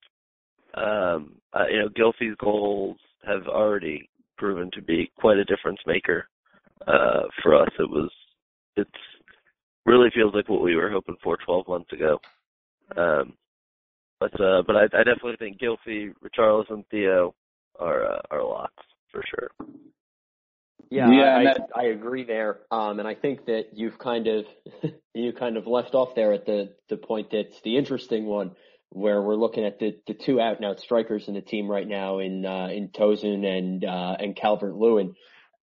um, 0.75 1.35
uh, 1.53 1.65
you 1.71 1.79
know 1.79 1.89
Gylfi's 1.89 2.35
goals 2.39 2.97
have 3.25 3.47
already 3.47 4.09
proven 4.39 4.71
to 4.73 4.81
be 4.81 5.11
quite 5.19 5.37
a 5.37 5.43
difference 5.45 5.79
maker 5.85 6.27
uh, 6.87 7.23
for 7.43 7.55
us. 7.61 7.69
It 7.77 7.89
was 7.89 8.09
it's 8.77 8.89
really 9.85 10.09
feels 10.15 10.33
like 10.33 10.49
what 10.49 10.63
we 10.63 10.75
were 10.75 10.89
hoping 10.89 11.17
for 11.23 11.37
12 11.45 11.67
months 11.67 11.91
ago. 11.91 12.19
Um, 12.95 13.33
but 14.19 14.33
uh, 14.41 14.63
but 14.65 14.75
I, 14.75 14.83
I 14.85 15.03
definitely 15.03 15.35
think 15.37 15.59
Gylfi, 15.59 16.13
Richarlison, 16.23 16.83
Theo 16.89 17.35
are 17.79 18.05
uh, 18.05 18.21
are 18.31 18.43
locks 18.43 18.83
for 19.11 19.23
sure. 19.29 19.49
Yeah, 20.89 21.11
Yeah, 21.11 21.21
I, 21.35 21.39
I, 21.39 21.43
that- 21.43 21.69
I 21.75 21.83
agree 21.85 22.23
there. 22.23 22.59
Um, 22.71 22.99
and 22.99 23.07
I 23.07 23.13
think 23.13 23.45
that 23.45 23.67
you've 23.73 23.99
kind 23.99 24.27
of 24.27 24.45
you 25.13 25.33
kind 25.33 25.55
of 25.57 25.67
left 25.67 25.93
off 25.93 26.15
there 26.15 26.33
at 26.33 26.45
the 26.45 26.73
the 26.89 26.97
point 26.97 27.27
that's 27.31 27.61
the 27.61 27.77
interesting 27.77 28.25
one, 28.25 28.51
where 28.91 29.21
we're 29.21 29.35
looking 29.35 29.65
at 29.65 29.79
the 29.79 29.97
the 30.07 30.13
two 30.13 30.41
out 30.41 30.57
and 30.57 30.65
out 30.65 30.79
strikers 30.79 31.27
in 31.27 31.35
the 31.35 31.41
team 31.41 31.69
right 31.69 31.87
now 31.87 32.19
in 32.19 32.45
uh, 32.45 32.67
in 32.67 32.89
Tosun 32.89 33.45
and 33.45 33.85
uh, 33.85 34.15
and 34.19 34.35
Calvert 34.35 34.75
Lewin. 34.75 35.15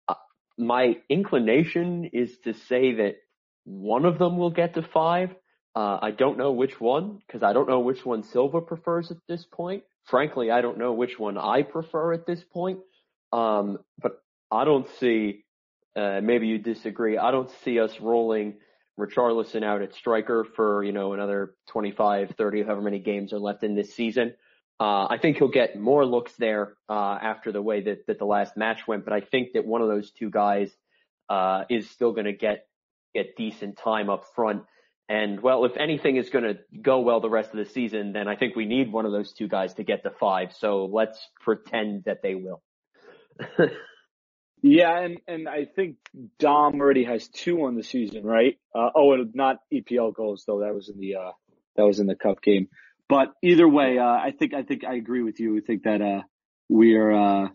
Uh, 0.07 0.15
my 0.57 0.97
inclination 1.09 2.09
is 2.13 2.37
to 2.43 2.53
say 2.53 2.93
that 2.95 3.15
one 3.63 4.05
of 4.05 4.17
them 4.19 4.37
will 4.37 4.51
get 4.51 4.75
to 4.75 4.81
five. 4.81 5.31
Uh, 5.75 5.99
I 6.01 6.11
don't 6.11 6.37
know 6.37 6.53
which 6.53 6.79
one 6.79 7.19
because 7.25 7.43
I 7.43 7.53
don't 7.53 7.69
know 7.69 7.81
which 7.81 8.05
one 8.05 8.23
Silva 8.23 8.61
prefers 8.61 9.11
at 9.11 9.17
this 9.27 9.45
point. 9.51 9.83
Frankly, 10.05 10.49
I 10.49 10.61
don't 10.61 10.77
know 10.77 10.93
which 10.93 11.19
one 11.19 11.37
I 11.37 11.63
prefer 11.63 12.13
at 12.13 12.25
this 12.25 12.43
point. 12.51 12.79
Um, 13.31 13.79
but 14.01 14.23
I 14.49 14.63
don't 14.63 14.87
see, 14.99 15.43
uh, 15.95 16.21
maybe 16.23 16.47
you 16.47 16.57
disagree. 16.59 17.17
I 17.17 17.31
don't 17.31 17.51
see 17.63 17.79
us 17.79 17.91
rolling 17.99 18.55
Richarlison 18.99 19.63
out 19.63 19.81
at 19.81 19.93
striker 19.93 20.43
for, 20.55 20.83
you 20.83 20.91
know, 20.91 21.13
another 21.13 21.53
25, 21.67 22.31
30, 22.37 22.63
however 22.63 22.81
many 22.81 22.99
games 22.99 23.33
are 23.33 23.39
left 23.39 23.63
in 23.63 23.75
this 23.75 23.93
season. 23.93 24.33
Uh, 24.79 25.07
I 25.09 25.17
think 25.19 25.37
he'll 25.37 25.47
get 25.47 25.79
more 25.79 26.05
looks 26.05 26.33
there, 26.37 26.75
uh, 26.89 27.17
after 27.21 27.51
the 27.51 27.61
way 27.61 27.81
that, 27.81 28.07
that 28.07 28.19
the 28.19 28.25
last 28.25 28.55
match 28.57 28.87
went, 28.87 29.05
but 29.05 29.13
I 29.13 29.21
think 29.21 29.53
that 29.53 29.65
one 29.65 29.81
of 29.81 29.87
those 29.87 30.11
two 30.11 30.29
guys, 30.29 30.71
uh, 31.29 31.63
is 31.69 31.89
still 31.89 32.11
going 32.11 32.25
to 32.25 32.33
get, 32.33 32.67
get 33.13 33.35
decent 33.35 33.77
time 33.77 34.09
up 34.09 34.25
front. 34.35 34.63
And 35.09 35.41
well, 35.41 35.65
if 35.65 35.77
anything 35.77 36.17
is 36.17 36.29
going 36.29 36.43
to 36.43 36.57
go 36.81 36.99
well 36.99 37.21
the 37.21 37.29
rest 37.29 37.51
of 37.51 37.57
the 37.57 37.65
season, 37.65 38.13
then 38.13 38.27
I 38.27 38.35
think 38.35 38.55
we 38.55 38.65
need 38.65 38.91
one 38.91 39.05
of 39.05 39.11
those 39.11 39.33
two 39.33 39.47
guys 39.47 39.73
to 39.75 39.83
get 39.83 40.03
to 40.03 40.11
five. 40.11 40.53
So 40.53 40.85
let's 40.85 41.19
pretend 41.41 42.03
that 42.05 42.21
they 42.21 42.35
will. 42.35 42.61
Yeah, 44.61 44.99
and 44.99 45.19
and 45.27 45.47
I 45.47 45.65
think 45.65 45.97
Dom 46.39 46.81
already 46.81 47.03
has 47.03 47.27
two 47.27 47.63
on 47.65 47.75
the 47.75 47.83
season, 47.83 48.23
right? 48.23 48.57
Uh, 48.73 48.89
oh, 48.95 49.13
and 49.13 49.33
not 49.35 49.57
EPL 49.71 50.13
goals 50.13 50.43
though. 50.47 50.61
That 50.61 50.73
was 50.73 50.89
in 50.89 50.99
the 50.99 51.15
uh, 51.15 51.31
that 51.75 51.83
was 51.83 51.99
in 51.99 52.07
the 52.07 52.15
cup 52.15 52.41
game. 52.41 52.67
But 53.07 53.33
either 53.43 53.67
way, 53.67 53.99
uh, 53.99 54.03
I 54.03 54.33
think 54.37 54.53
I 54.53 54.63
think 54.63 54.83
I 54.83 54.95
agree 54.95 55.21
with 55.21 55.39
you. 55.39 55.57
I 55.57 55.61
think 55.61 55.83
that 55.83 56.01
uh, 56.01 56.21
we 56.69 56.95
are. 56.95 57.11
Uh, 57.11 57.47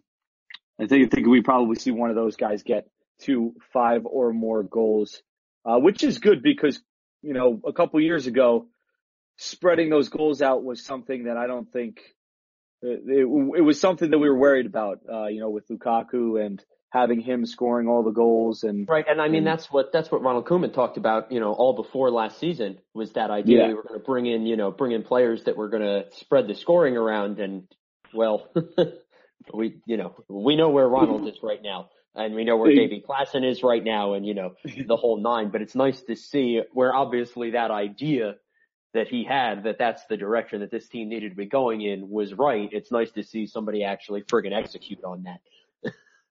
I 0.81 0.87
think 0.87 1.07
I 1.07 1.15
think 1.15 1.27
we 1.27 1.43
probably 1.43 1.77
see 1.77 1.91
one 1.91 2.11
of 2.11 2.17
those 2.17 2.37
guys 2.37 2.63
get 2.63 2.89
two, 3.21 3.55
five 3.73 4.07
or 4.07 4.33
more 4.33 4.63
goals, 4.63 5.21
uh, 5.65 5.79
which 5.79 6.05
is 6.05 6.19
good 6.19 6.43
because 6.43 6.81
you 7.21 7.35
know 7.35 7.61
a 7.67 7.73
couple 7.73 8.01
years 8.01 8.29
ago, 8.29 8.69
spreading 9.37 9.91
those 9.91 10.09
goals 10.09 10.41
out 10.41 10.63
was 10.63 10.85
something 10.85 11.25
that 11.25 11.37
I 11.37 11.49
don't 11.49 11.71
think 11.71 12.01
it, 12.81 13.03
it, 13.07 13.59
it 13.59 13.61
was 13.61 13.81
something 13.81 14.11
that 14.11 14.19
we 14.19 14.29
were 14.29 14.39
worried 14.39 14.67
about. 14.67 15.01
Uh, 15.13 15.27
you 15.27 15.41
know, 15.41 15.51
with 15.51 15.69
Lukaku 15.69 16.45
and 16.45 16.65
having 16.93 17.21
him 17.21 17.47
scoring 17.47 17.89
all 17.89 18.03
the 18.03 18.11
goals 18.11 18.65
and 18.65 18.87
Right, 18.87 19.07
and 19.09 19.19
I 19.21 19.27
mean 19.27 19.39
And- 19.39 19.47
that's 19.47 19.73
what 19.73 19.93
that's 19.93 20.13
what 20.13 20.21
Ronald 20.23 20.45
Koeman 20.45 20.75
talked 20.75 20.99
about, 20.99 21.33
you 21.33 21.41
know, 21.41 21.55
all 21.55 21.73
before 21.73 22.11
last 22.11 22.37
season 22.39 22.79
was 22.93 23.13
that 23.15 23.31
idea 23.31 23.61
Yeah. 23.61 23.69
we 23.69 23.75
were 23.75 23.83
going 23.83 23.99
to 23.99 24.05
bring 24.05 24.27
in, 24.27 24.45
you 24.45 24.57
know, 24.57 24.71
bring 24.71 24.93
in 24.93 25.03
players 25.03 25.45
that 25.45 25.57
were 25.57 25.71
going 25.71 25.83
to 25.83 26.05
spread 26.13 26.47
the 26.49 26.55
scoring 26.55 26.97
around, 26.99 27.41
and 27.41 27.67
well, 28.13 28.47
we, 29.55 29.81
you 29.87 29.97
know, 29.97 30.15
we 30.29 30.55
know 30.55 30.69
where 30.69 30.87
Ronald 30.87 31.27
is 31.27 31.43
right 31.43 31.63
now, 31.63 31.89
and 32.15 32.35
we 32.35 32.45
know 32.45 32.59
where 32.59 32.71
Davy 32.75 33.03
Klaassen 33.07 33.43
is 33.43 33.63
right 33.63 33.83
now, 33.83 34.13
and 34.13 34.27
you 34.27 34.35
know 34.35 34.55
the 34.87 34.97
whole 34.97 35.17
nine. 35.17 35.49
But 35.51 35.63
it's 35.63 35.75
nice 35.75 36.03
to 36.03 36.15
see 36.15 36.61
where 36.75 36.95
obviously 36.95 37.53
that 37.53 37.71
idea 37.71 38.37
that 38.93 39.09
he 39.09 39.25
had 39.25 39.65
that 39.65 39.79
that's 39.79 40.05
the 40.11 40.19
direction 40.19 40.61
that 40.61 40.71
this 40.71 40.87
team 40.89 41.09
needed 41.09 41.31
to 41.31 41.37
be 41.37 41.47
going 41.47 41.81
in 41.81 42.11
was 42.11 42.35
right. 42.35 42.69
It's 42.71 42.91
nice 42.93 43.11
to 43.13 43.23
see 43.23 43.47
somebody 43.47 43.83
actually 43.83 44.21
friggin' 44.25 44.53
execute 44.53 45.03
on 45.03 45.23
that. 45.23 45.41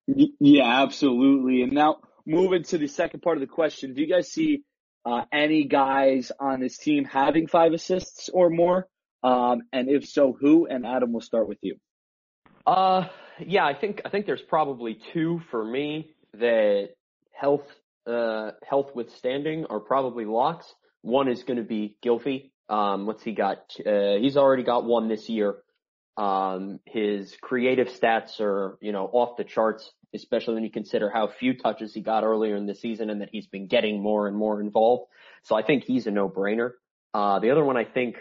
Yeah, 0.07 0.83
absolutely. 0.83 1.63
And 1.63 1.73
now 1.73 1.97
moving 2.25 2.63
to 2.63 2.77
the 2.77 2.87
second 2.87 3.21
part 3.21 3.37
of 3.37 3.41
the 3.41 3.47
question, 3.47 3.93
do 3.93 4.01
you 4.01 4.07
guys 4.07 4.31
see 4.31 4.63
uh, 5.05 5.23
any 5.31 5.65
guys 5.65 6.31
on 6.39 6.59
this 6.59 6.77
team 6.77 7.05
having 7.05 7.47
five 7.47 7.73
assists 7.73 8.29
or 8.33 8.49
more? 8.49 8.87
Um, 9.23 9.61
and 9.71 9.89
if 9.89 10.07
so, 10.07 10.35
who? 10.39 10.65
And 10.65 10.85
Adam, 10.85 11.11
we'll 11.11 11.21
start 11.21 11.47
with 11.47 11.59
you. 11.61 11.75
Uh, 12.65 13.07
yeah, 13.39 13.65
I 13.65 13.73
think 13.73 14.01
I 14.05 14.09
think 14.09 14.25
there's 14.25 14.41
probably 14.41 14.99
two 15.13 15.41
for 15.49 15.63
me 15.63 16.11
that 16.33 16.89
health 17.33 17.65
uh 18.07 18.51
health 18.67 18.91
withstanding 18.95 19.65
are 19.69 19.79
probably 19.79 20.25
locks. 20.25 20.73
One 21.01 21.27
is 21.27 21.43
going 21.43 21.57
to 21.57 21.63
be 21.63 21.97
Gylfi. 22.03 22.51
Um, 22.69 23.05
what's 23.05 23.23
he 23.23 23.33
got? 23.33 23.57
Uh, 23.85 24.15
he's 24.19 24.37
already 24.37 24.63
got 24.63 24.85
one 24.85 25.07
this 25.07 25.27
year. 25.29 25.57
Um, 26.17 26.79
his 26.85 27.35
creative 27.41 27.87
stats 27.87 28.39
are 28.39 28.77
you 28.81 28.91
know 28.91 29.05
off 29.05 29.37
the 29.37 29.43
charts, 29.43 29.91
especially 30.13 30.55
when 30.55 30.63
you 30.63 30.71
consider 30.71 31.09
how 31.09 31.27
few 31.27 31.57
touches 31.57 31.93
he 31.93 32.01
got 32.01 32.23
earlier 32.23 32.55
in 32.55 32.65
the 32.65 32.75
season 32.75 33.09
and 33.09 33.21
that 33.21 33.29
he's 33.31 33.47
been 33.47 33.67
getting 33.67 34.01
more 34.01 34.27
and 34.27 34.35
more 34.35 34.61
involved. 34.61 35.09
So 35.43 35.55
I 35.55 35.63
think 35.63 35.83
he's 35.83 36.07
a 36.07 36.11
no-brainer. 36.11 36.71
Uh, 37.13 37.39
the 37.39 37.51
other 37.51 37.63
one 37.63 37.77
I 37.77 37.85
think 37.85 38.17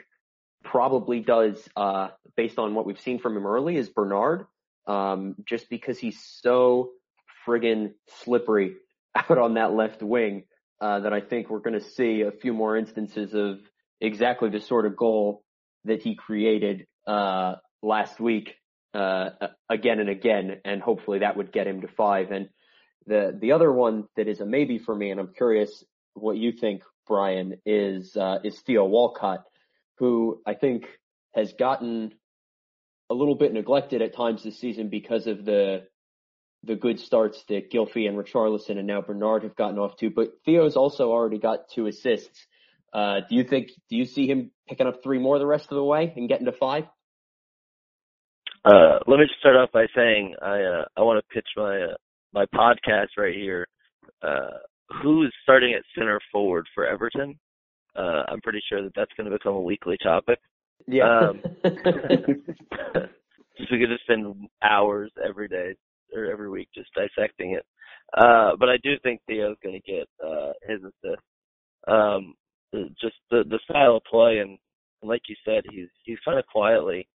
probably 0.64 1.20
does, 1.20 1.56
uh, 1.76 2.08
based 2.36 2.58
on 2.58 2.74
what 2.74 2.86
we've 2.86 3.00
seen 3.00 3.18
from 3.18 3.36
him 3.36 3.46
early, 3.46 3.76
is 3.76 3.88
Bernard. 3.88 4.46
Um, 4.86 5.36
just 5.46 5.68
because 5.68 5.98
he's 5.98 6.20
so 6.42 6.90
friggin' 7.46 7.92
slippery 8.24 8.76
out 9.14 9.38
on 9.38 9.54
that 9.54 9.72
left 9.72 10.02
wing, 10.02 10.44
uh, 10.80 11.00
that 11.00 11.12
I 11.12 11.20
think 11.20 11.50
we're 11.50 11.60
going 11.60 11.78
to 11.78 11.84
see 11.84 12.22
a 12.22 12.32
few 12.32 12.54
more 12.54 12.76
instances 12.76 13.34
of 13.34 13.58
exactly 14.00 14.48
the 14.48 14.60
sort 14.60 14.86
of 14.86 14.96
goal 14.96 15.44
that 15.84 16.02
he 16.02 16.14
created, 16.14 16.86
uh, 17.06 17.56
last 17.82 18.20
week, 18.20 18.54
uh, 18.94 19.30
again 19.68 20.00
and 20.00 20.08
again. 20.08 20.60
And 20.64 20.82
hopefully 20.82 21.20
that 21.20 21.36
would 21.36 21.52
get 21.52 21.66
him 21.66 21.80
to 21.82 21.88
five. 21.88 22.30
And 22.30 22.48
the, 23.06 23.36
the 23.38 23.52
other 23.52 23.72
one 23.72 24.04
that 24.16 24.28
is 24.28 24.40
a 24.40 24.46
maybe 24.46 24.78
for 24.78 24.94
me, 24.94 25.10
and 25.10 25.20
I'm 25.20 25.32
curious 25.34 25.84
what 26.14 26.36
you 26.36 26.52
think, 26.52 26.82
Brian, 27.06 27.56
is, 27.66 28.16
uh, 28.16 28.38
is 28.44 28.60
Theo 28.60 28.84
Walcott 28.84 29.44
who 30.00 30.40
I 30.46 30.54
think 30.54 30.86
has 31.34 31.52
gotten 31.52 32.12
a 33.10 33.14
little 33.14 33.36
bit 33.36 33.52
neglected 33.52 34.02
at 34.02 34.16
times 34.16 34.42
this 34.42 34.58
season 34.58 34.88
because 34.88 35.28
of 35.28 35.44
the 35.44 35.84
the 36.64 36.74
good 36.74 37.00
starts 37.00 37.42
that 37.48 37.70
Gylfi 37.70 38.06
and 38.06 38.18
Richarlison 38.18 38.76
and 38.76 38.86
now 38.86 39.00
Bernard 39.00 39.44
have 39.44 39.56
gotten 39.56 39.78
off 39.78 39.96
to. 39.98 40.10
But 40.10 40.32
Theo's 40.44 40.76
also 40.76 41.10
already 41.10 41.38
got 41.38 41.70
two 41.70 41.86
assists. 41.86 42.46
Uh, 42.92 43.20
do 43.28 43.36
you 43.36 43.44
think? 43.44 43.68
Do 43.88 43.96
you 43.96 44.04
see 44.04 44.26
him 44.26 44.50
picking 44.68 44.86
up 44.86 45.02
three 45.02 45.18
more 45.18 45.38
the 45.38 45.46
rest 45.46 45.70
of 45.70 45.76
the 45.76 45.84
way 45.84 46.12
and 46.16 46.28
getting 46.28 46.46
to 46.46 46.52
five? 46.52 46.84
Uh, 48.64 48.98
let 49.06 49.18
me 49.18 49.26
just 49.26 49.40
start 49.40 49.56
off 49.56 49.72
by 49.72 49.86
saying 49.94 50.34
I 50.42 50.60
uh, 50.60 50.84
I 50.96 51.00
want 51.00 51.22
to 51.22 51.34
pitch 51.34 51.46
my 51.56 51.82
uh, 51.82 51.94
my 52.32 52.44
podcast 52.54 53.08
right 53.16 53.34
here. 53.34 53.66
Uh, 54.22 54.58
who 55.02 55.24
is 55.24 55.32
starting 55.42 55.72
at 55.72 55.82
center 55.96 56.20
forward 56.30 56.66
for 56.74 56.86
Everton? 56.86 57.38
Uh, 57.96 58.22
I'm 58.28 58.40
pretty 58.42 58.60
sure 58.68 58.82
that 58.82 58.92
that's 58.94 59.12
going 59.16 59.30
to 59.30 59.36
become 59.36 59.54
a 59.54 59.60
weekly 59.60 59.96
topic. 60.02 60.38
Yeah. 60.86 61.04
Um, 61.04 61.40
just 61.64 61.76
we 63.70 63.78
could 63.78 63.88
just 63.88 64.02
spend 64.02 64.48
hours 64.62 65.10
every 65.26 65.48
day 65.48 65.74
or 66.14 66.30
every 66.30 66.50
week 66.50 66.68
just 66.74 66.90
dissecting 66.94 67.52
it. 67.52 67.64
Uh, 68.16 68.56
but 68.58 68.68
I 68.68 68.76
do 68.82 68.94
think 69.02 69.20
Theo's 69.26 69.56
going 69.62 69.80
to 69.80 69.92
get 69.92 70.08
uh, 70.24 70.52
his 70.68 70.80
assist. 70.82 71.22
Um, 71.88 72.34
just 73.00 73.16
the 73.30 73.42
the 73.48 73.58
style 73.64 73.96
of 73.96 74.04
play 74.04 74.38
and, 74.38 74.58
and 75.00 75.08
like 75.08 75.22
you 75.28 75.36
said, 75.44 75.64
he's 75.70 75.88
he's 76.04 76.18
kind 76.24 76.38
of 76.38 76.44
quietly 76.46 77.08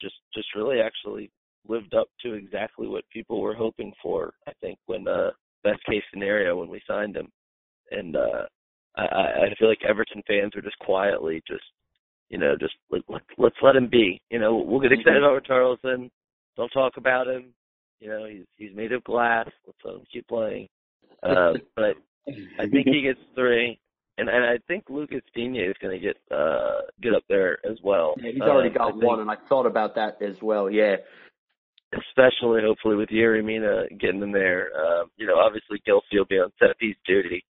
just 0.00 0.16
just 0.34 0.48
really 0.54 0.80
actually 0.80 1.30
lived 1.68 1.94
up 1.94 2.08
to 2.22 2.34
exactly 2.34 2.86
what 2.86 3.04
people 3.12 3.40
were 3.40 3.54
hoping 3.54 3.92
for. 4.02 4.32
I 4.46 4.52
think 4.60 4.78
when 4.86 5.06
uh, 5.06 5.30
best 5.62 5.84
case 5.84 6.02
scenario 6.12 6.58
when 6.58 6.68
we 6.68 6.80
signed 6.86 7.16
him, 7.16 7.28
and 7.90 8.16
uh, 8.16 8.44
I, 8.96 9.02
I 9.02 9.54
feel 9.58 9.68
like 9.68 9.84
Everton 9.86 10.22
fans 10.26 10.54
are 10.56 10.62
just 10.62 10.78
quietly 10.78 11.42
just 11.46 11.64
you 12.28 12.38
know 12.38 12.56
just 12.58 12.74
like 12.90 13.02
let's 13.38 13.56
let 13.62 13.76
him 13.76 13.88
be. 13.88 14.20
You 14.30 14.38
know 14.38 14.56
we'll 14.56 14.80
get 14.80 14.92
excited 14.92 15.22
about 15.22 15.44
Charleston. 15.44 16.10
Don't 16.56 16.70
talk 16.70 16.94
about 16.96 17.28
him. 17.28 17.52
You 18.00 18.08
know 18.08 18.26
he's 18.26 18.46
he's 18.56 18.76
made 18.76 18.92
of 18.92 19.04
glass. 19.04 19.48
Let's 19.66 19.78
let 19.84 19.94
him 19.96 20.04
keep 20.12 20.26
playing. 20.28 20.68
Uh, 21.22 21.52
but 21.76 21.96
I 22.58 22.66
think 22.70 22.86
he 22.86 23.02
gets 23.02 23.20
three. 23.34 23.78
And 24.20 24.28
and 24.28 24.44
I 24.44 24.58
think 24.68 24.84
Lucas 24.90 25.22
Digne 25.34 25.58
is 25.58 25.74
going 25.80 25.98
to 25.98 26.06
get 26.06 26.16
uh 26.30 26.82
get 27.02 27.14
up 27.14 27.22
there 27.28 27.58
as 27.64 27.78
well. 27.82 28.14
Yeah, 28.18 28.32
he's 28.32 28.42
already 28.42 28.68
uh, 28.68 28.78
got 28.78 28.96
one, 29.02 29.20
and 29.20 29.30
I 29.30 29.36
thought 29.48 29.64
about 29.64 29.94
that 29.94 30.20
as 30.20 30.36
well. 30.42 30.70
Yeah, 30.70 30.96
especially 31.94 32.60
hopefully 32.62 32.96
with 32.96 33.08
Yerry 33.08 33.42
Mina 33.42 33.84
getting 33.98 34.22
in 34.22 34.30
there. 34.30 34.68
Uh, 34.76 35.04
you 35.16 35.26
know, 35.26 35.36
obviously 35.36 35.80
Gylfi 35.88 36.18
will 36.18 36.26
be 36.26 36.36
on 36.36 36.52
set 36.58 36.78
piece 36.78 36.96
duty, 37.06 37.42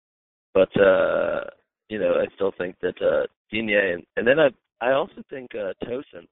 but 0.55 0.69
uh, 0.81 1.41
you 1.89 1.99
know, 1.99 2.15
I 2.15 2.33
still 2.37 2.53
think 2.57 2.77
that 2.83 2.95
uh, 3.03 3.27
Digne 3.51 3.75
and, 3.75 4.05
and 4.17 4.27
then 4.27 4.39
I 4.39 4.51
I 4.81 4.93
also 4.93 5.25
think 5.29 5.51
uh, 5.55 5.73
Tosun 5.85 6.27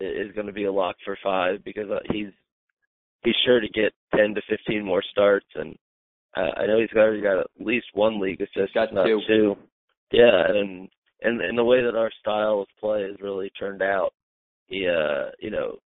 is 0.00 0.32
going 0.34 0.46
to 0.46 0.52
be 0.52 0.64
a 0.64 0.72
lock 0.72 0.96
for 1.04 1.16
five 1.24 1.64
because 1.64 1.90
uh, 1.90 2.00
he's 2.12 2.32
he's 3.24 3.34
sure 3.46 3.60
to 3.60 3.68
get 3.68 3.92
ten 4.14 4.34
to 4.34 4.42
fifteen 4.48 4.84
more 4.84 5.02
starts, 5.10 5.46
and 5.54 5.74
uh, 6.36 6.50
I 6.56 6.66
know 6.66 6.80
he's 6.80 6.96
already 6.96 7.22
got 7.22 7.40
at 7.40 7.46
least 7.58 7.86
one 7.94 8.20
league 8.20 8.40
assist, 8.40 8.74
got 8.74 8.92
not 8.92 9.06
two. 9.06 9.20
two. 9.26 9.56
Yeah, 10.12 10.44
and 10.48 10.88
and 11.22 11.40
and 11.40 11.58
the 11.58 11.64
way 11.64 11.82
that 11.82 11.96
our 11.96 12.10
style 12.20 12.60
of 12.60 12.68
play 12.78 13.02
has 13.02 13.16
really 13.20 13.50
turned 13.58 13.82
out, 13.82 14.12
he 14.66 14.86
uh, 14.86 15.30
you 15.40 15.50
know 15.50 15.78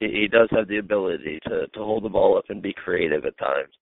he, 0.00 0.28
does 0.30 0.48
have 0.50 0.68
the 0.68 0.78
ability 0.78 1.40
to 1.44 1.66
to 1.66 1.78
hold 1.78 2.04
the 2.04 2.08
ball 2.08 2.36
up 2.36 2.44
and 2.48 2.62
be 2.62 2.74
creative 2.74 3.24
at 3.24 3.38
times. 3.38 3.72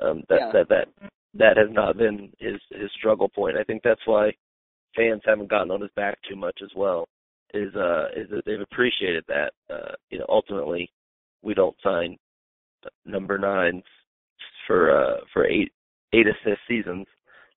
Um, 0.00 0.22
that 0.28 0.38
yeah. 0.40 0.50
that 0.52 0.68
that 0.68 1.10
that 1.34 1.56
has 1.56 1.68
not 1.70 1.96
been 1.96 2.30
his 2.38 2.60
his 2.70 2.90
struggle 2.98 3.28
point. 3.28 3.56
I 3.56 3.64
think 3.64 3.82
that's 3.82 4.06
why 4.06 4.32
fans 4.94 5.22
haven't 5.24 5.50
gotten 5.50 5.70
on 5.70 5.80
his 5.80 5.90
back 5.96 6.18
too 6.28 6.36
much 6.36 6.58
as 6.62 6.70
well. 6.76 7.08
Is 7.54 7.74
uh 7.74 8.08
is 8.16 8.28
that 8.30 8.42
they've 8.46 8.60
appreciated 8.60 9.24
that. 9.28 9.52
Uh, 9.70 9.92
you 10.10 10.18
know, 10.18 10.26
ultimately, 10.28 10.90
we 11.42 11.54
don't 11.54 11.76
sign 11.82 12.16
number 13.04 13.38
nines 13.38 13.84
for 14.66 14.90
uh 14.90 15.20
for 15.32 15.46
eight 15.46 15.72
eight 16.12 16.26
assist 16.26 16.60
seasons. 16.68 17.06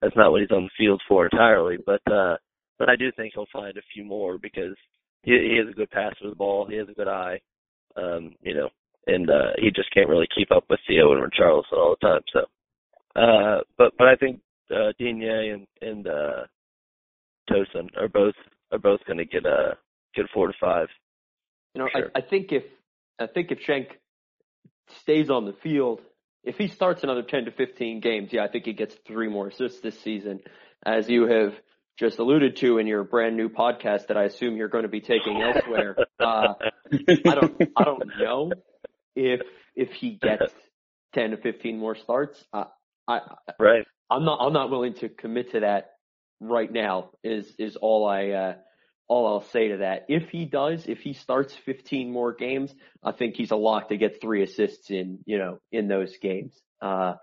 That's 0.02 0.15
not 0.15 0.32
what 0.32 0.41
he's 0.41 0.52
on 0.52 0.63
the 0.63 0.70
field 0.78 1.02
for 1.08 1.26
entirely. 1.26 1.78
But 1.86 2.02
uh 2.12 2.38
but 2.78 2.89
I 2.89 2.96
do 2.96 3.12
think 3.12 3.34
he'll 3.34 3.48
find 3.54 3.78
a 3.78 3.82
few 3.94 4.04
more 4.04 4.38
because 4.38 4.76
he, 5.24 5.32
he 5.32 5.58
has 5.58 5.72
a 5.72 5.76
good 5.76 5.89
pass 5.91 6.13
with 6.22 6.32
the 6.32 6.36
ball. 6.36 6.68
He 6.68 6.76
has 6.76 6.89
a 6.89 6.94
good 6.94 7.08
eye 7.08 7.39
um, 7.98 8.36
you 8.41 8.54
know, 8.54 8.70
and 9.08 9.30
uh, 9.30 9.54
he 9.58 9.72
just 9.72 9.94
can't 9.94 10.10
really 10.10 10.28
keep 10.36 10.52
up 10.52 10.65
with 10.70 10.80
Theo 10.88 11.13
and 11.13 11.22
Richarlison 11.22 11.74
all 11.74 11.96
the 12.00 12.08
time. 12.08 12.22
So, 12.34 12.39
uh, 13.20 13.62
but 13.78 13.94
but 13.98 14.08
I 14.08 14.15
think 14.15 14.39
uh, 14.72 14.91
Digne 15.00 15.52
and 15.54 15.68
and 15.82 16.08
uh, 16.08 16.44
Tosun 17.50 17.88
are 17.98 18.10
both 18.10 18.36
are 18.72 18.80
both 18.80 19.00
going 19.06 19.18
to 19.18 19.26
get 19.26 19.46
a 19.46 19.50
uh, 19.50 19.74
get 20.15 20.26
four 20.34 20.48
to 20.48 20.54
five. 20.60 20.88
You 21.74 21.82
know, 21.82 21.89
sure. 21.96 22.12
I, 22.15 22.20
I 22.20 22.22
think 22.22 22.52
if 22.52 22.63
I 23.20 23.28
think 23.28 23.52
if 23.52 23.60
Cenk 23.68 23.88
stays 25.02 25.30
on 25.30 25.46
the 25.46 25.56
field, 25.63 26.02
if 26.46 26.58
he 26.58 26.68
starts 26.68 27.04
another 27.04 27.24
ten 27.24 27.46
to 27.46 27.52
fifteen 27.52 28.00
games, 28.00 28.30
yeah, 28.32 28.44
I 28.44 28.48
think 28.48 28.66
he 28.66 28.74
gets 28.74 28.96
three 29.08 29.30
more 29.30 29.48
assists 29.48 29.82
this 29.82 30.00
season. 30.02 30.40
As 30.86 31.10
you 31.10 31.28
have 31.28 31.54
just 31.98 32.20
alluded 32.20 32.58
to 32.58 32.78
in 32.78 32.88
your 32.88 33.04
brand 33.04 33.38
new 33.38 33.50
podcast 33.50 34.08
that 34.08 34.18
I 34.18 34.24
assume 34.24 34.58
you're 34.58 34.68
going 34.68 34.84
to 34.84 34.90
be 34.90 35.02
taking 35.02 35.42
elsewhere. 35.42 35.96
Uh, 36.20 36.54
I 36.92 37.36
don't, 37.36 37.62
I 37.76 37.84
don't 37.84 38.04
know 38.20 38.52
if 39.16 39.42
if 39.76 39.92
he 39.94 40.20
gets 40.22 40.54
ten 41.14 41.32
to 41.32 41.38
fifteen 41.38 41.80
more 41.80 41.96
starts. 41.96 42.44
Uh, 42.54 42.66
I, 43.08 43.22
right. 43.60 43.86
I'm 44.10 44.26
not, 44.26 44.40
I'm 44.42 44.54
not 44.54 44.70
willing 44.70 44.94
to 44.96 45.10
commit 45.10 45.52
to 45.54 45.62
that 45.62 45.92
right 46.40 46.72
now. 46.72 47.12
Is 47.24 47.52
is 47.58 47.76
all 47.76 48.08
I, 48.08 48.30
uh, 48.30 48.54
all 49.08 49.28
I'll 49.28 49.50
say 49.50 49.70
to 49.70 49.78
that. 49.78 50.06
If 50.10 50.30
he 50.30 50.46
does, 50.46 50.88
if 50.88 51.00
he 51.00 51.13
starts 51.13 51.54
15 51.54 52.12
more 52.12 52.34
games, 52.34 52.74
I 53.04 53.12
think 53.12 53.36
he's 53.36 53.52
a 53.52 53.56
lock 53.56 53.89
to 53.89 53.98
get 53.98 54.22
three 54.22 54.44
assists 54.44 54.89
in, 54.89 55.20
you 55.26 55.38
know, 55.38 55.60
in 55.72 55.88
those 55.88 56.18
games. 56.18 56.60
Uh, 56.82 57.15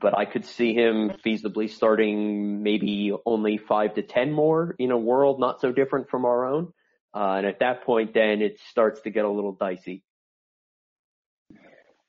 but 0.00 0.16
I 0.16 0.24
could 0.24 0.44
see 0.44 0.74
him 0.74 1.12
feasibly 1.24 1.70
starting 1.70 2.62
maybe 2.62 3.12
only 3.24 3.58
five 3.58 3.94
to 3.94 4.02
ten 4.02 4.32
more 4.32 4.74
in 4.78 4.90
a 4.90 4.98
world 4.98 5.38
not 5.38 5.60
so 5.60 5.72
different 5.72 6.10
from 6.10 6.24
our 6.24 6.46
own. 6.46 6.72
Uh, 7.14 7.36
and 7.38 7.46
at 7.46 7.60
that 7.60 7.84
point, 7.84 8.12
then 8.12 8.42
it 8.42 8.58
starts 8.68 9.00
to 9.02 9.10
get 9.10 9.24
a 9.24 9.30
little 9.30 9.52
dicey. 9.52 10.02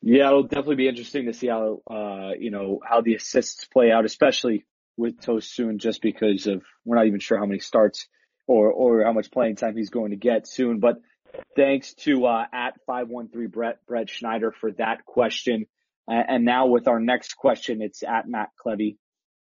Yeah, 0.01 0.27
it'll 0.27 0.43
definitely 0.43 0.75
be 0.75 0.87
interesting 0.87 1.25
to 1.25 1.33
see 1.33 1.47
how 1.47 1.81
uh, 1.89 2.31
you 2.39 2.49
know 2.49 2.79
how 2.83 3.01
the 3.01 3.15
assists 3.15 3.65
play 3.65 3.91
out, 3.91 4.05
especially 4.05 4.65
with 4.95 5.19
Tosun, 5.21 5.77
just 5.77 6.01
because 6.01 6.47
of 6.47 6.63
we're 6.83 6.97
not 6.97 7.07
even 7.07 7.19
sure 7.19 7.37
how 7.37 7.45
many 7.45 7.59
starts 7.59 8.07
or 8.47 8.71
or 8.71 9.03
how 9.03 9.13
much 9.13 9.29
playing 9.31 9.57
time 9.57 9.77
he's 9.77 9.91
going 9.91 10.11
to 10.11 10.17
get 10.17 10.47
soon. 10.47 10.79
But 10.79 10.95
thanks 11.55 11.93
to 12.05 12.25
uh, 12.25 12.45
at 12.51 12.79
five 12.85 13.09
one 13.09 13.29
three 13.29 13.47
Brett 13.47 13.79
Brett 13.87 14.09
Schneider 14.09 14.51
for 14.51 14.71
that 14.73 15.05
question. 15.05 15.65
And 16.09 16.45
now 16.45 16.67
with 16.67 16.87
our 16.87 17.01
next 17.01 17.33
question, 17.35 17.81
it's 17.81 18.01
at 18.01 18.29
Matt 18.29 18.51
Clevy. 18.65 18.95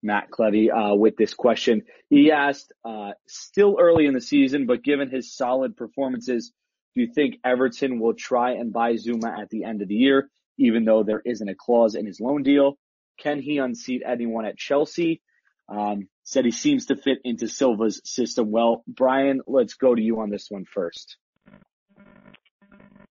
Matt 0.03 0.31
Clevy, 0.31 0.69
uh, 0.71 0.95
with 0.95 1.17
this 1.17 1.33
question. 1.33 1.83
He 2.11 2.31
asked, 2.31 2.73
uh, 2.85 3.13
still 3.27 3.79
early 3.81 4.05
in 4.05 4.13
the 4.13 4.21
season, 4.21 4.67
but 4.67 4.83
given 4.83 5.09
his 5.09 5.35
solid 5.35 5.77
performances, 5.79 6.53
do 6.95 7.01
you 7.01 7.13
think 7.15 7.37
Everton 7.43 8.01
will 8.01 8.13
try 8.13 8.53
and 8.53 8.71
buy 8.71 8.95
Zouma 8.95 9.41
at 9.41 9.49
the 9.49 9.65
end 9.65 9.81
of 9.81 9.89
the 9.89 9.95
year, 9.95 10.29
even 10.59 10.85
though 10.85 11.05
there 11.05 11.23
isn't 11.25 11.49
a 11.49 11.55
clause 11.55 11.95
in 11.95 12.05
his 12.05 12.21
loan 12.21 12.43
deal? 12.43 12.77
Can 13.19 13.41
he 13.41 13.57
unseat 13.59 14.03
anyone 14.05 14.45
at 14.45 14.59
Chelsea? 14.59 15.23
Um, 15.69 16.09
said 16.25 16.45
he 16.45 16.51
seems 16.51 16.87
to 16.87 16.97
fit 16.97 17.19
into 17.25 17.49
Silva's 17.49 18.01
system 18.05 18.51
well. 18.51 18.85
Brian, 18.87 19.41
let's 19.47 19.75
go 19.75 19.95
to 19.95 20.03
you 20.03 20.21
on 20.21 20.31
this 20.31 20.47
one 20.51 20.65
first. 20.65 21.17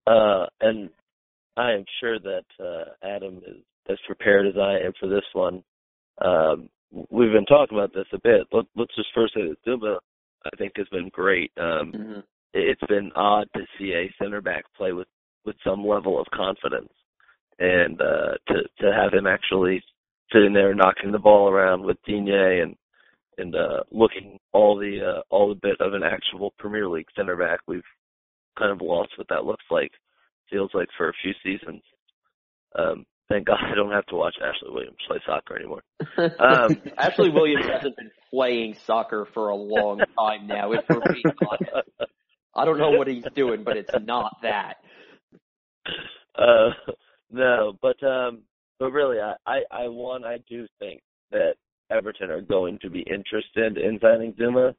Uh, 0.08 0.46
and 0.60 0.90
I 1.58 1.74
am 1.74 1.86
sure 2.00 2.20
that 2.20 2.46
uh, 2.60 3.06
Adam 3.06 3.42
is 3.46 3.64
as 3.90 3.98
prepared 4.06 4.48
as 4.48 4.54
I 4.58 4.86
am 4.86 4.94
for 5.00 5.08
this 5.08 5.26
one. 5.34 5.64
Um, 6.24 6.70
we've 7.10 7.32
been 7.32 7.46
talking 7.46 7.78
about 7.78 7.94
this 7.94 8.08
a 8.14 8.20
bit. 8.20 8.48
Let, 8.52 8.66
let's 8.76 8.96
just 8.96 9.10
first 9.14 9.34
say 9.34 9.42
that 9.42 9.58
Zouma, 9.68 9.98
I 10.46 10.56
think, 10.58 10.74
has 10.78 10.88
been 10.90 11.10
great. 11.10 11.52
Um, 11.58 11.92
mm-hmm. 11.92 12.20
It's 12.54 12.84
been 12.88 13.12
odd 13.16 13.48
to 13.56 13.62
see 13.78 13.94
a 13.94 14.14
center 14.22 14.42
back 14.42 14.66
play 14.76 14.92
with 14.92 15.08
with 15.44 15.56
some 15.66 15.86
level 15.86 16.20
of 16.20 16.28
confidence, 16.36 16.94
and 17.58 18.00
uh, 18.00 18.34
to 18.48 18.56
to 18.80 18.94
have 18.94 19.14
him 19.14 19.26
actually 19.26 19.82
sitting 20.32 20.54
there 20.54 20.76
knocking 20.76 21.12
the 21.12 21.20
ball 21.20 21.50
around 21.50 21.84
with 21.84 21.98
Digne 22.06 22.62
and 22.62 22.76
and 23.38 23.56
uh, 23.56 23.84
looking 23.92 24.38
all 24.54 24.78
the 24.78 25.00
uh, 25.02 25.22
all 25.30 25.50
the 25.50 25.60
bit 25.62 25.80
of 25.80 25.94
an 25.94 26.04
actual 26.04 26.54
Premier 26.58 26.88
League 26.88 27.08
center 27.16 27.36
back. 27.36 27.60
We've 27.68 27.82
kind 28.58 28.72
of 28.72 28.82
lost 28.82 29.12
what 29.18 29.28
that 29.30 29.46
looks 29.46 29.66
like 29.70 29.92
feels 30.50 30.72
like 30.74 30.90
for 30.98 31.10
a 31.10 31.14
few 31.22 31.34
seasons. 31.44 31.82
Um, 32.78 33.06
thank 33.30 33.48
God 33.48 33.58
I 33.64 33.76
don't 33.76 33.92
have 33.92 34.06
to 34.08 34.16
watch 34.16 34.36
Ashley 34.42 34.74
Williams 34.74 34.98
play 35.08 35.20
soccer 35.26 35.56
anymore. 35.56 35.84
Um, 36.18 36.82
Ashley 36.98 37.30
Williams 37.30 37.66
hasn't 37.66 37.96
been 37.96 38.12
playing 38.30 38.76
soccer 38.86 39.28
for 39.34 39.50
a 39.50 39.56
long 39.56 40.02
time 40.18 40.48
now. 40.48 40.74
If 40.74 40.84
we're 40.90 41.14
being 41.14 41.36
honest, 41.50 41.90
I 42.54 42.66
don't 42.66 42.78
know 42.78 42.92
what 42.92 43.08
he's 43.08 43.24
doing, 43.34 43.64
but 43.64 43.78
it's 43.78 43.94
not 44.04 44.38
that. 44.44 44.78
Uh, 46.36 46.72
no, 47.32 47.74
but 47.82 48.02
um, 48.04 48.44
but 48.80 48.92
really, 48.92 49.20
I, 49.20 49.36
I 49.46 49.60
I 49.72 49.88
one 49.88 50.26
I 50.26 50.38
do 50.50 50.68
think 50.80 51.02
that 51.32 51.56
Everton 51.92 52.32
are 52.32 52.42
going 52.42 52.80
to 52.82 52.90
be 52.90 53.02
interested 53.02 53.78
in 53.78 54.00
signing 54.02 54.34
Zouma. 54.34 54.74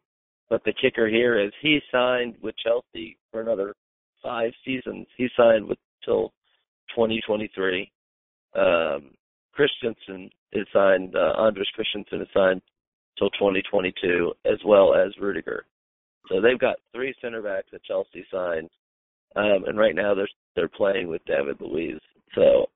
but 0.51 0.63
the 0.65 0.73
kicker 0.73 1.09
here 1.09 1.39
is 1.39 1.53
he 1.61 1.81
signed 1.91 2.37
with 2.43 2.55
Chelsea 2.65 3.17
for 3.31 3.41
another 3.41 3.75
five 4.23 4.53
seasons. 4.65 5.07
He 5.17 5.29
signed 5.37 5.67
with 5.67 5.79
till 6.05 6.33
2023. 6.95 7.91
Um, 8.55 9.11
Christensen 9.53 10.31
is 10.53 10.67
signed. 10.73 11.15
Uh, 11.17 11.39
Andreas 11.39 11.69
Christensen 11.75 12.23
is 12.23 12.29
signed 12.35 12.61
till 13.19 13.31
2022, 13.31 14.33
as 14.45 14.59
well 14.65 14.95
as 14.95 15.13
Rudiger. 15.21 15.65
So 16.29 16.41
they've 16.41 16.59
got 16.59 16.77
three 16.95 17.15
center 17.21 17.43
backs 17.43 17.69
that 17.73 17.85
Chelsea 17.85 18.25
signed, 18.33 18.71
um, 19.37 19.65
and 19.67 19.79
right 19.79 19.95
now 19.95 20.15
they're 20.15 20.29
they're 20.55 20.69
playing 20.69 21.09
with 21.09 21.25
David 21.27 21.57
Luiz. 21.61 22.01
So 22.35 22.67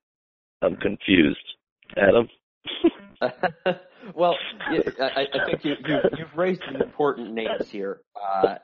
I'm 0.61 0.75
confused. 0.77 1.37
Adam. 1.95 2.27
well, 4.15 4.35
I, 4.99 5.27
I 5.33 5.45
think 5.45 5.65
you, 5.65 5.75
you've 5.85 6.35
raised 6.35 6.61
some 6.65 6.81
important 6.81 7.33
names 7.33 7.69
here. 7.69 8.01
Uh, 8.15 8.55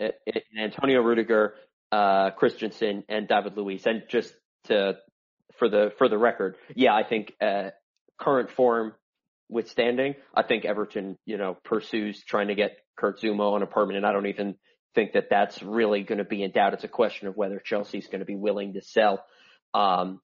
Antonio 0.57 1.01
Rudiger, 1.01 1.55
uh, 1.91 2.31
Christensen 2.31 3.03
and 3.09 3.27
David 3.27 3.57
Luiz. 3.57 3.85
And 3.85 4.03
just 4.09 4.33
to, 4.65 4.97
for 5.57 5.69
the, 5.69 5.91
for 5.97 6.07
the 6.07 6.17
record, 6.17 6.55
yeah, 6.75 6.93
I 6.93 7.03
think, 7.03 7.33
uh, 7.41 7.69
current 8.19 8.51
form 8.51 8.93
withstanding, 9.49 10.15
I 10.33 10.43
think 10.43 10.65
Everton, 10.65 11.17
you 11.25 11.37
know, 11.37 11.57
pursues 11.63 12.23
trying 12.23 12.47
to 12.47 12.55
get 12.55 12.77
Kurt 12.97 13.21
Zouma 13.21 13.53
on 13.53 13.63
a 13.63 13.67
permanent. 13.67 14.05
I 14.05 14.11
don't 14.11 14.27
even 14.27 14.55
think 14.95 15.13
that 15.13 15.29
that's 15.29 15.61
really 15.61 16.03
going 16.03 16.19
to 16.19 16.23
be 16.23 16.43
in 16.43 16.51
doubt. 16.51 16.73
It's 16.73 16.83
a 16.83 16.89
question 16.89 17.27
of 17.27 17.35
whether 17.35 17.59
Chelsea's 17.59 18.07
going 18.07 18.19
to 18.19 18.25
be 18.25 18.35
willing 18.35 18.73
to 18.73 18.81
sell. 18.81 19.23
Um, 19.73 20.21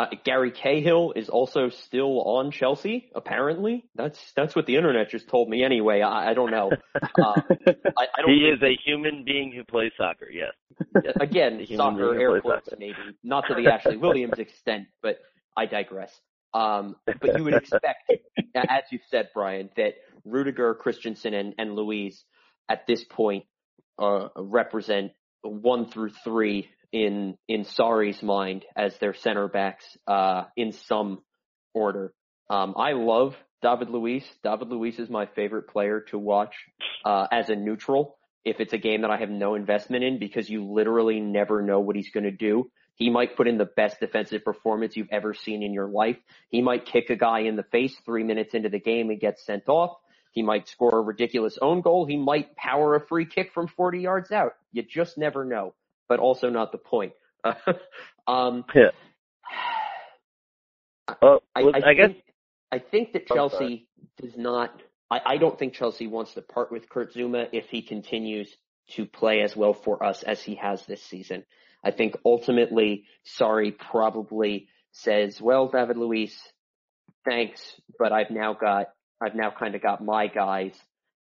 uh, 0.00 0.06
Gary 0.24 0.50
Cahill 0.50 1.12
is 1.14 1.28
also 1.28 1.68
still 1.68 2.22
on 2.22 2.50
Chelsea. 2.52 3.10
Apparently, 3.14 3.84
that's 3.94 4.18
that's 4.34 4.56
what 4.56 4.64
the 4.64 4.76
internet 4.76 5.10
just 5.10 5.28
told 5.28 5.48
me. 5.50 5.62
Anyway, 5.62 6.00
I, 6.00 6.30
I 6.30 6.34
don't 6.34 6.50
know. 6.50 6.70
Uh, 7.18 7.40
I, 7.98 8.06
I 8.16 8.22
don't 8.22 8.30
he 8.30 8.40
is 8.46 8.62
a 8.62 8.76
human 8.84 9.24
being 9.24 9.52
who 9.52 9.64
plays 9.64 9.92
soccer. 9.96 10.28
Yes. 10.30 10.52
Again, 11.20 11.66
soccer 11.76 12.18
air 12.18 12.40
quotes 12.40 12.66
soccer. 12.66 12.76
maybe 12.78 12.94
not 13.22 13.44
to 13.48 13.54
the 13.54 13.70
Ashley 13.70 13.96
Williams 13.96 14.38
extent, 14.38 14.86
but 15.02 15.18
I 15.56 15.66
digress. 15.66 16.12
Um, 16.54 16.96
but 17.04 17.36
you 17.36 17.44
would 17.44 17.54
expect, 17.54 18.10
as 18.54 18.84
you 18.90 19.00
said, 19.10 19.28
Brian, 19.34 19.70
that 19.76 19.94
Rudiger, 20.24 20.74
Christensen, 20.74 21.34
and, 21.34 21.54
and 21.58 21.74
Luiz 21.74 22.24
at 22.68 22.86
this 22.86 23.04
point 23.04 23.44
uh, 23.98 24.28
represent 24.36 25.12
one 25.42 25.90
through 25.90 26.10
three 26.24 26.68
in 26.92 27.36
in 27.48 27.64
Sarri's 27.64 28.22
mind 28.22 28.64
as 28.76 28.96
their 28.98 29.14
center 29.14 29.48
backs 29.48 29.84
uh, 30.06 30.44
in 30.56 30.72
some 30.72 31.22
order. 31.74 32.12
Um, 32.48 32.74
I 32.76 32.92
love 32.92 33.36
David 33.62 33.90
Luiz. 33.90 34.24
David 34.42 34.68
Luiz 34.68 34.98
is 34.98 35.08
my 35.08 35.26
favorite 35.26 35.68
player 35.68 36.00
to 36.10 36.18
watch 36.18 36.54
uh, 37.04 37.26
as 37.30 37.48
a 37.48 37.56
neutral. 37.56 38.16
If 38.44 38.58
it's 38.58 38.72
a 38.72 38.78
game 38.78 39.02
that 39.02 39.10
I 39.10 39.18
have 39.18 39.30
no 39.30 39.54
investment 39.54 40.02
in, 40.02 40.18
because 40.18 40.48
you 40.48 40.64
literally 40.64 41.20
never 41.20 41.62
know 41.62 41.80
what 41.80 41.94
he's 41.94 42.10
going 42.10 42.24
to 42.24 42.30
do. 42.30 42.70
He 42.94 43.10
might 43.10 43.36
put 43.36 43.48
in 43.48 43.58
the 43.58 43.66
best 43.66 44.00
defensive 44.00 44.44
performance 44.44 44.96
you've 44.96 45.08
ever 45.10 45.32
seen 45.34 45.62
in 45.62 45.72
your 45.72 45.88
life. 45.88 46.16
He 46.48 46.60
might 46.60 46.86
kick 46.86 47.10
a 47.10 47.16
guy 47.16 47.40
in 47.40 47.56
the 47.56 47.62
face 47.62 47.94
three 48.04 48.24
minutes 48.24 48.54
into 48.54 48.68
the 48.68 48.80
game 48.80 49.10
and 49.10 49.20
get 49.20 49.38
sent 49.38 49.68
off. 49.68 49.96
He 50.32 50.42
might 50.42 50.68
score 50.68 50.98
a 50.98 51.02
ridiculous 51.02 51.58
own 51.60 51.80
goal. 51.80 52.06
He 52.06 52.16
might 52.16 52.56
power 52.56 52.94
a 52.94 53.06
free 53.06 53.26
kick 53.26 53.52
from 53.52 53.68
40 53.68 54.00
yards 54.00 54.32
out. 54.32 54.52
You 54.72 54.82
just 54.82 55.18
never 55.18 55.44
know 55.44 55.74
but 56.10 56.18
also 56.18 56.50
not 56.50 56.72
the 56.72 56.78
point. 56.78 57.12
um, 58.26 58.64
yeah. 58.74 58.90
Well, 61.22 61.42
I, 61.54 61.60
I, 61.60 61.88
I 61.90 61.94
guess 61.94 62.08
think, 62.08 62.24
I 62.70 62.78
think 62.80 63.12
that 63.12 63.26
Chelsea 63.28 63.88
does 64.20 64.36
not. 64.36 64.70
I, 65.08 65.20
I 65.24 65.36
don't 65.38 65.58
think 65.58 65.72
Chelsea 65.72 66.08
wants 66.08 66.34
to 66.34 66.42
part 66.42 66.70
with 66.70 66.88
Kurt 66.88 67.14
Zouma 67.14 67.46
if 67.52 67.66
he 67.70 67.82
continues 67.82 68.54
to 68.90 69.06
play 69.06 69.40
as 69.42 69.56
well 69.56 69.72
for 69.72 70.04
us 70.04 70.24
as 70.24 70.42
he 70.42 70.56
has 70.56 70.84
this 70.84 71.02
season. 71.02 71.44
I 71.84 71.92
think 71.92 72.16
ultimately, 72.24 73.04
Sarri 73.38 73.78
probably 73.78 74.68
says, 74.90 75.40
"Well, 75.40 75.68
David 75.68 75.96
Luiz, 75.96 76.36
thanks, 77.24 77.62
but 78.00 78.12
I've 78.12 78.30
now 78.30 78.52
got 78.54 78.86
I've 79.20 79.36
now 79.36 79.52
kind 79.56 79.76
of 79.76 79.82
got 79.82 80.04
my 80.04 80.26
guys 80.26 80.74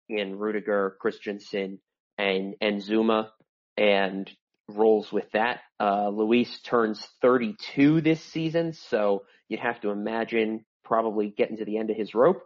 in 0.08 0.38
Rudiger, 0.38 0.96
Christensen, 0.98 1.78
and 2.16 2.54
and 2.62 2.80
Zouma, 2.80 3.28
and 3.76 4.30
rolls 4.68 5.10
with 5.12 5.30
that. 5.32 5.60
Uh, 5.80 6.08
Luiz 6.08 6.60
turns 6.60 7.06
32 7.22 8.00
this 8.00 8.22
season, 8.22 8.72
so 8.72 9.24
you'd 9.48 9.60
have 9.60 9.80
to 9.80 9.90
imagine 9.90 10.64
probably 10.84 11.28
getting 11.28 11.58
to 11.58 11.64
the 11.64 11.78
end 11.78 11.90
of 11.90 11.96
his 11.96 12.14
rope. 12.14 12.42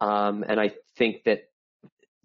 Um, 0.00 0.44
and 0.46 0.60
I 0.60 0.72
think 0.96 1.24
that 1.24 1.48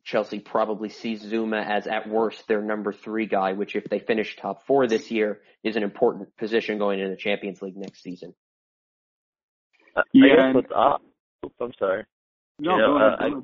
Chelsea 0.03 0.39
probably 0.39 0.89
sees 0.89 1.21
Zouma 1.21 1.63
as 1.65 1.85
at 1.85 2.07
worst 2.07 2.47
their 2.47 2.61
number 2.61 2.93
three 2.93 3.25
guy, 3.25 3.53
which 3.53 3.75
if 3.75 3.83
they 3.89 3.99
finish 3.99 4.37
top 4.37 4.65
four 4.65 4.87
this 4.87 5.11
year 5.11 5.41
is 5.63 5.75
an 5.75 5.83
important 5.83 6.35
position 6.37 6.77
going 6.77 6.99
into 6.99 7.11
the 7.11 7.17
Champions 7.17 7.61
League 7.61 7.75
next 7.75 8.03
season. 8.03 8.33
Uh, 9.95 10.03
yeah. 10.13 10.53
what's 10.53 10.71
odd, 10.73 11.01
I'm 11.59 11.73
sorry. 11.77 12.05
No, 12.59 12.71
you 12.71 12.77
know, 12.77 12.87
go 12.87 12.97
ahead, 12.97 13.19
go 13.19 13.25
ahead. 13.25 13.43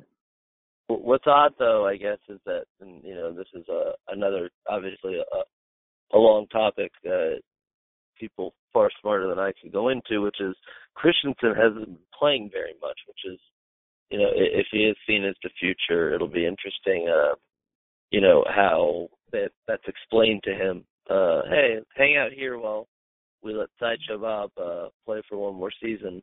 I, 0.89 0.93
what's 0.93 1.27
odd 1.27 1.53
though, 1.59 1.85
I 1.85 1.97
guess, 1.97 2.19
is 2.29 2.39
that, 2.45 2.63
and, 2.79 3.03
you 3.03 3.13
know, 3.13 3.33
this 3.33 3.47
is 3.53 3.67
a, 3.67 3.91
another, 4.07 4.49
obviously 4.69 5.15
a, 5.15 5.39
a 6.13 6.17
long 6.17 6.47
topic 6.47 6.91
that 7.03 7.41
people 8.19 8.53
far 8.71 8.89
smarter 9.01 9.27
than 9.27 9.39
I 9.39 9.51
could 9.61 9.71
go 9.71 9.89
into, 9.89 10.21
which 10.21 10.39
is 10.39 10.55
Christensen 10.95 11.55
hasn't 11.55 11.85
been 11.85 11.97
playing 12.17 12.49
very 12.51 12.73
much, 12.81 12.97
which 13.07 13.33
is, 13.33 13.39
you 14.09 14.19
know, 14.19 14.29
if 14.33 14.67
he 14.71 14.79
is 14.79 14.95
seen 15.07 15.25
as 15.25 15.35
the 15.43 15.49
future, 15.59 16.13
it'll 16.13 16.27
be 16.27 16.45
interesting, 16.45 17.09
uh, 17.09 17.35
you 18.11 18.21
know, 18.21 18.43
how 18.47 19.07
that 19.31 19.49
that's 19.67 19.87
explained 19.87 20.41
to 20.43 20.53
him. 20.53 20.85
Uh, 21.09 21.41
hey, 21.49 21.79
hang 21.95 22.15
out 22.17 22.31
here 22.31 22.57
while 22.57 22.87
we 23.43 23.53
let 23.53 23.69
Sideshow 23.79 24.19
Bob 24.19 24.51
uh, 24.57 24.87
play 25.05 25.21
for 25.27 25.37
one 25.37 25.55
more 25.55 25.71
season, 25.81 26.21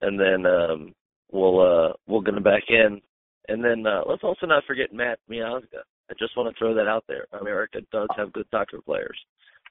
and 0.00 0.18
then 0.18 0.46
um, 0.46 0.94
we'll 1.30 1.60
uh, 1.60 1.92
we'll 2.06 2.20
get 2.20 2.34
him 2.34 2.42
back 2.42 2.64
in. 2.68 3.00
And 3.48 3.64
then 3.64 3.86
uh, 3.86 4.02
let's 4.06 4.24
also 4.24 4.46
not 4.46 4.64
forget 4.66 4.92
Matt 4.92 5.18
Miazga. 5.30 5.82
I 6.10 6.14
just 6.18 6.36
want 6.36 6.52
to 6.52 6.58
throw 6.58 6.74
that 6.74 6.88
out 6.88 7.04
there. 7.06 7.26
America 7.38 7.80
does 7.92 8.08
have 8.16 8.32
good 8.32 8.46
soccer 8.50 8.80
players. 8.80 9.18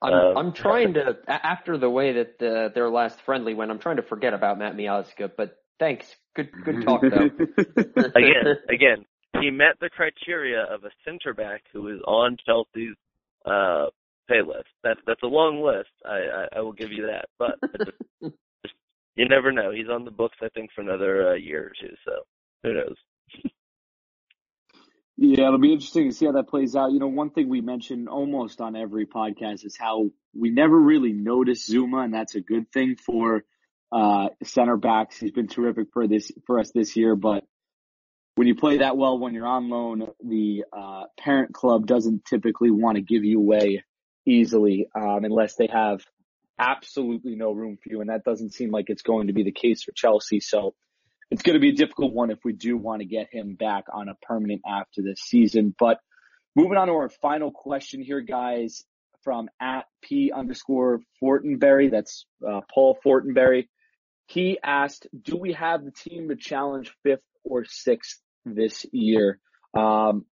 I'm, 0.01 0.13
um, 0.13 0.37
I'm 0.37 0.53
trying 0.53 0.93
to 0.93 1.17
after 1.27 1.77
the 1.77 1.89
way 1.89 2.13
that 2.13 2.41
uh, 2.41 2.73
their 2.73 2.89
last 2.89 3.19
friendly 3.21 3.53
went. 3.53 3.71
I'm 3.71 3.79
trying 3.79 3.95
to 3.97 4.03
forget 4.03 4.33
about 4.33 4.59
Matt 4.59 4.75
Miazga, 4.75 5.31
but 5.35 5.57
thanks. 5.79 6.15
Good 6.35 6.49
good 6.63 6.83
talk 6.85 7.01
though. 7.01 7.29
again, 8.15 8.45
again, 8.69 9.05
he 9.41 9.49
met 9.49 9.79
the 9.81 9.89
criteria 9.89 10.63
of 10.63 10.83
a 10.83 10.91
center 11.03 11.33
back 11.33 11.63
who 11.73 11.87
is 11.87 11.99
on 12.05 12.37
Chelsea's 12.45 12.95
uh, 13.45 13.87
pay 14.29 14.41
list. 14.41 14.69
That's 14.83 14.99
that's 15.07 15.23
a 15.23 15.27
long 15.27 15.63
list. 15.63 15.89
I 16.05 16.17
I, 16.53 16.57
I 16.57 16.61
will 16.61 16.73
give 16.73 16.91
you 16.91 17.07
that, 17.07 17.25
but 17.39 17.55
just, 17.77 17.91
just, 18.63 18.75
you 19.15 19.27
never 19.27 19.51
know. 19.51 19.71
He's 19.71 19.89
on 19.89 20.05
the 20.05 20.11
books, 20.11 20.37
I 20.43 20.49
think, 20.49 20.71
for 20.75 20.81
another 20.81 21.31
uh, 21.31 21.33
year 21.35 21.63
or 21.63 21.71
two. 21.81 21.95
So 22.05 22.11
who 22.63 22.73
knows? 22.73 22.95
Yeah, 25.19 25.47
it'll 25.47 25.57
be 25.57 25.73
interesting 25.73 26.09
to 26.09 26.15
see 26.15 26.27
how 26.27 26.33
that 26.33 26.47
plays 26.47 26.75
out. 26.75 26.91
You 26.91 26.99
know, 26.99 27.07
one 27.07 27.31
thing 27.31 27.49
we 27.49 27.61
mention 27.61 28.07
almost 28.07 28.61
on 28.61 28.75
every 28.75 29.07
podcast 29.07 29.65
is 29.65 29.75
how 29.75 30.11
we 30.35 30.51
never 30.51 30.79
really 30.79 31.11
notice 31.11 31.67
Zouma, 31.67 32.05
and 32.05 32.13
that's 32.13 32.35
a 32.35 32.41
good 32.41 32.71
thing 32.71 32.95
for 32.95 33.43
uh, 33.91 34.27
center 34.43 34.77
backs. 34.77 35.17
He's 35.17 35.31
been 35.31 35.47
terrific 35.47 35.87
for 35.91 36.07
this 36.07 36.31
for 36.45 36.59
us 36.59 36.71
this 36.71 36.95
year, 36.95 37.15
but 37.15 37.43
when 38.35 38.47
you 38.47 38.53
play 38.53 38.77
that 38.77 38.95
well 38.95 39.17
when 39.17 39.33
you're 39.33 39.47
on 39.47 39.69
loan, 39.69 40.07
the 40.23 40.65
uh, 40.71 41.05
parent 41.19 41.51
club 41.51 41.87
doesn't 41.87 42.23
typically 42.25 42.69
want 42.69 42.97
to 42.97 43.01
give 43.01 43.25
you 43.25 43.39
away 43.39 43.83
easily 44.27 44.87
um, 44.95 45.23
unless 45.23 45.55
they 45.55 45.67
have 45.73 46.01
absolutely 46.59 47.35
no 47.35 47.51
room 47.51 47.77
for 47.81 47.89
you, 47.89 48.01
and 48.01 48.11
that 48.11 48.23
doesn't 48.23 48.53
seem 48.53 48.69
like 48.69 48.91
it's 48.91 49.01
going 49.01 49.27
to 49.27 49.33
be 49.33 49.41
the 49.41 49.51
case 49.51 49.81
for 49.81 49.93
Chelsea. 49.93 50.41
So 50.41 50.75
it's 51.29 51.41
going 51.41 51.55
to 51.55 51.59
be 51.59 51.69
a 51.69 51.75
difficult 51.75 52.13
one 52.13 52.31
if 52.31 52.39
we 52.43 52.53
do 52.53 52.77
want 52.77 53.01
to 53.01 53.05
get 53.05 53.27
him 53.31 53.55
back 53.55 53.85
on 53.91 54.07
a 54.09 54.15
permanent 54.21 54.61
after 54.67 55.01
this 55.01 55.19
season. 55.19 55.75
But 55.77 55.97
moving 56.55 56.77
on 56.77 56.87
to 56.87 56.93
our 56.93 57.09
final 57.09 57.51
question 57.51 58.01
here, 58.01 58.21
guys, 58.21 58.83
from 59.23 59.49
at 59.61 59.85
P 60.01 60.31
underscore 60.33 61.01
Fortenberry. 61.21 61.91
That's 61.91 62.25
uh, 62.47 62.61
Paul 62.73 62.97
Fortenberry. 63.05 63.67
He 64.27 64.57
asked, 64.63 65.07
do 65.21 65.37
we 65.37 65.53
have 65.53 65.83
the 65.83 65.91
team 65.91 66.29
to 66.29 66.35
challenge 66.35 66.93
fifth 67.03 67.23
or 67.43 67.65
sixth 67.65 68.21
this 68.45 68.85
year? 68.91 69.39
Um, 69.77 70.25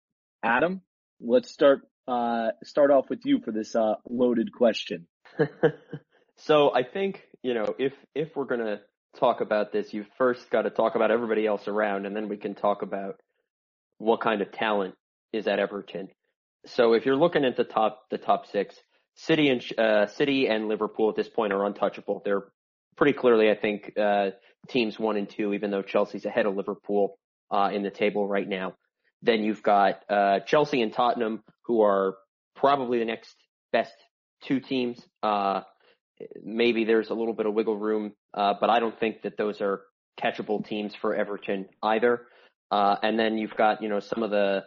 Adam, 0.43 0.81
let's 1.19 1.51
start, 1.51 1.81
uh, 2.07 2.49
start 2.63 2.91
off 2.91 3.09
with 3.09 3.21
you 3.25 3.41
for 3.43 3.51
this, 3.51 3.75
uh, 3.75 3.95
loaded 4.07 4.53
question. 4.53 5.07
so 6.37 6.73
I 6.73 6.83
think, 6.83 7.21
you 7.41 7.53
know, 7.53 7.73
if, 7.77 7.93
if 8.13 8.29
we're 8.35 8.45
going 8.45 8.65
to 8.65 8.79
talk 9.15 9.41
about 9.41 9.71
this, 9.71 9.93
you've 9.93 10.09
first 10.17 10.49
got 10.49 10.63
to 10.63 10.69
talk 10.69 10.95
about 10.95 11.11
everybody 11.11 11.45
else 11.45 11.67
around, 11.67 12.05
and 12.05 12.15
then 12.15 12.29
we 12.29 12.37
can 12.37 12.55
talk 12.55 12.81
about 12.81 13.15
what 13.97 14.21
kind 14.21 14.41
of 14.41 14.51
talent 14.51 14.95
is 15.33 15.47
at 15.47 15.59
Everton. 15.59 16.09
So 16.65 16.93
if 16.93 17.05
you're 17.05 17.15
looking 17.15 17.45
at 17.45 17.57
the 17.57 17.63
top, 17.63 18.03
the 18.09 18.17
top 18.17 18.47
six, 18.47 18.75
City 19.15 19.49
and 19.49 19.79
uh, 19.79 20.07
City 20.07 20.47
and 20.47 20.67
Liverpool 20.67 21.09
at 21.09 21.15
this 21.15 21.29
point 21.29 21.53
are 21.53 21.65
untouchable. 21.65 22.21
They're 22.25 22.45
pretty 22.97 23.13
clearly, 23.13 23.49
I 23.49 23.55
think, 23.55 23.93
uh, 23.97 24.31
teams 24.67 24.99
one 24.99 25.15
and 25.15 25.29
two, 25.29 25.53
even 25.53 25.71
though 25.71 25.81
Chelsea's 25.81 26.25
ahead 26.25 26.45
of 26.45 26.55
Liverpool 26.55 27.17
uh, 27.49 27.69
in 27.73 27.83
the 27.83 27.91
table 27.91 28.27
right 28.27 28.47
now. 28.47 28.75
Then 29.21 29.43
you've 29.43 29.63
got 29.63 30.01
uh, 30.09 30.39
Chelsea 30.41 30.81
and 30.81 30.91
Tottenham, 30.93 31.43
who 31.63 31.81
are 31.81 32.15
probably 32.55 32.99
the 32.99 33.05
next 33.05 33.35
best 33.71 33.93
two 34.43 34.59
teams. 34.59 34.99
Maybe 36.43 36.85
there's 36.85 37.09
a 37.09 37.13
little 37.13 37.33
bit 37.33 37.45
of 37.45 37.53
wiggle 37.53 37.77
room, 37.77 38.13
uh, 38.33 38.53
but 38.59 38.69
I 38.69 38.79
don't 38.79 38.97
think 38.99 39.23
that 39.23 39.37
those 39.37 39.61
are 39.61 39.81
catchable 40.21 40.65
teams 40.65 40.95
for 40.95 41.15
Everton 41.15 41.67
either. 41.83 42.21
Uh, 42.71 42.95
and 43.03 43.19
then 43.19 43.37
you've 43.37 43.55
got, 43.55 43.81
you 43.81 43.89
know, 43.89 43.99
some 43.99 44.23
of 44.23 44.31
the 44.31 44.63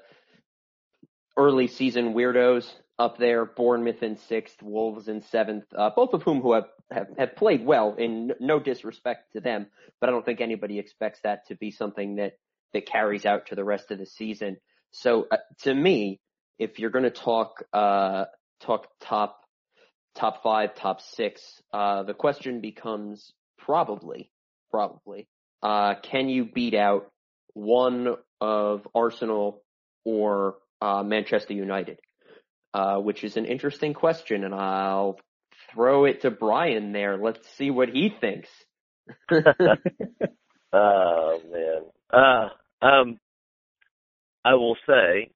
early 1.36 1.66
season 1.66 2.14
weirdos 2.14 2.70
up 2.99 3.16
there, 3.18 3.44
Bournemouth 3.44 4.03
in 4.03 4.16
sixth, 4.16 4.61
Wolves 4.62 5.09
in 5.09 5.22
seventh, 5.22 5.64
uh, 5.76 5.90
both 5.94 6.12
of 6.12 6.22
whom 6.22 6.40
who 6.40 6.53
have, 6.53 6.66
have, 6.90 7.07
have 7.16 7.36
played 7.36 7.64
well 7.64 7.94
in 7.96 8.32
no 8.40 8.59
disrespect 8.59 9.32
to 9.32 9.40
them, 9.40 9.68
but 10.01 10.09
I 10.09 10.12
don't 10.12 10.24
think 10.24 10.40
anybody 10.40 10.78
expects 10.78 11.20
that 11.22 11.46
to 11.46 11.55
be 11.55 11.70
something 11.70 12.16
that, 12.16 12.32
that 12.72 12.86
carries 12.86 13.24
out 13.24 13.46
to 13.46 13.55
the 13.55 13.64
rest 13.64 13.90
of 13.90 13.99
the 13.99 14.07
season. 14.07 14.57
So 14.90 15.26
uh, 15.30 15.36
to 15.62 15.74
me, 15.74 16.20
if 16.59 16.78
you're 16.78 16.90
going 16.90 17.05
to 17.05 17.11
talk, 17.11 17.62
uh, 17.72 18.24
talk 18.61 18.88
top 19.01 19.40
top 20.19 20.43
five, 20.43 20.75
top 20.75 21.01
six, 21.01 21.41
uh, 21.73 22.03
the 22.03 22.14
question 22.14 22.61
becomes 22.61 23.33
probably, 23.59 24.31
probably, 24.71 25.29
uh, 25.62 25.95
can 26.03 26.29
you 26.29 26.45
beat 26.45 26.75
out 26.75 27.11
one 27.55 28.16
of 28.41 28.87
Arsenal 28.95 29.62
or 30.05 30.57
uh, 30.81 31.03
Manchester 31.03 31.55
United? 31.55 31.99
uh, 32.75 32.97
which 32.97 33.25
is 33.25 33.37
an 33.37 33.45
interesting 33.45 33.95
question, 33.95 34.45
and 34.45 34.55
I'll 34.55 35.19
throw 35.73 36.05
it 36.05 36.23
to 36.23 36.31
Brian 36.31 36.93
there. 36.93 37.16
Let's 37.19 37.49
see 37.57 37.71
what 37.71 37.89
he 37.89 38.12
thinks. 38.21 38.49
oh 40.73 41.41
man. 41.51 41.83
Uh, 42.12 42.49
um, 42.87 43.19
I 44.45 44.55
will 44.55 44.77
say 44.87 45.31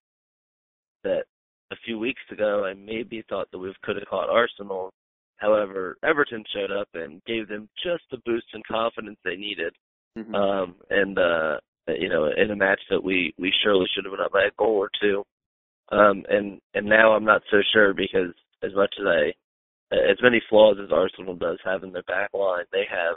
that 1.05 1.25
a 1.73 1.77
few 1.85 1.99
weeks 1.99 2.23
ago 2.31 2.65
I 2.65 2.75
maybe 2.75 3.25
thought 3.29 3.51
that 3.51 3.59
we 3.59 3.75
could 3.83 3.97
have 3.97 4.09
caught 4.09 4.29
Arsenal. 4.29 4.93
However, 5.37 5.97
Everton 6.05 6.45
showed 6.55 6.71
up 6.71 6.89
and 6.95 7.25
gave 7.25 7.49
them 7.49 7.69
just 7.83 8.05
the 8.11 8.19
boost 8.25 8.47
in 8.55 8.63
confidence 8.71 9.19
they 9.25 9.37
needed. 9.37 9.75
Mhm. 10.17 10.35
Um, 10.35 10.77
and 10.91 11.19
uh, 11.19 11.59
you 11.89 12.09
know, 12.09 12.27
in 12.27 12.51
a 12.51 12.57
match 12.57 12.81
that 12.91 13.03
we 13.03 13.35
we 13.39 13.53
surely 13.63 13.87
should 13.93 14.05
have 14.05 14.13
been 14.13 14.25
up 14.25 14.33
by 14.33 14.45
a 14.45 14.51
goal 14.59 14.77
or 14.77 14.91
two. 15.01 15.25
Um, 15.91 16.25
and 16.29 16.61
and 16.75 16.87
now 16.87 17.13
I'm 17.13 17.25
not 17.25 17.43
so 17.51 17.59
sure 17.73 17.93
because 17.95 18.33
as 18.63 18.73
much 18.75 18.95
as 19.01 19.07
I, 19.07 19.33
as 19.95 20.23
many 20.23 20.41
flaws 20.49 20.77
as 20.83 20.93
Arsenal 20.93 21.35
does 21.35 21.59
have 21.65 21.83
in 21.83 21.93
their 21.93 22.05
back 22.05 22.31
line, 22.33 22.65
they 22.73 22.85
have 22.89 23.17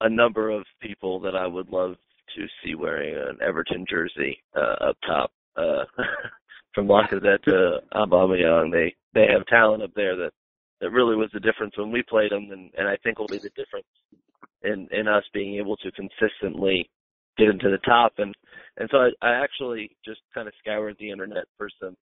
a 0.00 0.08
number 0.08 0.50
of 0.50 0.64
people 0.80 1.20
that 1.20 1.36
I 1.36 1.46
would 1.46 1.70
love 1.70 1.96
to 2.36 2.46
see 2.62 2.74
wearing 2.74 3.14
an 3.14 3.38
Everton 3.42 3.84
jersey 3.88 4.42
uh, 4.54 4.88
up 4.88 4.96
top. 5.06 5.30
Uh, 5.56 5.84
from 6.76 6.86
Lacazette 6.88 7.42
to 7.44 7.78
Aubameyang, 7.94 8.70
they 8.70 8.94
they 9.14 9.26
have 9.32 9.46
talent 9.46 9.82
up 9.82 9.90
there 9.96 10.14
that 10.14 10.30
that 10.82 10.90
really 10.90 11.16
was 11.16 11.30
the 11.32 11.40
difference 11.40 11.72
when 11.76 11.90
we 11.90 12.02
played 12.02 12.30
them, 12.30 12.48
and 12.52 12.70
and 12.76 12.86
I 12.86 12.96
think 13.02 13.18
will 13.18 13.26
be 13.26 13.38
the 13.38 13.50
difference 13.56 13.86
in 14.62 14.86
in 14.92 15.08
us 15.08 15.24
being 15.32 15.56
able 15.56 15.76
to 15.78 15.90
consistently 15.92 16.88
get 17.38 17.48
into 17.48 17.70
the 17.70 17.78
top. 17.78 18.12
And 18.18 18.34
and 18.76 18.88
so 18.92 18.98
I, 18.98 19.26
I 19.26 19.42
actually 19.42 19.96
just 20.04 20.20
kind 20.34 20.46
of 20.46 20.54
scoured 20.60 20.96
the 21.00 21.10
internet 21.10 21.44
for 21.56 21.70
some 21.82 21.96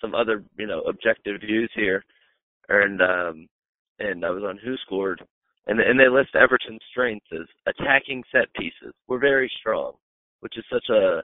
some 0.00 0.14
other 0.14 0.44
you 0.56 0.68
know 0.68 0.80
objective 0.82 1.40
views 1.40 1.70
here, 1.74 2.04
and 2.68 3.02
um 3.02 3.48
and 3.98 4.24
I 4.24 4.30
was 4.30 4.44
on 4.44 4.60
Who 4.64 4.76
Scored, 4.86 5.20
and 5.66 5.80
and 5.80 5.98
they 5.98 6.08
list 6.08 6.36
Everton's 6.36 6.80
strengths 6.92 7.26
as 7.32 7.48
attacking 7.66 8.22
set 8.30 8.46
pieces. 8.54 8.94
We're 9.08 9.18
very 9.18 9.50
strong, 9.58 9.94
which 10.38 10.56
is 10.56 10.64
such 10.72 10.88
a 10.88 11.22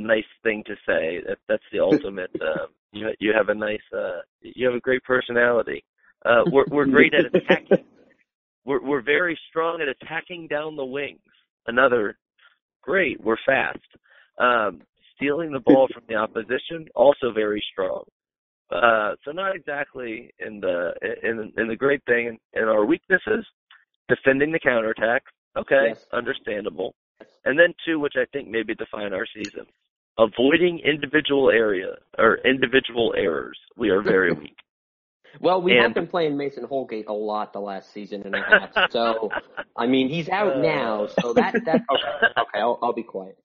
nice 0.00 0.24
thing 0.42 0.62
to 0.66 0.74
say. 0.86 1.20
That 1.26 1.38
that's 1.48 1.62
the 1.72 1.80
ultimate. 1.80 2.30
Um, 2.40 2.68
you 2.92 3.08
you 3.20 3.32
have 3.36 3.50
a 3.50 3.54
nice 3.54 3.78
uh 3.96 4.20
you 4.40 4.66
have 4.66 4.74
a 4.74 4.80
great 4.80 5.04
personality. 5.04 5.84
Uh, 6.24 6.42
we're 6.50 6.64
we're 6.70 6.86
great 6.86 7.14
at 7.14 7.26
attacking. 7.26 7.84
We're 8.64 8.82
we're 8.82 9.02
very 9.02 9.38
strong 9.48 9.80
at 9.80 9.88
attacking 9.88 10.48
down 10.48 10.76
the 10.76 10.84
wings. 10.84 11.20
Another 11.66 12.18
great. 12.82 13.22
We're 13.22 13.36
fast. 13.46 13.78
Um, 14.38 14.82
stealing 15.14 15.52
the 15.52 15.60
ball 15.60 15.86
from 15.92 16.02
the 16.08 16.14
opposition 16.16 16.88
also 16.94 17.32
very 17.32 17.62
strong. 17.72 18.04
Uh, 18.70 19.14
so 19.24 19.32
not 19.32 19.54
exactly 19.54 20.32
in 20.38 20.60
the 20.60 20.92
in 21.22 21.52
in 21.56 21.68
the 21.68 21.76
great 21.76 22.02
thing 22.06 22.26
in, 22.26 22.60
in 22.62 22.68
our 22.68 22.84
weaknesses, 22.84 23.44
defending 24.08 24.52
the 24.52 24.60
counterattack. 24.60 25.22
Okay, 25.56 25.88
Yes. 25.88 26.06
understandable. 26.12 26.94
And 27.44 27.58
then 27.58 27.74
two, 27.84 27.98
which 27.98 28.14
I 28.16 28.24
think 28.32 28.48
maybe 28.48 28.74
define 28.74 29.12
our 29.12 29.26
season, 29.34 29.66
avoiding 30.18 30.80
individual 30.80 31.50
area 31.50 31.94
or 32.18 32.38
individual 32.44 33.14
errors. 33.16 33.58
We 33.76 33.90
are 33.90 34.02
very 34.02 34.32
weak. 34.40 34.56
Well, 35.40 35.62
we 35.62 35.72
And- 35.72 35.82
have 35.82 35.94
been 35.94 36.08
playing 36.08 36.36
Mason 36.36 36.64
Holgate 36.64 37.06
a 37.08 37.12
lot 37.12 37.52
the 37.52 37.60
last 37.60 37.92
season 37.92 38.22
and 38.24 38.34
a 38.34 38.42
half. 38.74 38.90
So, 38.90 39.30
I 39.76 39.86
mean, 39.86 40.08
he's 40.08 40.28
out 40.28 40.58
now, 40.58 41.06
so 41.20 41.32
that 41.34 41.54
that 41.64 41.82
okay. 41.90 42.26
Okay, 42.40 42.58
I'll, 42.58 42.78
I'll 42.82 42.92
be 42.92 43.04
quiet. 43.04 43.38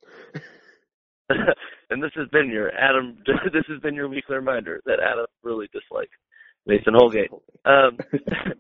and 1.90 2.04
this 2.04 2.12
has 2.16 2.28
been 2.30 2.50
your 2.50 2.72
Adam. 2.76 3.18
This 3.26 3.64
has 3.68 3.80
been 3.82 3.96
your 3.96 4.08
weekly 4.08 4.36
reminder 4.36 4.82
that 4.86 5.00
Adam 5.00 5.26
really 5.44 5.68
dislikes 5.74 6.12
Mason 6.68 6.94
Holgate. 6.96 7.32
Um, 7.66 7.98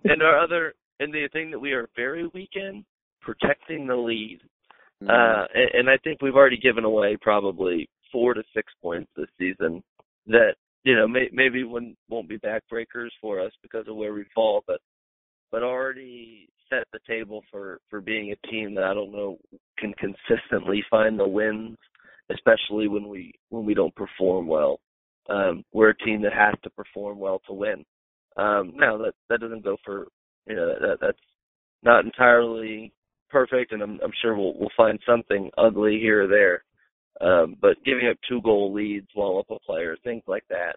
and 0.03 0.21
our 0.21 0.39
other, 0.39 0.73
and 0.99 1.13
the 1.13 1.27
thing 1.33 1.51
that 1.51 1.59
we 1.59 1.73
are 1.73 1.89
very 1.95 2.27
weak 2.33 2.51
in, 2.55 2.83
protecting 3.21 3.87
the 3.87 3.95
lead. 3.95 4.39
Uh, 5.07 5.45
and, 5.53 5.69
and 5.73 5.89
I 5.89 5.97
think 6.03 6.21
we've 6.21 6.35
already 6.35 6.57
given 6.57 6.85
away 6.85 7.17
probably 7.21 7.87
four 8.15 8.33
to 8.33 8.43
six 8.55 8.71
points 8.81 9.11
this 9.17 9.27
season 9.37 9.83
that 10.25 10.55
you 10.85 10.95
know 10.95 11.05
may, 11.05 11.27
maybe 11.33 11.65
wouldn't, 11.65 11.97
won't 12.09 12.29
be 12.29 12.37
backbreakers 12.37 13.09
for 13.19 13.41
us 13.41 13.51
because 13.61 13.85
of 13.89 13.97
where 13.97 14.13
we 14.13 14.23
fall, 14.33 14.63
but 14.65 14.79
but 15.51 15.63
already 15.63 16.47
set 16.69 16.85
the 16.93 16.99
table 17.05 17.43
for 17.51 17.79
for 17.89 17.99
being 17.99 18.31
a 18.31 18.47
team 18.47 18.73
that 18.73 18.85
I 18.85 18.93
don't 18.93 19.11
know 19.11 19.37
can 19.77 19.93
consistently 19.95 20.81
find 20.89 21.19
the 21.19 21.27
wins, 21.27 21.77
especially 22.31 22.87
when 22.87 23.09
we 23.09 23.33
when 23.49 23.65
we 23.65 23.73
don't 23.73 23.93
perform 23.95 24.47
well. 24.47 24.79
Um, 25.29 25.65
we're 25.73 25.89
a 25.89 25.97
team 25.97 26.21
that 26.21 26.33
has 26.33 26.55
to 26.63 26.69
perform 26.69 27.19
well 27.19 27.41
to 27.47 27.53
win. 27.53 27.83
Um, 28.37 28.71
now 28.77 28.97
that 28.99 29.13
that 29.29 29.41
doesn't 29.41 29.65
go 29.65 29.75
for 29.83 30.07
you 30.47 30.55
know 30.55 30.67
that 30.67 30.99
that's 31.01 31.17
not 31.83 32.05
entirely 32.05 32.93
perfect, 33.29 33.73
and 33.73 33.81
I'm 33.81 33.99
I'm 34.01 34.13
sure 34.21 34.37
we'll 34.37 34.57
we'll 34.57 34.69
find 34.77 34.99
something 35.05 35.51
ugly 35.57 35.99
here 35.99 36.23
or 36.23 36.27
there. 36.27 36.63
Um, 37.21 37.55
but 37.61 37.83
giving 37.85 38.07
up 38.09 38.17
two 38.27 38.41
goal 38.41 38.73
leads 38.73 39.07
while 39.13 39.39
up 39.39 39.49
a 39.49 39.59
player, 39.59 39.95
things 40.03 40.23
like 40.27 40.43
that, 40.49 40.75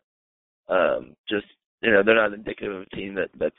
um, 0.73 1.17
just 1.29 1.47
you 1.83 1.91
know 1.91 2.03
they're 2.05 2.15
not 2.15 2.33
indicative 2.33 2.75
of 2.75 2.83
a 2.83 2.97
team 2.97 3.15
that 3.15 3.31
that's 3.39 3.57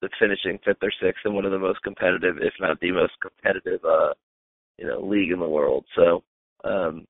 that's 0.00 0.14
finishing 0.18 0.58
fifth 0.64 0.82
or 0.82 0.92
sixth 1.00 1.24
in 1.24 1.34
one 1.34 1.44
of 1.44 1.52
the 1.52 1.58
most 1.58 1.80
competitive, 1.82 2.36
if 2.40 2.52
not 2.58 2.80
the 2.80 2.90
most 2.90 3.12
competitive, 3.22 3.80
uh, 3.84 4.12
you 4.78 4.86
know, 4.86 5.00
league 5.00 5.30
in 5.30 5.38
the 5.38 5.48
world. 5.48 5.84
So 5.94 6.24
um, 6.64 7.06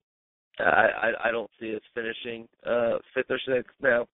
I, 0.59 0.64
I 1.03 1.28
I 1.28 1.30
don't 1.30 1.51
see 1.59 1.74
us 1.74 1.82
finishing 1.95 2.47
uh, 2.66 2.99
fifth 3.14 3.30
or 3.30 3.40
sixth 3.47 3.74
now. 3.80 4.07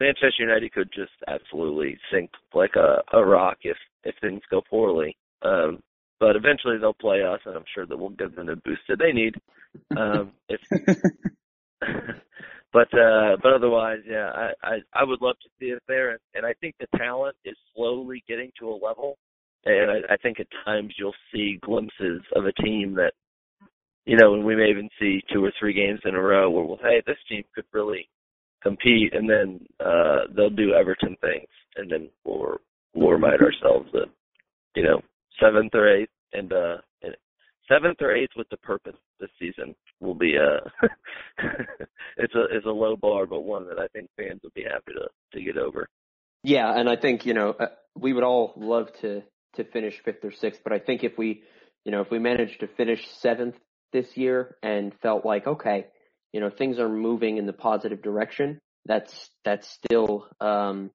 Manchester 0.00 0.42
United 0.42 0.72
could 0.72 0.90
just 0.92 1.12
absolutely 1.28 1.96
sink 2.10 2.30
like 2.54 2.74
a, 2.74 3.02
a 3.16 3.24
rock 3.24 3.58
if 3.62 3.76
if 4.04 4.14
things 4.20 4.40
go 4.50 4.62
poorly. 4.68 5.16
Um, 5.42 5.80
but 6.20 6.36
eventually 6.36 6.76
they'll 6.78 6.92
play 6.92 7.22
us, 7.22 7.40
and 7.46 7.56
I'm 7.56 7.64
sure 7.74 7.86
that 7.86 7.96
we'll 7.96 8.10
give 8.10 8.36
them 8.36 8.46
the 8.46 8.56
boost 8.56 8.82
that 8.88 8.98
they 8.98 9.12
need. 9.12 9.34
Um, 9.96 10.32
if 10.48 10.60
but 12.72 12.88
uh, 12.94 13.36
but 13.42 13.54
otherwise, 13.54 14.00
yeah, 14.06 14.30
I, 14.34 14.52
I 14.62 14.74
I 14.94 15.04
would 15.04 15.22
love 15.22 15.36
to 15.42 15.48
see 15.58 15.74
us 15.74 15.80
there, 15.88 16.10
and, 16.10 16.20
and 16.34 16.46
I 16.46 16.52
think 16.60 16.74
the 16.78 16.98
talent 16.98 17.36
is 17.44 17.56
slowly 17.74 18.22
getting 18.28 18.52
to 18.60 18.68
a 18.68 18.78
level, 18.86 19.16
and 19.64 19.90
I, 19.90 20.14
I 20.14 20.16
think 20.18 20.38
at 20.40 20.46
times 20.64 20.94
you'll 20.98 21.14
see 21.32 21.58
glimpses 21.62 22.22
of 22.36 22.44
a 22.44 22.62
team 22.62 22.94
that, 22.96 23.12
you 24.04 24.16
know, 24.16 24.34
and 24.34 24.44
we 24.44 24.56
may 24.56 24.68
even 24.68 24.88
see 25.00 25.20
two 25.32 25.44
or 25.44 25.52
three 25.58 25.72
games 25.72 26.00
in 26.04 26.14
a 26.14 26.20
row 26.20 26.50
where 26.50 26.64
we'll 26.64 26.78
hey, 26.78 27.02
this 27.06 27.18
team 27.28 27.44
could 27.54 27.64
really 27.72 28.08
compete, 28.62 29.14
and 29.14 29.28
then 29.28 29.60
uh, 29.80 30.26
they'll 30.36 30.50
do 30.50 30.74
Everton 30.74 31.16
things, 31.22 31.48
and 31.76 31.90
then 31.90 32.10
we'll 32.24 32.58
we'll 32.94 33.10
remind 33.12 33.40
ourselves 33.40 33.88
that, 33.92 34.06
you 34.76 34.82
know, 34.82 35.00
seventh 35.40 35.74
or 35.74 35.88
eighth, 35.88 36.12
and 36.32 36.52
uh, 36.52 36.76
and 37.02 37.16
seventh 37.68 37.98
or 38.00 38.14
eighth 38.14 38.32
with 38.36 38.48
the 38.50 38.56
purpose 38.58 38.96
this 39.18 39.30
season 39.38 39.74
will 40.00 40.14
be 40.14 40.34
uh 40.38 40.88
it's 42.16 42.34
a 42.34 42.44
it's 42.50 42.66
a 42.66 42.70
low 42.70 42.96
bar, 42.96 43.26
but 43.26 43.42
one 43.42 43.66
that 43.68 43.78
I 43.78 43.86
think 43.88 44.08
fans 44.16 44.40
would 44.42 44.54
be 44.54 44.64
happy 44.64 44.92
to 44.92 45.08
to 45.38 45.44
get 45.44 45.56
over. 45.56 45.88
Yeah, 46.42 46.72
and 46.74 46.88
I 46.88 46.96
think 46.96 47.26
you 47.26 47.34
know 47.34 47.50
uh, 47.50 47.66
we 47.98 48.12
would 48.12 48.24
all 48.24 48.52
love 48.56 48.88
to 49.02 49.22
to 49.54 49.64
finish 49.64 50.00
fifth 50.04 50.24
or 50.24 50.32
sixth, 50.32 50.60
but 50.62 50.72
I 50.72 50.78
think 50.78 51.04
if 51.04 51.18
we, 51.18 51.42
you 51.84 51.92
know, 51.92 52.00
if 52.00 52.10
we 52.10 52.18
managed 52.18 52.60
to 52.60 52.68
finish 52.68 53.06
seventh 53.18 53.56
this 53.92 54.16
year 54.16 54.56
and 54.62 54.94
felt 55.02 55.24
like 55.24 55.46
okay, 55.46 55.86
you 56.32 56.40
know, 56.40 56.50
things 56.50 56.78
are 56.78 56.88
moving 56.88 57.36
in 57.36 57.46
the 57.46 57.52
positive 57.52 58.02
direction, 58.02 58.58
that's 58.86 59.30
that's 59.44 59.68
still 59.68 60.28
um, 60.40 60.90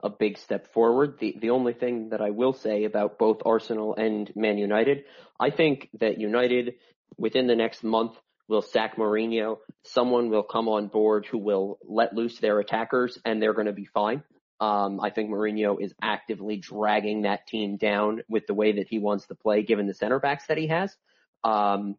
a 0.00 0.10
big 0.10 0.38
step 0.38 0.72
forward. 0.72 1.18
The 1.18 1.36
the 1.40 1.50
only 1.50 1.72
thing 1.72 2.10
that 2.10 2.20
I 2.20 2.30
will 2.30 2.52
say 2.52 2.84
about 2.84 3.18
both 3.18 3.42
Arsenal 3.44 3.94
and 3.96 4.30
Man 4.36 4.58
United, 4.58 5.04
I 5.40 5.50
think 5.50 5.88
that 6.00 6.18
United 6.18 6.74
within 7.16 7.46
the 7.46 7.56
next 7.56 7.82
month 7.82 8.12
will 8.48 8.62
sack 8.62 8.96
Mourinho. 8.96 9.58
Someone 9.84 10.30
will 10.30 10.42
come 10.42 10.68
on 10.68 10.88
board 10.88 11.26
who 11.26 11.38
will 11.38 11.78
let 11.84 12.14
loose 12.14 12.38
their 12.38 12.60
attackers, 12.60 13.18
and 13.24 13.42
they're 13.42 13.54
going 13.54 13.66
to 13.66 13.72
be 13.72 13.84
fine. 13.86 14.22
Um, 14.60 15.00
I 15.00 15.10
think 15.10 15.30
Mourinho 15.30 15.80
is 15.80 15.94
actively 16.02 16.56
dragging 16.56 17.22
that 17.22 17.46
team 17.46 17.76
down 17.76 18.22
with 18.28 18.46
the 18.46 18.54
way 18.54 18.72
that 18.72 18.88
he 18.88 18.98
wants 18.98 19.26
to 19.26 19.34
play, 19.34 19.62
given 19.62 19.86
the 19.86 19.94
center 19.94 20.18
backs 20.18 20.46
that 20.48 20.58
he 20.58 20.68
has. 20.68 20.96
Um, 21.44 21.96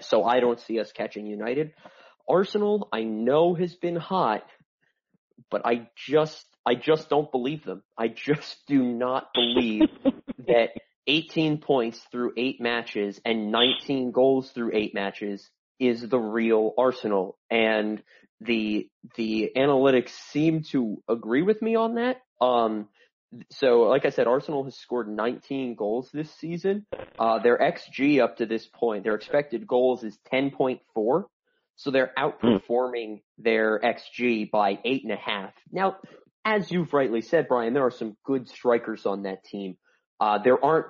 so 0.00 0.24
I 0.24 0.40
don't 0.40 0.60
see 0.60 0.80
us 0.80 0.90
catching 0.92 1.26
United. 1.26 1.74
Arsenal, 2.26 2.88
I 2.92 3.02
know 3.02 3.54
has 3.54 3.74
been 3.74 3.96
hot, 3.96 4.44
but 5.50 5.66
I 5.66 5.88
just, 5.94 6.46
I 6.66 6.74
just 6.74 7.08
don't 7.08 7.30
believe 7.30 7.64
them. 7.64 7.82
I 7.96 8.08
just 8.08 8.56
do 8.66 8.82
not 8.82 9.28
believe 9.34 9.82
that 10.46 10.70
18 11.06 11.58
points 11.58 12.00
through 12.10 12.32
eight 12.36 12.60
matches 12.60 13.20
and 13.24 13.52
19 13.52 14.12
goals 14.12 14.50
through 14.50 14.70
eight 14.74 14.94
matches 14.94 15.48
is 15.78 16.08
the 16.08 16.18
real 16.18 16.72
Arsenal. 16.78 17.36
And 17.50 18.02
the, 18.40 18.88
the 19.16 19.52
analytics 19.56 20.10
seem 20.30 20.62
to 20.70 21.02
agree 21.08 21.42
with 21.42 21.60
me 21.60 21.76
on 21.76 21.96
that. 21.96 22.22
Um, 22.40 22.88
so 23.50 23.82
like 23.82 24.06
I 24.06 24.10
said, 24.10 24.26
Arsenal 24.26 24.64
has 24.64 24.76
scored 24.76 25.08
19 25.08 25.74
goals 25.74 26.10
this 26.12 26.32
season. 26.36 26.86
Uh, 27.18 27.40
their 27.40 27.58
XG 27.58 28.22
up 28.22 28.36
to 28.38 28.46
this 28.46 28.66
point, 28.66 29.04
their 29.04 29.14
expected 29.14 29.66
goals 29.66 30.04
is 30.04 30.16
10.4. 30.32 31.24
So 31.76 31.90
they're 31.90 32.12
outperforming 32.16 33.22
their 33.38 33.80
XG 33.80 34.50
by 34.50 34.78
eight 34.84 35.02
and 35.02 35.12
a 35.12 35.16
half. 35.16 35.52
Now, 35.72 35.96
as 36.44 36.70
you've 36.70 36.92
rightly 36.92 37.22
said, 37.22 37.48
Brian, 37.48 37.74
there 37.74 37.84
are 37.84 37.90
some 37.90 38.16
good 38.24 38.48
strikers 38.48 39.06
on 39.06 39.22
that 39.22 39.44
team. 39.44 39.76
Uh, 40.20 40.38
there 40.38 40.62
aren't 40.62 40.86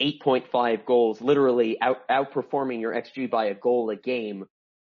8.5 0.00 0.84
goals, 0.84 1.20
literally 1.20 1.80
out, 1.80 2.06
outperforming 2.08 2.80
your 2.80 2.92
XG 2.92 3.30
by 3.30 3.46
a 3.46 3.54
goal 3.54 3.90
a 3.90 3.96
game 3.96 4.44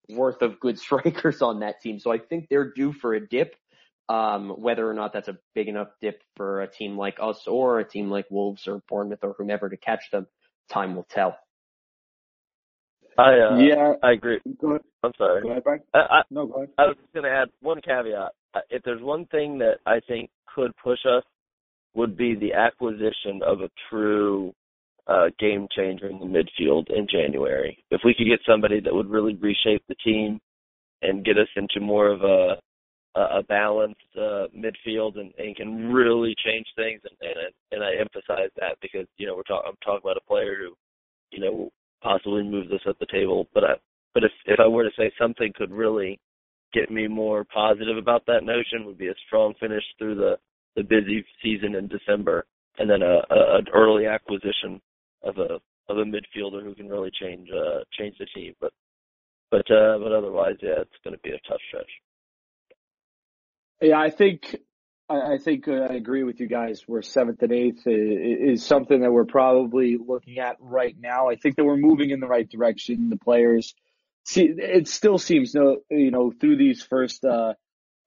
worth 0.09 0.41
of 0.41 0.59
good 0.59 0.79
strikers 0.85 1.41
on 1.41 1.59
that 1.61 1.81
team. 1.81 1.99
So 1.99 2.11
I 2.11 2.17
think 2.17 2.47
they're 2.49 2.71
due 2.71 2.93
for 2.93 3.13
a 3.13 3.25
dip. 3.25 3.55
Um, 4.09 4.49
whether 4.49 4.89
or 4.89 4.93
not 4.93 5.13
that's 5.13 5.29
a 5.29 5.37
big 5.55 5.69
enough 5.69 5.87
dip 6.01 6.21
for 6.35 6.61
a 6.61 6.67
team 6.67 6.97
like 6.97 7.17
us 7.21 7.47
or 7.47 7.79
a 7.79 7.87
team 7.87 8.09
like 8.09 8.25
Wolves 8.29 8.67
or 8.67 8.81
Bournemouth 8.89 9.23
or 9.23 9.35
whomever 9.37 9.69
to 9.69 9.77
catch 9.77 10.11
them, 10.11 10.27
time 10.69 10.95
will 10.95 11.07
tell. 11.09 11.37
I 13.17 13.39
uh, 13.39 13.57
yeah, 13.57 13.93
I 14.03 14.11
agree. 14.11 14.39
Go 14.59 14.69
ahead. 14.69 14.81
I'm 15.03 15.11
sorry. 15.17 15.43
Go 15.43 15.51
ahead, 15.51 15.63
Brian. 15.63 15.81
I, 15.93 15.99
I, 15.99 16.21
No, 16.29 16.45
go 16.45 16.55
ahead. 16.55 16.69
I 16.77 16.87
was 16.87 16.97
going 17.13 17.23
to 17.23 17.29
add 17.29 17.49
one 17.61 17.79
caveat. 17.81 18.33
If 18.69 18.83
there's 18.83 19.01
one 19.01 19.25
thing 19.27 19.57
that 19.59 19.77
I 19.85 19.99
think 20.07 20.29
could 20.53 20.71
push 20.83 20.99
us, 21.05 21.23
would 21.93 22.15
be 22.15 22.35
the 22.35 22.53
acquisition 22.53 23.41
of 23.45 23.61
a 23.61 23.69
true 23.89 24.53
uh, 25.07 25.25
game 25.39 25.67
changer 25.75 26.07
in 26.07 26.19
the 26.19 26.25
midfield 26.25 26.85
in 26.89 27.07
January. 27.11 27.83
If 27.91 28.01
we 28.05 28.13
could 28.13 28.27
get 28.27 28.39
somebody 28.47 28.79
that 28.79 28.93
would 28.93 29.09
really 29.09 29.35
reshape 29.35 29.83
the 29.87 29.95
team 30.03 30.39
and 31.01 31.25
get 31.25 31.37
us 31.37 31.47
into 31.55 31.79
more 31.79 32.07
of 32.07 32.21
a 32.21 32.55
a 33.15 33.39
a 33.39 33.43
balanced 33.43 33.99
uh, 34.15 34.47
midfield 34.55 35.19
and, 35.19 35.33
and 35.37 35.55
can 35.55 35.91
really 35.91 36.33
change 36.45 36.65
things, 36.75 37.01
and, 37.03 37.17
and 37.21 37.53
and 37.71 37.83
I 37.83 37.99
emphasize 37.99 38.51
that 38.57 38.77
because 38.81 39.07
you 39.17 39.27
know 39.27 39.35
we're 39.35 39.43
talking 39.43 39.69
I'm 39.69 39.77
talking 39.83 40.01
about 40.03 40.17
a 40.17 40.27
player 40.27 40.55
who 40.59 40.73
you 41.31 41.43
know 41.43 41.69
possibly 42.01 42.43
moves 42.43 42.71
us 42.71 42.81
at 42.87 42.97
the 42.99 43.07
table, 43.11 43.47
but 43.53 43.63
I 43.63 43.73
but 44.13 44.23
if 44.23 44.31
if 44.45 44.59
I 44.59 44.67
were 44.67 44.83
to 44.83 44.95
say 44.97 45.11
something 45.19 45.51
could 45.55 45.71
really 45.71 46.19
get 46.73 46.91
me 46.91 47.07
more 47.07 47.43
positive 47.43 47.97
about 47.97 48.25
that 48.27 48.43
notion 48.43 48.85
would 48.85 48.97
be 48.97 49.07
a 49.07 49.15
strong 49.27 49.53
finish 49.59 49.83
through 49.97 50.15
the 50.15 50.37
the 50.75 50.83
busy 50.83 51.25
season 51.43 51.75
in 51.75 51.87
December, 51.87 52.45
and 52.77 52.89
then 52.89 53.01
a, 53.01 53.21
a 53.29 53.57
an 53.57 53.65
early 53.73 54.05
acquisition 54.07 54.81
of 55.23 55.37
a 55.37 55.59
of 55.89 55.97
a 55.97 56.05
midfielder 56.05 56.63
who 56.63 56.73
can 56.75 56.87
really 56.87 57.11
change 57.21 57.49
uh 57.51 57.79
change 57.97 58.15
the 58.19 58.25
team. 58.33 58.53
But 58.61 58.71
but 59.49 59.69
uh 59.71 59.97
but 59.99 60.11
otherwise, 60.11 60.55
yeah, 60.61 60.79
it's 60.81 60.91
going 61.03 61.15
to 61.15 61.21
be 61.21 61.31
a 61.31 61.39
tough 61.49 61.59
stretch. 61.67 61.89
Yeah, 63.81 63.99
I 63.99 64.09
think 64.09 64.55
I, 65.09 65.33
I 65.33 65.37
think 65.37 65.67
uh, 65.67 65.87
I 65.89 65.93
agree 65.95 66.23
with 66.23 66.39
you 66.39 66.47
guys. 66.47 66.85
We're 66.87 67.01
seventh 67.01 67.41
and 67.41 67.51
eighth 67.51 67.83
i- 67.87 67.91
i- 67.91 68.51
is 68.51 68.63
something 68.65 69.01
that 69.01 69.11
we're 69.11 69.25
probably 69.25 69.97
looking 69.97 70.39
at 70.39 70.57
right 70.59 70.95
now. 70.99 71.29
I 71.29 71.35
think 71.35 71.55
that 71.57 71.65
we're 71.65 71.77
moving 71.77 72.11
in 72.11 72.19
the 72.19 72.27
right 72.27 72.49
direction. 72.49 73.09
The 73.09 73.17
players 73.17 73.75
see 74.23 74.43
it 74.43 74.87
still 74.87 75.17
seems 75.17 75.53
no 75.53 75.77
you 75.89 76.11
know 76.11 76.31
through 76.39 76.57
these 76.57 76.83
first 76.83 77.25
uh 77.25 77.53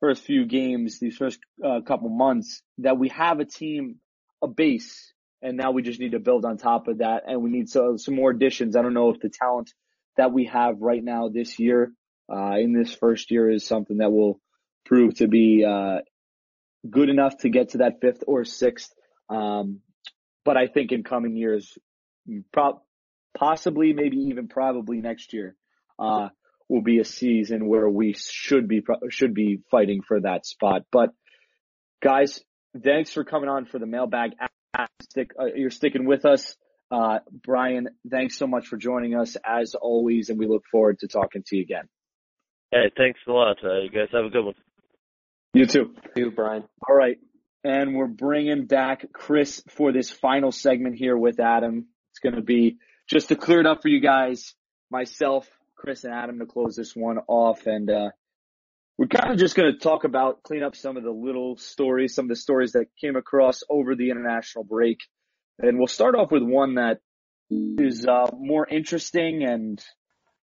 first 0.04 0.22
few 0.22 0.44
games, 0.44 0.98
these 0.98 1.16
first 1.16 1.38
uh, 1.64 1.80
couple 1.80 2.10
months 2.10 2.60
that 2.76 2.98
we 2.98 3.08
have 3.08 3.40
a 3.40 3.44
team, 3.46 3.96
a 4.42 4.46
base, 4.46 5.14
and 5.40 5.56
now 5.56 5.70
we 5.70 5.80
just 5.80 5.98
need 5.98 6.12
to 6.12 6.18
build 6.18 6.44
on 6.44 6.58
top 6.58 6.88
of 6.88 6.98
that, 6.98 7.22
and 7.26 7.42
we 7.42 7.48
need 7.48 7.70
so, 7.70 7.96
some 7.96 8.14
more 8.14 8.30
additions. 8.30 8.76
I 8.76 8.82
don't 8.82 8.92
know 8.92 9.08
if 9.08 9.20
the 9.20 9.30
talent 9.30 9.72
that 10.18 10.30
we 10.30 10.44
have 10.44 10.82
right 10.82 11.02
now 11.02 11.30
this 11.30 11.58
year, 11.58 11.90
uh, 12.30 12.56
in 12.58 12.74
this 12.74 12.94
first 12.94 13.30
year, 13.30 13.50
is 13.50 13.66
something 13.66 13.96
that 13.96 14.12
will 14.12 14.40
prove 14.84 15.14
to 15.14 15.26
be 15.26 15.64
uh, 15.64 16.00
good 16.90 17.08
enough 17.08 17.38
to 17.38 17.48
get 17.48 17.70
to 17.70 17.78
that 17.78 18.02
fifth 18.02 18.24
or 18.26 18.44
sixth. 18.44 18.92
Um, 19.30 19.80
but 20.44 20.58
I 20.58 20.66
think 20.66 20.92
in 20.92 21.02
coming 21.02 21.34
years, 21.34 21.78
pro- 22.52 22.82
possibly, 23.34 23.94
maybe 23.94 24.18
even 24.28 24.48
probably 24.48 25.00
next 25.00 25.32
year, 25.32 25.56
uh, 25.99 26.28
will 26.68 26.82
be 26.82 26.99
a 26.99 27.05
season 27.05 27.68
where 27.68 27.88
we 27.88 28.14
should 28.14 28.68
be 28.68 28.82
should 29.11 29.34
be 29.34 29.61
fighting 29.70 30.01
for 30.07 30.20
that 30.20 30.47
spot. 30.47 30.82
But 30.90 31.11
guys, 32.03 32.40
thanks 32.82 33.12
for 33.12 33.24
coming 33.24 33.49
on 33.49 33.66
for 33.66 33.78
the 33.78 33.86
mailbag. 33.86 34.32
Stick, 35.03 35.30
uh, 35.38 35.47
you're 35.55 35.70
sticking 35.70 36.07
with 36.07 36.24
us. 36.24 36.57
Uh, 36.90 37.20
Brian, 37.30 37.88
thanks 38.11 38.36
so 38.36 38.47
much 38.47 38.66
for 38.66 38.76
joining 38.76 39.14
us 39.14 39.36
as 39.45 39.74
always, 39.74 40.28
and 40.28 40.38
we 40.38 40.47
look 40.47 40.64
forward 40.70 40.99
to 41.01 41.09
talking 41.09 41.42
to 41.47 41.57
you 41.57 41.62
again. 41.62 41.88
Hey, 42.70 42.90
thanks 42.97 43.20
a 43.28 43.32
lot. 43.32 43.57
Uh, 43.64 43.80
you 43.80 43.90
guys 43.90 44.09
have 44.12 44.24
a 44.24 44.30
good 44.30 44.45
one. 44.45 44.55
You 45.53 45.66
too. 45.66 45.95
You, 46.16 46.32
Brian. 46.32 46.64
All 46.88 46.97
right. 46.97 47.18
And 47.62 47.95
we're 47.95 48.09
bringing 48.09 48.66
back 48.66 49.07
Chris 49.12 49.62
for 49.70 49.92
this 49.92 50.11
final 50.11 50.51
segment 50.51 50.97
here 50.97 51.16
with 51.16 51.38
Adam. 51.38 51.86
It's 52.11 52.18
going 52.18 52.34
to 52.34 52.42
be 52.42 52.78
just 53.09 53.28
to 53.28 53.36
clear 53.36 53.61
it 53.61 53.66
up 53.66 53.80
for 53.80 53.88
you 53.88 54.01
guys, 54.01 54.55
myself, 54.90 55.49
Chris 55.85 56.05
and 56.05 56.14
Adam 56.14 56.39
to 56.39 56.47
close 56.47 56.74
this 56.76 56.97
one 56.97 57.18
off. 57.28 57.66
And, 57.66 57.91
uh, 57.91 58.11
we're 58.97 59.09
kind 59.09 59.32
of 59.32 59.39
just 59.39 59.55
going 59.55 59.72
to 59.72 59.78
talk 59.78 60.05
about, 60.05 60.43
clean 60.43 60.62
up 60.62 60.74
some 60.76 60.97
of 60.97 61.03
the 61.03 61.11
little 61.11 61.57
stories, 61.57 62.14
some 62.14 62.26
of 62.26 62.28
the 62.30 62.37
stories 62.37 62.72
that 62.72 62.87
came 63.01 63.16
across 63.16 63.62
over 63.68 63.95
the 63.95 64.11
international 64.11 64.64
break. 64.64 65.01
And 65.59 65.78
we'll 65.78 65.89
start 65.89 66.14
off 66.14 66.30
with 66.30 66.43
one 66.43 66.76
that 66.76 67.01
is, 67.51 68.07
uh, 68.07 68.30
more 68.37 68.66
interesting 68.66 69.45
and, 69.45 69.85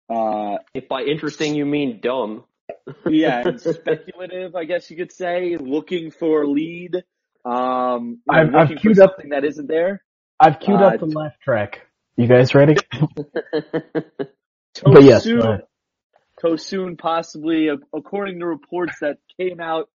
uh, 0.09 0.57
If 0.73 0.87
by 0.87 1.01
interesting 1.03 1.55
you 1.55 1.65
mean 1.65 1.99
dumb. 2.01 2.43
yeah, 3.09 3.41
and 3.47 3.59
speculative, 3.59 4.55
I 4.55 4.65
guess 4.65 4.89
you 4.91 4.97
could 4.97 5.11
say, 5.11 5.57
looking 5.57 6.11
for 6.11 6.43
a 6.43 6.47
lead. 6.47 6.95
Um, 7.43 8.19
I've- 8.29 8.49
I've 8.49 8.53
looking 8.53 8.75
for 8.77 8.81
queued 8.81 8.99
up- 8.99 9.11
something 9.15 9.29
that 9.31 9.43
isn't 9.45 9.67
there. 9.67 10.03
I've 10.39 10.59
queued 10.59 10.81
Uh, 10.81 10.87
up 10.87 10.99
the 10.99 11.05
laugh 11.07 11.33
track. 11.43 11.87
You 12.17 12.27
guys 12.27 12.53
ready? 12.53 12.75
Tosun, 14.75 14.93
But 14.93 15.03
yes, 15.03 15.25
go. 15.25 15.59
Tosun 16.41 16.97
possibly, 16.97 17.69
according 17.93 18.39
to 18.39 18.45
reports 18.45 18.93
that 19.01 19.17
came 19.37 19.59
out, 19.59 19.89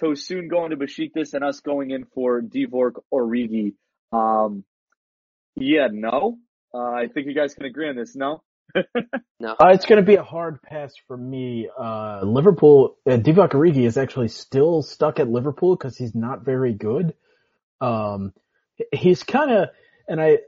Tosun 0.00 0.48
going 0.48 0.70
to 0.70 0.76
Besiktas 0.76 1.34
and 1.34 1.42
us 1.42 1.60
going 1.60 1.90
in 1.90 2.04
for 2.04 2.40
Divock 2.40 3.02
Origi. 3.12 3.74
Um, 4.12 4.64
yeah, 5.56 5.88
no. 5.90 6.38
Uh, 6.72 6.78
I 6.78 7.08
think 7.12 7.26
you 7.26 7.34
guys 7.34 7.54
can 7.54 7.64
agree 7.64 7.88
on 7.88 7.96
this. 7.96 8.14
No. 8.14 8.42
no. 9.40 9.52
Uh, 9.52 9.68
it's 9.68 9.86
going 9.86 10.00
to 10.00 10.06
be 10.06 10.16
a 10.16 10.22
hard 10.22 10.62
pass 10.62 10.92
for 11.06 11.16
me. 11.16 11.68
Uh, 11.76 12.20
Liverpool, 12.22 12.96
uh, 13.06 13.16
Divock 13.16 13.50
Origi 13.50 13.86
is 13.86 13.96
actually 13.96 14.28
still 14.28 14.82
stuck 14.82 15.18
at 15.18 15.28
Liverpool 15.28 15.74
because 15.74 15.96
he's 15.96 16.14
not 16.14 16.44
very 16.44 16.74
good. 16.74 17.14
Um, 17.80 18.32
he's 18.92 19.22
kind 19.22 19.50
of, 19.50 19.68
and 20.06 20.20
I, 20.20 20.38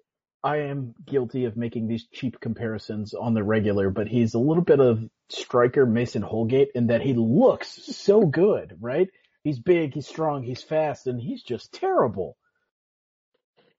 I 0.43 0.59
am 0.59 0.95
guilty 1.07 1.45
of 1.45 1.57
making 1.57 1.86
these 1.88 2.07
cheap 2.12 2.41
comparisons 2.41 3.12
on 3.14 3.34
the 3.34 3.43
regular, 3.43 3.91
but 3.91 4.09
he's 4.09 4.34
a 4.34 4.38
little 4.38 4.62
bit 4.64 4.80
of 4.80 5.01
striker 5.28 5.84
Mason 5.84 6.22
Holgate 6.22 6.70
in 6.74 6.86
that 6.88 7.03
he 7.03 7.12
looks 7.14 7.68
so 7.68 8.24
good, 8.24 8.76
right? 8.80 9.09
He's 9.45 9.59
big, 9.59 9.95
he's 9.95 10.07
strong, 10.09 10.43
he's 10.43 10.62
fast, 10.62 11.07
and 11.07 11.20
he's 11.20 11.43
just 11.43 11.72
terrible. 11.72 12.36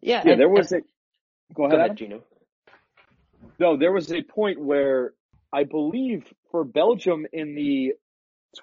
Yeah, 0.01 0.21
Yeah, 0.25 0.31
and- 0.33 0.41
there 0.41 0.49
was 0.49 0.71
uh, 0.71 0.77
a. 0.77 0.81
Go 1.53 1.63
Go 1.63 1.65
ahead. 1.65 1.79
ahead, 1.79 1.97
Gino. 1.97 2.23
No, 3.59 3.75
there 3.75 3.91
was 3.91 4.11
a 4.13 4.21
point 4.23 4.59
where 4.59 5.13
I 5.51 5.65
believe 5.65 6.23
for 6.51 6.63
Belgium 6.63 7.25
in 7.33 7.55
the 7.55 7.93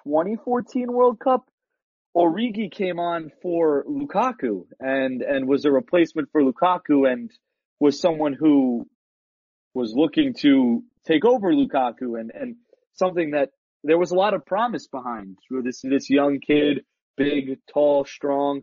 2014 0.03 0.91
World 0.91 1.19
Cup, 1.19 1.45
Origi 2.17 2.71
came 2.71 2.99
on 2.99 3.31
for 3.43 3.85
Lukaku 3.87 4.65
and 4.79 5.21
and 5.21 5.47
was 5.47 5.65
a 5.65 5.71
replacement 5.71 6.29
for 6.31 6.41
Lukaku 6.41 7.11
and 7.11 7.29
was 7.79 7.99
someone 7.99 8.33
who 8.33 8.87
was 9.73 9.93
looking 9.95 10.33
to 10.39 10.83
take 11.05 11.25
over 11.25 11.53
Lukaku 11.53 12.19
and 12.19 12.31
and 12.33 12.55
something 12.93 13.31
that 13.31 13.49
there 13.83 13.97
was 13.97 14.11
a 14.11 14.15
lot 14.15 14.33
of 14.33 14.45
promise 14.45 14.87
behind 14.87 15.37
this 15.63 15.81
this 15.81 16.09
young 16.09 16.39
kid, 16.39 16.83
big, 17.17 17.59
tall, 17.71 18.05
strong. 18.05 18.61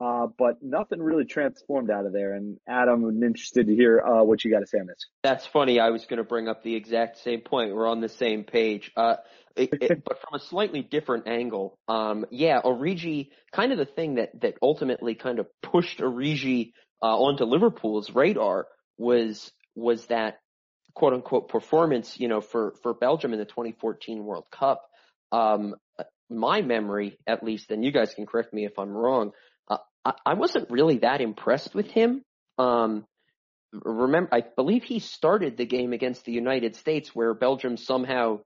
Uh, 0.00 0.28
but 0.38 0.62
nothing 0.62 1.02
really 1.02 1.24
transformed 1.24 1.90
out 1.90 2.06
of 2.06 2.12
there. 2.12 2.32
And 2.32 2.58
Adam, 2.68 3.02
I'm 3.02 3.20
interested 3.24 3.66
to 3.66 3.74
hear 3.74 4.00
uh, 4.00 4.22
what 4.22 4.44
you 4.44 4.50
got 4.52 4.60
to 4.60 4.66
say 4.66 4.78
on 4.78 4.86
this. 4.86 5.06
That's 5.24 5.44
funny. 5.44 5.80
I 5.80 5.90
was 5.90 6.06
going 6.06 6.18
to 6.18 6.24
bring 6.24 6.46
up 6.46 6.62
the 6.62 6.76
exact 6.76 7.18
same 7.18 7.40
point. 7.40 7.74
We're 7.74 7.88
on 7.88 8.00
the 8.00 8.08
same 8.08 8.44
page. 8.44 8.92
Uh, 8.96 9.16
it, 9.56 9.70
it, 9.72 10.04
but 10.04 10.20
from 10.20 10.40
a 10.40 10.44
slightly 10.44 10.82
different 10.82 11.26
angle. 11.26 11.76
Um, 11.88 12.26
yeah, 12.30 12.60
Origi, 12.62 13.30
kind 13.52 13.72
of 13.72 13.78
the 13.78 13.86
thing 13.86 14.16
that, 14.16 14.40
that 14.40 14.54
ultimately 14.62 15.16
kind 15.16 15.40
of 15.40 15.48
pushed 15.64 15.98
Origi, 15.98 16.70
uh, 17.02 17.16
onto 17.16 17.44
Liverpool's 17.44 18.10
radar 18.10 18.66
was, 18.96 19.50
was 19.74 20.06
that 20.06 20.38
quote 20.94 21.12
unquote 21.12 21.48
performance, 21.48 22.18
you 22.18 22.28
know, 22.28 22.40
for, 22.40 22.74
for 22.82 22.94
Belgium 22.94 23.32
in 23.32 23.38
the 23.38 23.44
2014 23.44 24.24
World 24.24 24.46
Cup. 24.50 24.82
Um, 25.30 25.74
my 26.30 26.62
memory, 26.62 27.18
at 27.26 27.42
least, 27.42 27.70
and 27.70 27.84
you 27.84 27.92
guys 27.92 28.14
can 28.14 28.26
correct 28.26 28.52
me 28.52 28.64
if 28.64 28.78
I'm 28.78 28.90
wrong, 28.90 29.32
uh, 29.68 29.78
I, 30.04 30.12
I 30.26 30.34
wasn't 30.34 30.70
really 30.70 30.98
that 30.98 31.20
impressed 31.20 31.74
with 31.74 31.90
him. 31.90 32.22
Um, 32.58 33.06
remember, 33.72 34.28
I 34.32 34.42
believe 34.56 34.84
he 34.84 34.98
started 34.98 35.56
the 35.56 35.66
game 35.66 35.92
against 35.92 36.24
the 36.24 36.32
United 36.32 36.76
States 36.76 37.14
where 37.14 37.34
Belgium 37.34 37.76
somehow 37.76 38.40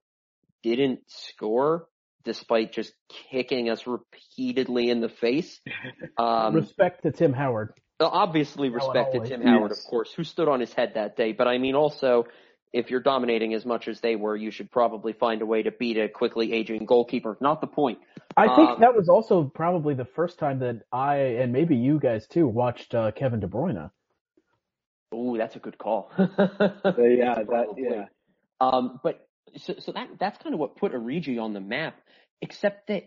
didn't 0.62 1.00
score 1.08 1.86
despite 2.24 2.72
just 2.72 2.92
kicking 3.30 3.68
us 3.68 3.84
repeatedly 3.86 4.90
in 4.90 5.00
the 5.00 5.08
face. 5.08 5.60
Um, 6.18 6.54
Respect 6.54 7.02
to 7.04 7.10
Tim 7.10 7.32
Howard. 7.32 7.72
Obviously 8.06 8.68
Now 8.68 8.74
and 8.74 8.84
respect 8.84 9.12
to 9.12 9.18
always. 9.18 9.30
Tim 9.30 9.42
Howard, 9.42 9.70
Yes. 9.70 9.80
of 9.84 9.90
course, 9.90 10.12
who 10.12 10.24
stood 10.24 10.48
on 10.48 10.60
his 10.60 10.72
head 10.72 10.92
that 10.94 11.16
day. 11.16 11.32
But 11.32 11.48
I 11.48 11.58
mean, 11.58 11.74
also, 11.74 12.26
if 12.72 12.90
you're 12.90 13.00
dominating 13.02 13.52
as 13.54 13.66
much 13.66 13.86
as 13.88 14.00
they 14.00 14.16
were, 14.16 14.34
you 14.36 14.50
should 14.50 14.70
probably 14.70 15.12
find 15.12 15.42
a 15.42 15.46
way 15.46 15.62
to 15.62 15.70
beat 15.70 15.98
a 15.98 16.08
quickly 16.08 16.52
aging 16.52 16.86
goalkeeper. 16.86 17.36
Not 17.40 17.60
the 17.60 17.66
point. 17.66 17.98
I 18.36 18.46
think 18.56 18.70
Um, 18.70 18.80
that 18.80 18.94
was 18.94 19.08
also 19.08 19.44
probably 19.44 19.94
the 19.94 20.06
first 20.06 20.38
time 20.38 20.58
that 20.60 20.82
I 20.90 21.16
and 21.16 21.52
maybe 21.52 21.76
you 21.76 21.98
guys 21.98 22.26
too 22.26 22.46
watched 22.48 22.94
uh, 22.94 23.10
Kevin 23.12 23.40
De 23.40 23.46
Bruyne. 23.46 23.90
Oh, 25.12 25.36
that's 25.36 25.56
a 25.56 25.58
good 25.58 25.78
call. 25.78 26.10
Uh, 26.18 26.92
yeah, 26.98 27.34
that 27.34 27.66
yeah. 27.76 28.04
Um, 28.60 29.00
but 29.02 29.26
so, 29.56 29.74
so 29.78 29.92
that 29.92 30.08
that's 30.18 30.38
kind 30.42 30.54
of 30.54 30.60
what 30.60 30.76
put 30.76 30.92
Origi 30.92 31.40
on 31.40 31.52
the 31.52 31.60
map. 31.60 31.94
Except 32.40 32.88
that 32.88 33.04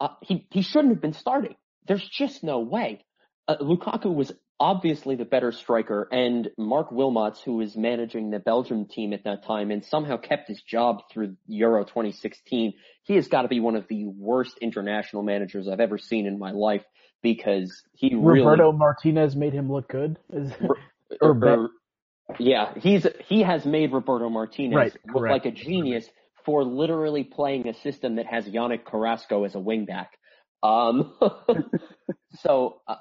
uh, 0.00 0.08
he 0.22 0.46
he 0.50 0.62
shouldn't 0.62 0.94
have 0.94 1.02
been 1.02 1.12
starting. 1.12 1.56
There's 1.86 2.06
just 2.08 2.42
no 2.44 2.60
way. 2.60 3.04
Uh, 3.48 3.56
Lukaku 3.58 4.14
was 4.14 4.32
obviously 4.58 5.16
the 5.16 5.24
better 5.24 5.52
striker, 5.52 6.06
and 6.12 6.50
Marc 6.58 6.90
Wilmots, 6.90 7.42
who 7.42 7.56
was 7.56 7.76
managing 7.76 8.30
the 8.30 8.38
Belgium 8.38 8.84
team 8.86 9.12
at 9.12 9.24
that 9.24 9.44
time, 9.44 9.70
and 9.70 9.84
somehow 9.84 10.16
kept 10.18 10.48
his 10.48 10.60
job 10.62 11.02
through 11.10 11.36
Euro 11.48 11.84
2016. 11.84 12.74
He 13.04 13.14
has 13.16 13.28
got 13.28 13.42
to 13.42 13.48
be 13.48 13.58
one 13.60 13.76
of 13.76 13.88
the 13.88 14.04
worst 14.06 14.58
international 14.60 15.22
managers 15.22 15.66
I've 15.66 15.80
ever 15.80 15.98
seen 15.98 16.26
in 16.26 16.38
my 16.38 16.50
life 16.52 16.84
because 17.22 17.82
he 17.92 18.14
really 18.14 18.40
Roberto 18.40 18.72
Martinez 18.72 19.34
made 19.34 19.52
him 19.52 19.72
look 19.72 19.88
good. 19.88 20.18
Is- 20.32 20.52
or 21.20 21.34
be- 21.34 21.46
or- 21.46 21.70
yeah, 22.38 22.72
he's 22.76 23.06
he 23.26 23.42
has 23.42 23.64
made 23.64 23.92
Roberto 23.92 24.28
Martinez 24.28 24.76
Right, 24.76 24.92
look 25.08 25.22
correct. 25.24 25.44
like 25.44 25.52
a 25.52 25.56
genius 25.56 26.08
for 26.44 26.64
literally 26.64 27.24
playing 27.24 27.66
a 27.68 27.74
system 27.74 28.16
that 28.16 28.26
has 28.26 28.46
Yannick 28.46 28.84
Carrasco 28.84 29.44
as 29.44 29.54
a 29.54 29.58
wingback. 29.58 30.06
Um, 30.62 31.14
so 32.40 32.80
uh, 32.86 32.96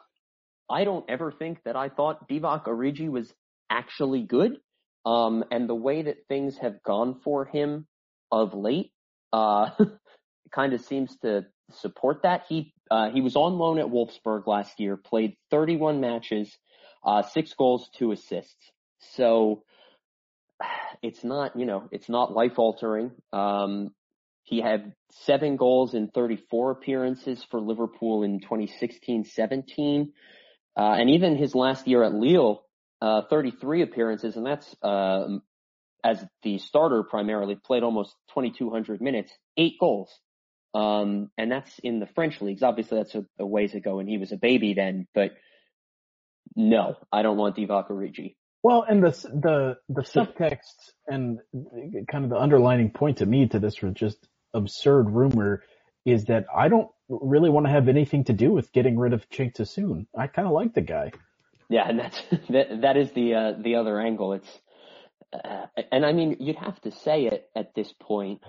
I 0.70 0.84
don't 0.84 1.06
ever 1.10 1.32
think 1.32 1.64
that 1.66 1.76
I 1.76 1.90
thought 1.90 2.30
Divock 2.30 2.66
Origi 2.66 3.10
was 3.10 3.34
actually 3.70 4.24
good. 4.24 4.58
Um, 5.06 5.44
and 5.52 5.68
the 5.68 5.76
way 5.76 6.04
that 6.04 6.28
things 6.28 6.58
have 6.58 6.84
gone 6.84 7.22
for 7.24 7.46
him 7.46 7.88
of 8.32 8.54
late, 8.54 8.92
uh, 9.34 9.70
kind 10.54 10.74
of 10.74 10.82
seems 10.82 11.16
to 11.22 11.46
support 11.72 12.24
that. 12.24 12.44
He, 12.50 12.74
uh, 12.92 13.10
he 13.10 13.22
was 13.22 13.36
on 13.36 13.58
loan 13.58 13.80
at 13.80 13.88
Wolfsburg 13.88 14.46
last 14.46 14.80
year, 14.80 14.98
played 14.98 15.36
31 15.52 16.02
matches, 16.02 16.56
uh, 17.04 17.24
six 17.24 17.54
goals, 17.54 17.90
two 17.98 18.12
assists. 18.12 18.72
So 19.16 19.64
it's 21.02 21.24
not, 21.24 21.58
you 21.58 21.66
know, 21.66 21.88
it's 21.92 22.10
not 22.10 22.34
life 22.34 22.58
altering. 22.60 23.12
Um, 23.32 23.92
he 24.44 24.62
had 24.62 24.94
seven 25.12 25.58
goals 25.58 25.94
in 25.94 26.08
34 26.10 26.72
appearances 26.72 27.46
for 27.52 27.62
Liverpool 27.62 28.24
in 28.24 28.40
2016-17. 28.40 30.10
Uh, 30.80 30.94
and 30.94 31.10
even 31.10 31.36
his 31.36 31.54
last 31.54 31.90
year 31.90 32.04
at 32.04 32.14
Lille, 32.14 32.64
uh, 33.02 33.24
33 33.30 33.82
appearances, 33.82 34.38
and 34.38 34.46
that's, 34.46 34.76
um, 34.82 35.42
as 36.06 36.26
the 36.44 36.58
starter 36.58 37.04
primarily, 37.04 37.56
played 37.56 37.84
almost 37.84 38.16
2,200 38.34 39.02
minutes, 39.02 39.34
eight 39.58 39.74
goals. 39.78 40.10
Um, 40.74 41.32
and 41.38 41.52
that's 41.52 41.78
in 41.80 42.00
the 42.00 42.06
French 42.06 42.40
leagues. 42.42 42.64
Obviously 42.64 43.00
that's 43.00 43.14
a, 43.14 43.26
a 43.40 43.46
ways 43.46 43.74
ago 43.74 44.00
and 44.00 44.08
he 44.08 44.18
was 44.18 44.32
a 44.32 44.38
baby 44.38 44.74
then, 44.74 45.08
but 45.14 45.32
no, 46.56 46.96
I 47.12 47.24
don't 47.24 47.38
want 47.38 47.58
Divock 47.58 47.90
Origi. 47.90 48.36
Well, 48.62 48.86
and 48.88 49.04
the 49.04 49.12
the 49.12 49.78
the 49.88 50.02
subtext 50.02 50.92
and 51.08 51.40
kind 52.12 52.24
of 52.24 52.30
the 52.30 52.38
underlining 52.38 52.92
point 52.92 53.18
to 53.18 53.26
me 53.26 53.48
to 53.48 53.60
this 53.60 53.82
was 53.82 53.94
just 53.94 54.18
absurd 54.54 55.10
rumor 55.10 55.64
is 56.06 56.26
that 56.26 56.46
I 56.56 56.68
don't 56.68 56.90
really 57.08 57.50
want 57.50 57.66
to 57.66 57.72
have 57.72 57.88
anything 57.88 58.24
to 58.26 58.34
do 58.34 58.52
with 58.52 58.72
getting 58.72 58.98
rid 58.98 59.14
of 59.14 59.30
Cenk 59.30 59.56
Tosun. 59.56 60.06
I 60.18 60.28
kind 60.28 60.48
of 60.48 60.54
like 60.54 60.74
the 60.74 60.82
guy. 60.82 61.12
Yeah, 61.70 61.88
and 61.88 62.00
that's 62.00 62.22
that. 62.50 62.82
That 62.82 62.98
is 62.98 63.12
the 63.12 63.34
uh, 63.34 63.54
the 63.62 63.76
other 63.76 64.00
angle. 64.00 64.34
It's 64.34 64.60
uh, 65.34 65.66
and 65.92 66.06
I 66.06 66.14
mean 66.14 66.38
you'd 66.40 66.56
have 66.58 66.80
to 66.82 66.92
say 66.92 67.26
it 67.26 67.50
at 67.56 67.76
this 67.76 67.94
point, 68.00 68.42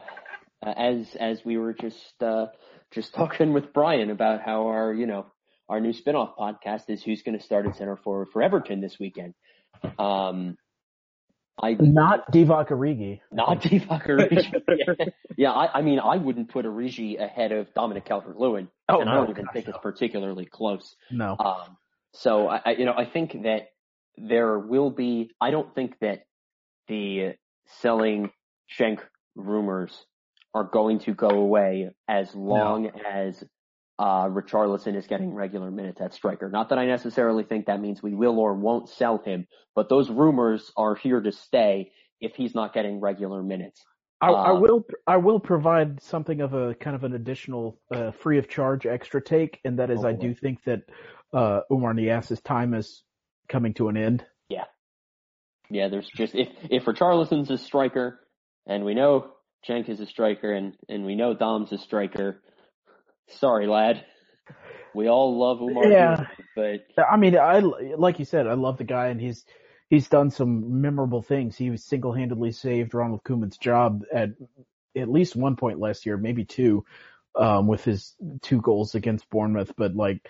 uh, 0.64 0.70
as 0.76 1.16
as 1.18 1.44
we 1.44 1.58
were 1.58 1.74
just 1.74 2.22
uh, 2.22 2.46
just 2.90 3.14
talking 3.14 3.52
with 3.52 3.72
Brian 3.72 4.10
about 4.10 4.40
how 4.40 4.68
our 4.68 4.92
you 4.92 5.06
know 5.06 5.26
our 5.68 5.80
new 5.80 5.92
spinoff 5.92 6.36
podcast 6.36 6.88
is 6.88 7.02
who's 7.02 7.22
going 7.22 7.38
to 7.38 7.44
start 7.44 7.66
at 7.66 7.76
center 7.76 7.96
forward 7.96 8.28
for 8.32 8.42
Everton 8.42 8.80
this 8.80 8.98
weekend. 8.98 9.34
Um, 9.98 10.56
I 11.62 11.76
Not 11.78 12.30
Divock 12.32 12.68
Origi. 12.68 13.20
not 13.32 13.60
Divock 13.62 14.06
Origi. 14.06 14.52
yeah, 14.68 15.04
yeah 15.36 15.50
I, 15.52 15.78
I 15.78 15.82
mean 15.82 15.98
I 15.98 16.16
wouldn't 16.16 16.50
put 16.50 16.64
Origi 16.64 17.22
ahead 17.22 17.52
of 17.52 17.72
Dominic 17.74 18.04
Calvert-Lewin, 18.06 18.68
Oh, 18.88 19.00
and 19.00 19.08
I 19.10 19.14
no, 19.14 19.20
don't 19.22 19.30
even 19.30 19.44
gosh, 19.44 19.54
think 19.54 19.66
no. 19.66 19.70
it's 19.70 19.82
particularly 19.82 20.46
close. 20.46 20.96
No. 21.10 21.36
Um, 21.38 21.76
so 22.12 22.48
I, 22.48 22.60
I, 22.64 22.70
you 22.72 22.84
know, 22.84 22.94
I 22.96 23.04
think 23.04 23.42
that 23.44 23.68
there 24.16 24.58
will 24.58 24.90
be. 24.90 25.30
I 25.40 25.50
don't 25.50 25.74
think 25.74 25.94
that 26.00 26.22
the 26.88 27.34
selling 27.80 28.30
Cenk 28.78 29.00
rumors 29.36 29.92
are 30.54 30.64
going 30.64 30.98
to 31.00 31.14
go 31.14 31.28
away 31.28 31.90
as 32.08 32.34
long 32.34 32.90
as 33.08 33.42
uh, 34.00 34.26
Richarlison 34.28 34.96
is 34.96 35.06
getting 35.06 35.34
regular 35.34 35.70
minutes 35.70 36.00
at 36.00 36.14
striker. 36.14 36.48
Not 36.48 36.70
that 36.70 36.78
I 36.78 36.86
necessarily 36.86 37.44
think 37.44 37.66
that 37.66 37.80
means 37.82 38.02
we 38.02 38.14
will 38.14 38.38
or 38.38 38.54
won't 38.54 38.88
sell 38.88 39.18
him, 39.18 39.46
but 39.74 39.90
those 39.90 40.08
rumors 40.08 40.72
are 40.74 40.94
here 40.94 41.20
to 41.20 41.30
stay 41.32 41.92
if 42.18 42.34
he's 42.34 42.54
not 42.54 42.72
getting 42.72 42.98
regular 43.00 43.42
minutes. 43.42 43.84
I, 44.22 44.28
I 44.30 44.50
Uh, 44.52 44.60
will 44.60 44.84
I 45.06 45.16
will 45.18 45.38
provide 45.38 46.02
something 46.02 46.40
of 46.40 46.54
a 46.54 46.74
kind 46.74 46.96
of 46.96 47.04
an 47.04 47.12
additional 47.14 47.78
uh, 47.94 48.10
free 48.12 48.38
of 48.38 48.48
charge 48.48 48.86
extra 48.86 49.20
take, 49.22 49.60
and 49.66 49.78
that 49.78 49.90
is 49.90 50.00
Oh, 50.02 50.08
I 50.08 50.12
boy. 50.14 50.20
do 50.28 50.34
think 50.34 50.64
that 50.64 50.80
uh, 51.34 51.60
Oumar 51.70 51.94
Niasse's 51.94 52.40
time 52.40 52.72
is 52.74 53.02
coming 53.48 53.74
to 53.74 53.88
an 53.88 53.96
end. 53.98 54.24
Yeah, 54.48 54.64
yeah. 55.70 55.88
there's 55.88 56.08
just 56.08 56.34
if 56.34 56.48
if 56.70 56.84
Richarlison's 56.86 57.50
a 57.50 57.58
striker, 57.58 58.18
and 58.66 58.84
we 58.84 58.94
know 58.94 59.32
Cenk 59.68 59.88
is 59.90 60.00
a 60.00 60.06
striker, 60.06 60.52
and 60.52 60.74
and 60.88 61.04
we 61.04 61.16
know 61.16 61.34
Dom's 61.34 61.72
a 61.72 61.78
striker. 61.78 62.40
Sorry, 63.38 63.66
lad. 63.66 64.04
We 64.94 65.08
all 65.08 65.38
love 65.38 65.58
Oumar, 65.58 65.90
Yeah. 65.90 66.16
Diouf, 66.16 66.82
but 66.96 67.04
I 67.08 67.16
mean, 67.16 67.38
I 67.38 67.60
like 67.60 68.18
you 68.18 68.24
said, 68.24 68.46
I 68.46 68.54
love 68.54 68.76
the 68.78 68.84
guy, 68.84 69.08
and 69.08 69.20
he's 69.20 69.44
he's 69.88 70.08
done 70.08 70.30
some 70.30 70.80
memorable 70.80 71.22
things. 71.22 71.56
He 71.56 71.70
was 71.70 71.84
single 71.84 72.12
handedly 72.12 72.50
saved 72.52 72.92
Ronald 72.94 73.22
Koeman's 73.22 73.56
job 73.58 74.02
at 74.12 74.30
at 74.96 75.08
least 75.08 75.36
one 75.36 75.54
point 75.56 75.78
last 75.78 76.06
year, 76.06 76.16
maybe 76.16 76.44
two, 76.44 76.84
um, 77.36 77.68
with 77.68 77.84
his 77.84 78.14
two 78.42 78.60
goals 78.60 78.96
against 78.96 79.30
Bournemouth. 79.30 79.72
But 79.76 79.94
like, 79.94 80.28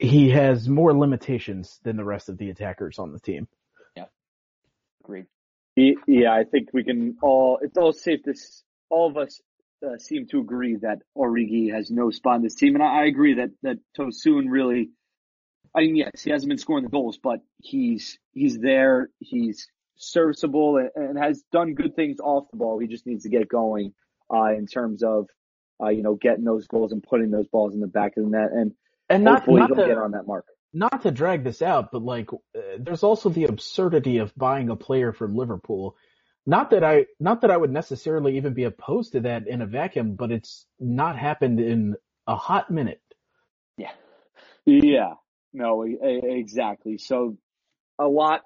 he 0.00 0.30
has 0.30 0.68
more 0.68 0.92
limitations 0.98 1.78
than 1.84 1.96
the 1.96 2.04
rest 2.04 2.28
of 2.28 2.38
the 2.38 2.50
attackers 2.50 2.98
on 2.98 3.12
the 3.12 3.20
team. 3.20 3.46
Yeah, 3.96 4.06
agreed. 5.04 5.26
Yeah, 5.76 6.32
I 6.32 6.42
think 6.44 6.70
we 6.72 6.82
can 6.82 7.16
all, 7.22 7.58
it's 7.62 7.78
all 7.78 7.92
safe 7.92 8.24
to, 8.24 8.30
s- 8.32 8.62
all 8.90 9.08
of 9.08 9.16
us 9.16 9.40
uh, 9.82 9.98
seem 9.98 10.26
to 10.28 10.40
agree 10.40 10.76
that 10.76 11.02
Origi 11.16 11.72
has 11.72 11.90
no 11.90 12.10
spot 12.10 12.36
in 12.36 12.42
this 12.42 12.54
team. 12.54 12.74
And 12.74 12.82
I, 12.82 13.02
I 13.02 13.04
agree 13.06 13.34
that, 13.34 13.50
that 13.62 13.78
Tosun 13.98 14.46
really, 14.48 14.90
I 15.74 15.80
mean, 15.80 15.96
yes, 15.96 16.22
he 16.22 16.30
hasn't 16.30 16.48
been 16.48 16.58
scoring 16.58 16.84
the 16.84 16.90
goals, 16.90 17.18
but 17.22 17.40
he's, 17.58 18.18
he's 18.32 18.58
there. 18.58 19.10
He's 19.18 19.68
serviceable 19.96 20.76
and, 20.78 20.90
and 20.94 21.18
has 21.18 21.42
done 21.52 21.74
good 21.74 21.96
things 21.96 22.18
off 22.20 22.50
the 22.50 22.58
ball. 22.58 22.78
He 22.78 22.88
just 22.88 23.06
needs 23.06 23.22
to 23.24 23.28
get 23.30 23.48
going, 23.48 23.94
uh, 24.32 24.52
in 24.54 24.66
terms 24.66 25.02
of, 25.02 25.28
uh, 25.82 25.88
you 25.88 26.02
know, 26.02 26.14
getting 26.14 26.44
those 26.44 26.66
goals 26.66 26.92
and 26.92 27.02
putting 27.02 27.30
those 27.30 27.48
balls 27.48 27.74
in 27.74 27.80
the 27.80 27.86
back 27.86 28.16
of 28.16 28.24
the 28.24 28.30
net. 28.30 28.50
And 28.52 28.72
And 29.08 29.24
not 29.24 29.40
hopefully 29.40 29.60
not 29.60 29.68
he'll 29.68 29.84
to, 29.84 29.86
get 29.86 29.98
on 29.98 30.12
that 30.12 30.26
mark. 30.26 30.46
not 30.72 31.02
to 31.02 31.10
drag 31.10 31.44
this 31.44 31.60
out, 31.60 31.90
but 31.92 32.02
like, 32.02 32.32
uh, 32.32 32.60
there's 32.78 33.02
also 33.02 33.28
the 33.28 33.44
absurdity 33.44 34.18
of 34.18 34.34
buying 34.36 34.70
a 34.70 34.76
player 34.76 35.12
from 35.12 35.34
Liverpool. 35.34 35.96
Not 36.44 36.70
that 36.70 36.82
I, 36.82 37.06
not 37.20 37.42
that 37.42 37.50
I 37.50 37.56
would 37.56 37.70
necessarily 37.70 38.36
even 38.36 38.52
be 38.54 38.64
opposed 38.64 39.12
to 39.12 39.20
that 39.20 39.46
in 39.46 39.62
a 39.62 39.66
vacuum, 39.66 40.16
but 40.16 40.32
it's 40.32 40.66
not 40.80 41.16
happened 41.16 41.60
in 41.60 41.94
a 42.26 42.34
hot 42.34 42.70
minute. 42.70 43.00
Yeah, 43.76 43.92
Yeah, 44.66 45.14
no, 45.52 45.82
exactly. 45.82 46.98
So 46.98 47.36
a 47.98 48.06
lot 48.08 48.42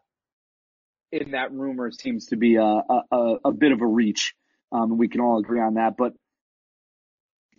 in 1.13 1.31
that 1.33 1.53
rumor 1.53 1.91
seems 1.91 2.27
to 2.27 2.37
be 2.37 2.57
a, 2.57 2.63
a, 2.63 3.03
a- 3.11 3.39
a 3.47 3.53
bit 3.53 3.73
of 3.73 3.81
a 3.81 3.87
reach. 3.87 4.35
Um, 4.73 4.99
we 4.99 5.09
can 5.09 5.21
all 5.21 5.39
agree 5.39 5.61
on 5.61 5.75
that. 5.75 5.95
But 5.97 6.13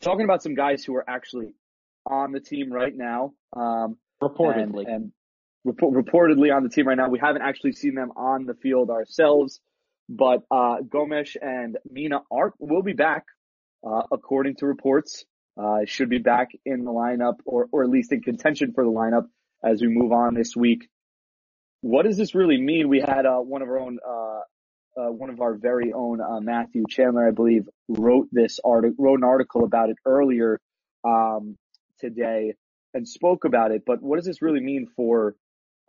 talking 0.02 0.26
about 0.26 0.44
some 0.44 0.54
guys 0.54 0.84
who 0.84 0.96
are 0.96 1.10
actually 1.10 1.54
on 2.06 2.32
the 2.32 2.40
team 2.40 2.72
right 2.72 2.96
now, 2.96 3.34
um, 3.56 3.98
reportedly. 4.22 4.86
and, 4.86 4.88
and 4.88 5.12
report, 5.64 5.96
reportedly 6.06 6.56
on 6.56 6.64
the 6.64 6.70
team 6.70 6.88
right 6.88 6.98
now, 6.98 7.10
we 7.10 7.20
haven't 7.20 7.42
actually 7.42 7.72
seen 7.72 7.96
them 7.96 8.12
on 8.16 8.46
the 8.46 8.54
field 8.54 8.90
ourselves. 8.90 9.60
But 10.10 10.44
uh, 10.50 10.78
Gomes 10.82 11.36
and 11.42 11.78
Mina 11.90 12.22
are 12.32 12.54
will 12.60 12.84
be 12.84 12.94
back, 12.94 13.26
uh, 13.86 14.04
according 14.12 14.56
to 14.58 14.66
reports. 14.66 15.26
Uh, 15.58 15.80
should 15.86 16.10
be 16.10 16.20
back 16.20 16.50
in 16.66 16.86
the 16.86 16.92
lineup, 16.92 17.36
or 17.46 17.68
or 17.72 17.84
at 17.84 17.90
least 17.90 18.12
in 18.12 18.22
contention 18.22 18.74
for 18.74 18.84
the 18.84 18.92
lineup 18.92 19.26
as 19.64 19.82
we 19.82 19.88
move 19.88 20.12
on 20.12 20.34
this 20.34 20.56
week. 20.56 20.88
What 21.82 22.06
does 22.06 22.18
this 22.18 22.36
really 22.36 22.60
mean? 22.62 22.90
We 22.90 23.00
had 23.00 23.26
uh, 23.26 23.38
one 23.40 23.62
of 23.62 23.68
our 23.68 23.80
own, 23.80 23.98
uh, 24.08 24.42
uh, 25.00 25.12
one 25.12 25.30
of 25.30 25.42
our 25.42 25.56
very 25.56 25.94
own 25.94 26.20
Matthew 26.44 26.84
Chandler, 26.90 27.28
I 27.28 27.32
believe, 27.32 27.68
wrote 27.88 28.28
this 28.32 28.60
article, 28.64 29.04
wrote 29.04 29.20
an 29.20 29.24
article 29.24 29.64
about 29.64 29.90
it 29.90 29.98
earlier 30.06 30.60
um, 31.04 31.56
today, 32.00 32.54
and 32.94 33.08
spoke 33.08 33.46
about 33.46 33.72
it. 33.72 33.84
But 33.86 34.02
what 34.02 34.18
does 34.18 34.26
this 34.26 34.42
really 34.42 34.60
mean 34.60 34.88
for 34.96 35.36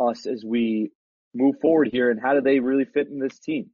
us 0.01 0.27
as 0.27 0.45
we 0.45 0.93
move 1.35 1.57
forward 1.61 1.89
here, 1.93 2.11
and 2.11 2.21
how 2.21 2.35
do 2.35 2.41
they 2.41 2.61
really 2.61 2.85
fit 2.85 3.09
in 3.09 3.19
this 3.19 3.39
team? 3.39 3.71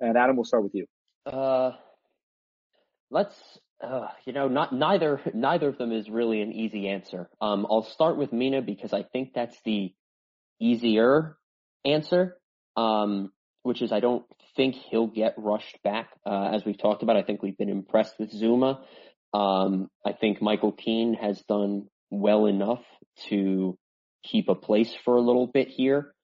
And 0.00 0.16
Adam, 0.16 0.36
we'll 0.36 0.44
start 0.44 0.62
with 0.62 0.74
you. 0.74 0.86
Uh, 1.26 1.72
let's. 3.10 3.34
Uh, 3.82 4.08
you 4.26 4.34
know, 4.34 4.46
not 4.46 4.74
neither 4.74 5.22
neither 5.32 5.68
of 5.68 5.78
them 5.78 5.90
is 5.90 6.10
really 6.10 6.42
an 6.42 6.52
easy 6.52 6.86
answer. 6.86 7.30
Um, 7.40 7.66
I'll 7.70 7.82
start 7.82 8.18
with 8.18 8.30
Mina 8.30 8.60
because 8.60 8.92
I 8.92 9.04
think 9.04 9.32
that's 9.34 9.56
the 9.64 9.94
easier 10.60 11.38
answer. 11.86 12.36
Um, 12.76 13.30
which 13.62 13.82
is 13.82 13.92
I 13.92 14.00
don't 14.00 14.24
think 14.56 14.74
he'll 14.74 15.06
get 15.06 15.34
rushed 15.36 15.78
back. 15.82 16.10
Uh, 16.26 16.50
as 16.52 16.64
we've 16.64 16.78
talked 16.78 17.02
about, 17.02 17.16
I 17.16 17.22
think 17.22 17.42
we've 17.42 17.56
been 17.56 17.68
impressed 17.68 18.14
with 18.18 18.32
Zouma. 18.32 18.80
Um, 19.32 19.88
I 20.04 20.12
think 20.12 20.42
Michael 20.42 20.72
Keane 20.72 21.14
has 21.14 21.40
done 21.42 21.88
well 22.10 22.46
enough 22.46 22.82
to 23.28 23.78
keep 24.24 24.48
a 24.48 24.54
place 24.54 24.92
for 25.04 25.16
a 25.16 25.20
little 25.20 25.46
bit 25.46 25.68
here. 25.68 26.14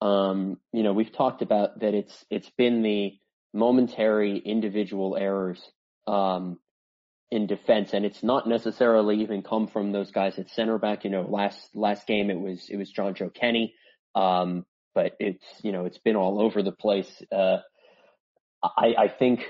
Um, 0.00 0.58
you 0.72 0.82
know, 0.82 0.92
we've 0.92 1.12
talked 1.12 1.42
about 1.42 1.80
that 1.80 1.94
it's 1.94 2.24
it's 2.30 2.50
been 2.56 2.82
the 2.82 3.12
momentary 3.54 4.36
individual 4.38 5.16
errors 5.16 5.62
um, 6.06 6.58
in 7.30 7.46
defense, 7.46 7.94
and 7.94 8.04
it's 8.04 8.22
not 8.22 8.46
necessarily 8.46 9.22
even 9.22 9.42
come 9.42 9.68
from 9.68 9.92
those 9.92 10.10
guys 10.10 10.38
at 10.38 10.50
center 10.50 10.78
back. 10.78 11.04
You 11.04 11.10
know, 11.10 11.22
last 11.22 11.58
last 11.74 12.06
game 12.06 12.30
it 12.30 12.38
was 12.38 12.68
it 12.68 12.76
was 12.76 12.92
Jonjoe 12.92 13.32
Kenny, 13.32 13.74
um, 14.14 14.66
but 14.94 15.12
it's 15.18 15.44
you 15.62 15.72
know 15.72 15.86
it's 15.86 15.98
been 15.98 16.16
all 16.16 16.40
over 16.40 16.62
the 16.62 16.72
place. 16.72 17.22
Uh, 17.32 17.58
I, 18.62 18.94
I 18.98 19.08
think 19.08 19.40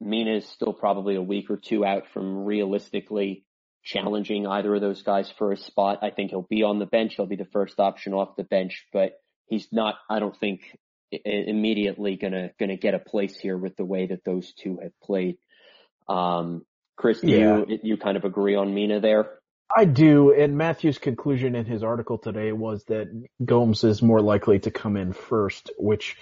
Mina 0.00 0.36
is 0.36 0.48
still 0.48 0.72
probably 0.72 1.14
a 1.14 1.22
week 1.22 1.50
or 1.50 1.56
two 1.56 1.84
out 1.84 2.04
from 2.12 2.44
realistically 2.44 3.44
challenging 3.84 4.46
either 4.46 4.74
of 4.74 4.80
those 4.80 5.02
guys 5.02 5.30
for 5.38 5.52
a 5.52 5.56
spot. 5.56 5.98
I 6.02 6.10
think 6.10 6.30
he'll 6.30 6.46
be 6.48 6.62
on 6.62 6.78
the 6.78 6.86
bench. 6.86 7.14
He'll 7.16 7.26
be 7.26 7.36
the 7.36 7.44
first 7.44 7.78
option 7.78 8.12
off 8.12 8.36
the 8.36 8.44
bench, 8.44 8.86
but 8.92 9.14
he's 9.46 9.68
not, 9.72 9.96
I 10.08 10.18
don't 10.18 10.36
think 10.36 10.60
immediately 11.24 12.16
gonna, 12.16 12.50
gonna 12.58 12.76
get 12.76 12.94
a 12.94 12.98
place 12.98 13.36
here 13.36 13.56
with 13.56 13.76
the 13.76 13.84
way 13.84 14.06
that 14.06 14.24
those 14.24 14.52
two 14.52 14.78
have 14.82 14.92
played. 15.02 15.36
Um, 16.08 16.64
Chris, 16.96 17.22
yeah. 17.22 17.64
you, 17.66 17.78
you 17.82 17.96
kind 17.96 18.16
of 18.16 18.24
agree 18.24 18.54
on 18.54 18.74
Mina 18.74 19.00
there? 19.00 19.30
I 19.74 19.86
do, 19.86 20.34
and 20.34 20.58
Matthew's 20.58 20.98
conclusion 20.98 21.54
in 21.54 21.64
his 21.64 21.82
article 21.82 22.18
today 22.18 22.52
was 22.52 22.84
that 22.84 23.08
Gomes 23.42 23.84
is 23.84 24.02
more 24.02 24.20
likely 24.20 24.58
to 24.60 24.70
come 24.70 24.98
in 24.98 25.14
first, 25.14 25.70
which, 25.78 26.16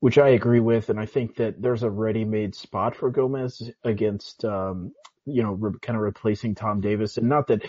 which 0.00 0.18
I 0.18 0.30
agree 0.30 0.58
with, 0.58 0.90
and 0.90 0.98
I 0.98 1.06
think 1.06 1.36
that 1.36 1.62
there's 1.62 1.84
a 1.84 1.90
ready-made 1.90 2.56
spot 2.56 2.96
for 2.96 3.10
Gomes 3.10 3.70
against, 3.84 4.44
um, 4.44 4.92
you 5.26 5.42
know, 5.42 5.52
re- 5.52 5.78
kind 5.82 5.96
of 5.96 6.02
replacing 6.02 6.54
Tom 6.54 6.80
Davies, 6.80 7.18
and 7.18 7.28
not 7.28 7.48
that, 7.48 7.62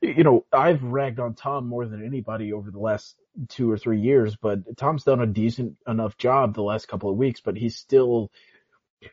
you 0.00 0.24
know, 0.24 0.44
I've 0.52 0.82
ragged 0.82 1.20
on 1.20 1.34
Tom 1.34 1.68
more 1.68 1.86
than 1.86 2.04
anybody 2.04 2.52
over 2.52 2.70
the 2.70 2.78
last 2.78 3.14
two 3.48 3.70
or 3.70 3.78
three 3.78 4.00
years, 4.00 4.36
but 4.36 4.76
Tom's 4.76 5.04
done 5.04 5.20
a 5.20 5.26
decent 5.26 5.76
enough 5.86 6.16
job 6.16 6.54
the 6.54 6.62
last 6.62 6.88
couple 6.88 7.10
of 7.10 7.16
weeks, 7.16 7.40
but 7.40 7.56
he 7.56 7.68
still 7.68 8.30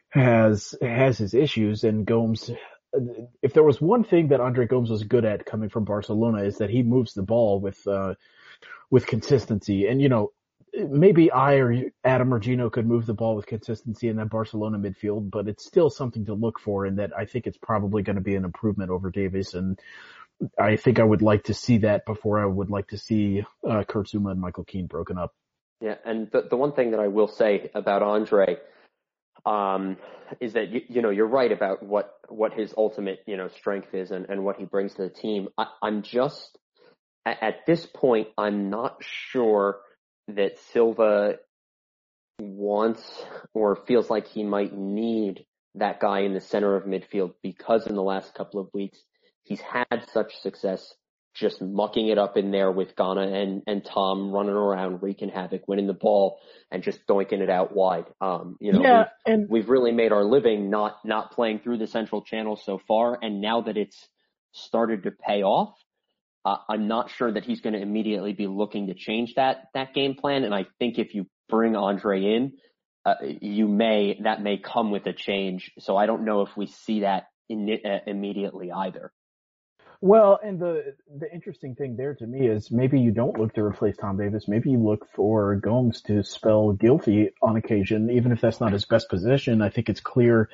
has 0.10 0.74
has 0.82 1.18
his 1.18 1.34
issues, 1.34 1.84
and 1.84 2.06
Gomes 2.06 2.50
if 3.42 3.54
there 3.54 3.64
was 3.64 3.80
one 3.80 4.04
thing 4.04 4.30
that 4.30 4.42
Andre 4.42 4.68
Gomes 4.68 4.90
was 4.90 5.04
good 5.04 5.26
at 5.26 5.46
coming 5.46 5.70
from 5.70 5.86
Barcelona 5.86 6.44
is 6.44 6.58
that 6.58 6.70
he 6.70 6.84
moves 6.84 7.14
the 7.14 7.22
ball 7.22 7.60
with 7.60 7.86
uh, 7.88 8.16
with 8.90 9.08
consistency. 9.08 9.88
And 9.88 10.02
you 10.02 10.10
know, 10.10 10.32
maybe 10.74 11.32
I 11.32 11.56
or 11.56 11.76
Adam 12.04 12.34
or 12.34 12.40
Gino 12.40 12.70
could 12.70 12.88
move 12.88 13.06
the 13.06 13.14
ball 13.14 13.36
with 13.36 13.46
consistency 13.46 14.08
in 14.08 14.18
that 14.18 14.30
Barcelona 14.30 14.78
midfield, 14.78 15.30
but 15.30 15.48
it's 15.48 15.66
still 15.66 15.90
something 15.90 16.26
to 16.26 16.34
look 16.34 16.60
for. 16.60 16.86
And 16.86 17.00
that 17.00 17.12
I 17.18 17.26
think 17.26 17.48
it's 17.48 17.58
probably 17.58 18.04
going 18.04 18.16
to 18.16 18.22
be 18.22 18.36
an 18.36 18.46
improvement 18.46 18.92
over 18.92 19.10
Davies. 19.10 19.54
And 19.54 19.80
I 20.58 20.76
think 20.76 21.00
I 21.00 21.04
would 21.04 21.22
like 21.22 21.46
to 21.46 21.54
see 21.54 21.80
that 21.80 22.06
before 22.06 22.40
I 22.40 22.46
would 22.46 22.70
like 22.70 22.88
to 22.90 22.98
see 22.98 23.44
uh, 23.68 23.84
Kurt 23.84 24.08
Zouma 24.08 24.32
and 24.32 24.42
Michael 24.42 24.64
Keane 24.64 24.88
broken 24.88 25.18
up. 25.18 25.34
Yeah, 25.82 25.96
and 26.06 26.30
the 26.32 26.44
the 26.48 26.56
one 26.56 26.74
thing 26.74 26.92
that 26.92 27.00
I 27.00 27.08
will 27.08 27.28
say 27.28 27.72
about 27.74 28.04
Andre 28.04 28.58
um, 29.46 29.98
is 30.40 30.54
that 30.54 30.70
you, 30.70 30.82
you 30.88 31.02
know 31.02 31.10
you're 31.10 31.28
right 31.28 31.52
about 31.52 31.82
what 31.82 32.14
what 32.30 32.54
his 32.54 32.74
ultimate 32.78 33.24
you 33.26 33.36
know 33.36 33.48
strength 33.48 33.94
is 33.94 34.12
and, 34.12 34.28
and 34.30 34.44
what 34.44 34.58
he 34.58 34.66
brings 34.66 34.94
to 34.96 35.04
the 35.04 35.10
team. 35.10 35.50
I, 35.58 35.66
I'm 35.82 36.04
just 36.04 36.58
at, 37.26 37.42
at 37.42 37.66
this 37.66 37.86
point 37.86 38.28
I'm 38.38 38.70
not 38.70 38.98
sure 39.02 39.80
that 40.28 40.60
Silva 40.72 41.38
wants 42.40 43.02
or 43.54 43.76
feels 43.76 44.10
like 44.10 44.28
he 44.28 44.44
might 44.44 44.74
need 44.74 45.46
that 45.76 46.00
guy 46.00 46.22
in 46.22 46.34
the 46.34 46.42
center 46.42 46.76
of 46.76 46.84
midfield 46.84 47.34
because 47.42 47.88
in 47.88 47.96
the 47.96 48.02
last 48.02 48.34
couple 48.34 48.60
of 48.60 48.68
weeks 48.74 49.00
he's 49.44 49.62
had 49.62 50.06
such 50.12 50.36
success 50.38 50.94
just 51.34 51.62
mucking 51.62 52.10
it 52.10 52.18
up 52.18 52.36
in 52.36 52.52
there 52.52 52.72
with 52.72 52.96
Gana 52.96 53.22
and, 53.22 53.64
and 53.66 53.86
Tom 53.86 54.32
running 54.32 54.52
around 54.52 55.02
wreaking 55.02 55.30
havoc, 55.30 55.68
winning 55.68 55.88
the 55.88 55.94
ball 55.94 56.40
and 56.70 56.84
just 56.84 57.06
doinking 57.08 57.40
it 57.40 57.50
out 57.50 57.74
wide. 57.74 58.06
Um, 58.20 58.58
you 58.60 58.74
know, 58.74 58.82
yeah, 58.82 58.98
we've, 58.98 59.34
and 59.34 59.50
we've 59.50 59.70
really 59.70 59.94
made 59.94 60.12
our 60.12 60.26
living 60.26 60.70
not, 60.70 60.98
not 61.06 61.32
playing 61.32 61.60
through 61.60 61.78
the 61.78 61.88
central 61.88 62.22
channel 62.22 62.58
so 62.58 62.82
far. 62.86 63.18
And 63.22 63.40
now 63.40 63.62
that 63.62 63.78
it's 63.78 64.10
started 64.52 65.04
to 65.04 65.12
pay 65.12 65.44
off, 65.44 65.74
uh, 66.44 66.58
I'm 66.70 66.88
not 66.88 67.12
sure 67.12 67.32
that 67.32 67.44
he's 67.44 67.62
going 67.62 67.74
to 67.74 67.82
immediately 67.82 68.34
be 68.34 68.48
looking 68.48 68.88
to 68.88 68.94
change 68.94 69.36
that, 69.36 69.68
that 69.74 69.94
game 69.94 70.16
plan. 70.16 70.44
And 70.44 70.54
I 70.54 70.66
think 70.80 70.98
if 70.98 71.14
you 71.14 71.28
bring 71.50 71.76
Andre 71.76 72.24
in, 72.24 72.54
uh, 73.06 73.16
you 73.22 73.68
may, 73.68 74.20
that 74.24 74.42
may 74.42 74.58
come 74.58 74.92
with 74.92 75.06
a 75.08 75.14
change. 75.14 75.72
So 75.80 75.98
I 75.98 76.06
don't 76.06 76.26
know 76.26 76.42
if 76.42 76.56
we 76.56 76.68
see 76.68 77.02
that 77.02 77.28
in, 77.50 77.80
uh, 77.84 78.00
immediately 78.08 78.72
either. 78.72 79.12
Well, 80.04 80.40
and 80.44 80.60
the 80.60 80.96
the 81.16 81.32
interesting 81.32 81.76
thing 81.76 81.96
there 81.96 82.16
to 82.16 82.26
me 82.26 82.48
is 82.48 82.72
maybe 82.72 83.00
you 83.00 83.12
don't 83.12 83.38
look 83.38 83.54
to 83.54 83.62
replace 83.62 83.96
Tom 83.98 84.18
Davies. 84.18 84.48
Maybe 84.48 84.72
you 84.72 84.80
look 84.80 85.08
for 85.14 85.56
Gomes 85.58 86.02
to 86.04 86.24
spell 86.24 86.74
Gylfi 86.74 87.30
on 87.44 87.56
occasion, 87.56 88.10
even 88.10 88.32
if 88.32 88.42
that's 88.42 88.60
not 88.60 88.72
his 88.72 88.86
best 88.86 89.10
position. 89.10 89.62
I 89.62 89.70
think 89.70 89.90
it's 89.90 90.00
clear 90.00 90.50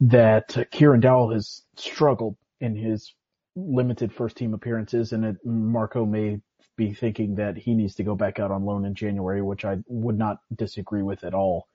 that 0.00 0.70
Kieran 0.70 1.00
Dowell 1.00 1.34
has 1.34 1.62
struggled 1.76 2.38
in 2.58 2.74
his 2.74 3.12
limited 3.56 4.12
first 4.12 4.36
team 4.36 4.54
appearances, 4.54 5.12
and 5.12 5.24
it, 5.24 5.36
Marco 5.44 6.04
may 6.04 6.40
be 6.76 6.92
thinking 6.92 7.36
that 7.36 7.56
he 7.56 7.74
needs 7.74 7.94
to 7.96 8.04
go 8.04 8.14
back 8.14 8.38
out 8.38 8.50
on 8.50 8.64
loan 8.64 8.84
in 8.84 8.94
January, 8.94 9.42
which 9.42 9.64
I 9.64 9.78
would 9.88 10.18
not 10.18 10.38
disagree 10.54 11.02
with 11.02 11.24
at 11.24 11.34
all. 11.34 11.66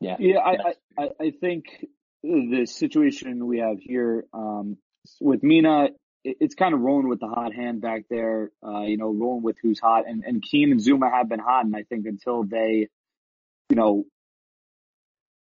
Yeah, 0.00 0.16
yeah, 0.18 0.38
I, 0.38 0.74
I, 0.98 1.08
I 1.20 1.30
think 1.30 1.64
the 2.22 2.66
situation 2.66 3.46
we 3.46 3.58
have 3.58 3.78
here, 3.80 4.26
um, 4.32 4.78
with 5.20 5.42
Mina, 5.42 5.88
it's 6.24 6.54
kind 6.54 6.74
of 6.74 6.80
rolling 6.80 7.08
with 7.08 7.20
the 7.20 7.28
hot 7.28 7.54
hand 7.54 7.80
back 7.80 8.02
there, 8.10 8.50
uh, 8.66 8.82
you 8.82 8.96
know, 8.96 9.12
rolling 9.12 9.42
with 9.42 9.56
who's 9.62 9.78
hot. 9.78 10.04
And, 10.08 10.24
and 10.24 10.42
Keane 10.42 10.72
and 10.72 10.80
Zouma 10.80 11.10
have 11.10 11.28
been 11.28 11.38
hot. 11.38 11.64
And 11.64 11.76
I 11.76 11.84
think 11.84 12.06
until 12.06 12.42
they, 12.42 12.88
you 13.70 13.76
know, 13.76 14.04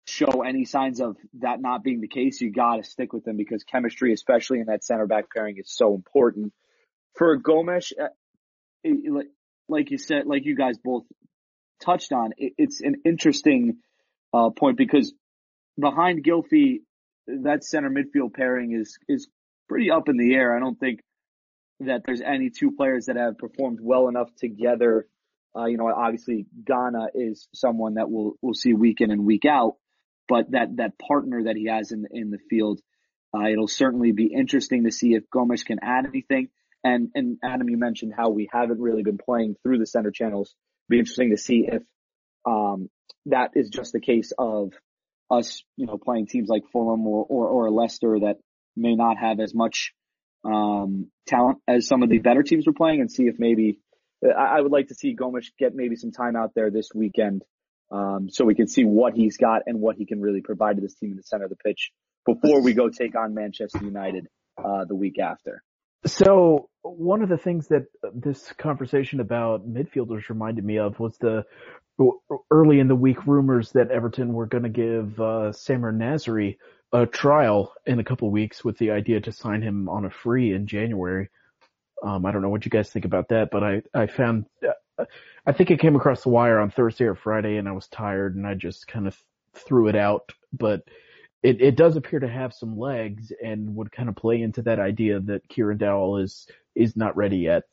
show 0.06 0.42
any 0.42 0.66
signs 0.66 1.00
of 1.00 1.18
that 1.40 1.62
not 1.62 1.84
being 1.84 2.02
the 2.02 2.08
case, 2.08 2.42
you 2.42 2.52
got 2.52 2.78
to 2.78 2.84
stick 2.84 3.14
with 3.14 3.24
them 3.24 3.38
because 3.38 3.64
chemistry, 3.64 4.14
especially 4.14 4.60
in 4.60 4.66
that 4.66 4.84
center 4.84 5.08
back 5.08 5.26
pairing, 5.34 5.58
is 5.58 5.72
so 5.72 5.96
important. 5.96 6.54
For 7.16 7.36
Gomes, 7.38 7.94
uh, 8.00 8.08
like 9.68 9.92
you 9.92 9.98
said, 9.98 10.26
like 10.26 10.46
you 10.46 10.56
guys 10.56 10.78
both 10.78 11.04
touched 11.82 12.12
on, 12.12 12.32
it's 12.38 12.82
an 12.82 13.02
interesting 13.06 13.78
uh, 14.34 14.50
point 14.50 14.78
because 14.78 15.14
behind 15.80 16.24
Gylfi, 16.24 16.82
that 17.28 17.64
center 17.64 17.90
midfield 17.90 18.34
pairing 18.34 18.74
is 18.74 18.98
is 19.08 19.28
pretty 19.70 19.92
up 19.92 20.10
in 20.10 20.18
the 20.18 20.34
air. 20.34 20.56
I 20.56 20.60
don't 20.60 20.80
think 20.80 21.02
that 21.82 22.04
there's 22.06 22.22
any 22.22 22.50
two 22.50 22.72
players 22.72 23.06
that 23.06 23.16
have 23.16 23.38
performed 23.38 23.80
well 23.82 24.08
enough 24.08 24.34
together. 24.36 25.08
Uh, 25.56 25.66
you 25.66 25.78
know, 25.78 25.92
obviously 25.94 26.46
Gana 26.66 27.08
is 27.14 27.48
someone 27.54 27.96
that 27.96 28.10
we'll 28.10 28.34
we'll 28.42 28.54
see 28.54 28.74
week 28.74 29.02
in 29.02 29.12
and 29.12 29.26
week 29.26 29.46
out, 29.46 29.76
but 30.32 30.52
that 30.52 30.78
that 30.78 30.98
partner 30.98 31.44
that 31.44 31.58
he 31.58 31.66
has 31.66 31.92
in 31.92 32.06
in 32.10 32.32
the 32.32 32.38
field, 32.50 32.80
uh, 33.36 33.48
it'll 33.52 33.68
certainly 33.68 34.14
be 34.14 34.28
interesting 34.34 34.86
to 34.86 34.92
see 34.92 35.14
if 35.14 35.30
Gomes 35.30 35.64
can 35.64 35.80
add 35.82 36.06
anything. 36.06 36.48
And 36.86 37.10
and 37.16 37.38
Adam, 37.44 37.68
you 37.70 37.78
mentioned 37.78 38.14
how 38.16 38.30
we 38.30 38.48
haven't 38.50 38.80
really 38.80 39.04
been 39.04 39.18
playing 39.18 39.58
through 39.62 39.80
the 39.80 39.86
center 39.86 40.10
channels. 40.10 40.56
Be 40.88 41.00
interesting 41.00 41.32
to 41.32 41.38
see 41.38 41.68
if 41.68 41.84
um, 42.46 42.90
that 43.26 43.50
is 43.56 43.70
just 43.70 43.92
the 43.92 44.00
case 44.00 44.32
of 44.38 44.72
us, 45.30 45.64
you 45.76 45.86
know, 45.86 45.98
playing 45.98 46.28
teams 46.28 46.48
like 46.48 46.64
Fulham 46.72 47.06
or, 47.06 47.26
or, 47.28 47.48
or 47.48 47.72
Leicester 47.72 48.18
that 48.22 48.38
may 48.78 48.96
not 48.96 49.18
have 49.18 49.42
as 49.42 49.54
much 49.54 49.92
um, 50.46 51.12
talent 51.28 51.60
as 51.68 51.88
some 51.88 52.04
of 52.04 52.10
the 52.10 52.20
better 52.20 52.44
teams 52.44 52.66
were 52.66 52.82
playing, 52.82 53.02
and 53.02 53.12
see 53.12 53.28
if 53.28 53.36
maybe 53.38 53.80
I, 54.26 54.58
I 54.58 54.62
would 54.62 54.72
like 54.72 54.88
to 54.88 54.96
see 54.96 55.14
Gomes 55.14 55.52
get 55.60 55.76
maybe 55.76 55.98
some 55.98 56.14
time 56.14 56.38
out 56.38 56.52
there 56.56 56.72
this 56.72 56.90
weekend, 56.96 57.44
um, 57.92 58.30
so 58.30 58.46
we 58.46 58.56
can 58.56 58.68
see 58.68 58.84
what 58.84 59.14
he's 59.14 59.38
got 59.38 59.64
and 59.66 59.80
what 59.80 59.96
he 59.96 60.06
can 60.06 60.22
really 60.22 60.42
provide 60.42 60.78
to 60.78 60.82
this 60.82 60.96
team 60.96 61.12
in 61.12 61.18
the 61.18 61.24
center 61.24 61.46
of 61.46 61.50
the 61.50 61.58
pitch 61.58 61.92
before 62.26 62.62
we 62.62 62.74
go 62.74 62.90
take 62.90 63.16
on 63.16 63.34
Manchester 63.34 63.84
United 63.84 64.28
uh, 64.58 64.86
the 64.86 64.96
week 64.96 65.20
after. 65.20 65.64
So 66.06 66.70
one 66.82 67.22
of 67.22 67.30
the 67.30 67.38
things 67.38 67.68
that 67.68 67.86
this 68.14 68.52
conversation 68.54 69.20
about 69.20 69.68
midfielders 69.68 70.30
reminded 70.30 70.66
me 70.66 70.80
of 70.80 71.00
was 71.00 71.18
the 71.20 71.44
early 72.50 72.80
in 72.80 72.88
the 72.88 72.96
week 72.96 73.28
rumors 73.28 73.72
that 73.74 73.92
Everton 73.92 74.34
were 74.34 74.48
going 74.48 74.64
to 74.64 74.70
give 74.70 75.20
uh, 75.20 75.52
Samir 75.52 75.96
Nasri 75.96 76.58
a 76.92 77.06
trial 77.06 77.74
in 77.86 78.00
a 78.00 78.04
couple 78.04 78.30
weeks 78.32 78.64
with 78.64 78.78
the 78.78 78.92
idea 78.92 79.22
to 79.22 79.32
sign 79.32 79.62
him 79.62 79.88
on 79.90 80.06
a 80.06 80.10
free 80.10 80.54
in 80.54 80.66
January. 80.66 81.30
Um, 82.04 82.26
I 82.26 82.32
don't 82.32 82.42
know 82.42 82.50
what 82.50 82.66
you 82.66 82.72
guys 82.72 82.90
think 82.90 83.06
about 83.06 83.30
that, 83.30 83.50
but 83.52 83.64
I, 83.64 83.84
I 83.94 84.08
found, 84.08 84.46
uh, 84.68 84.72
I 85.46 85.52
think 85.52 85.72
it 85.72 85.80
came 85.80 85.96
across 85.96 86.24
the 86.24 86.30
wire 86.30 86.60
on 86.60 86.72
Thursday 86.72 87.06
or 87.06 87.16
Friday 87.16 87.58
and 87.58 87.68
I 87.68 87.72
was 87.72 87.88
tired 87.88 88.36
and 88.36 88.46
I 88.46 88.54
just 88.54 88.88
kind 88.88 89.08
of 89.08 89.18
threw 89.56 89.88
it 89.88 89.96
out, 89.96 90.32
but 90.54 90.82
it, 91.44 91.62
it 91.62 91.76
does 91.76 91.96
appear 91.96 92.20
to 92.20 92.28
have 92.28 92.54
some 92.54 92.78
legs 92.78 93.32
and 93.44 93.76
would 93.76 93.92
kind 93.92 94.10
of 94.10 94.16
play 94.16 94.42
into 94.42 94.62
that 94.64 94.80
idea 94.80 95.20
that 95.22 95.48
Kieran 95.50 95.78
Dowell 95.78 96.18
is 96.18 96.48
is 96.76 96.96
not 96.96 97.18
ready 97.18 97.38
yet. 97.38 97.64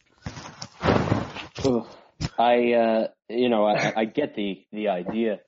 I 2.38 2.72
uh, 2.72 3.08
you 3.28 3.48
know 3.48 3.66
I, 3.66 3.92
I 3.96 4.04
get 4.06 4.34
the 4.34 4.64
the 4.72 4.88
idea 4.88 5.40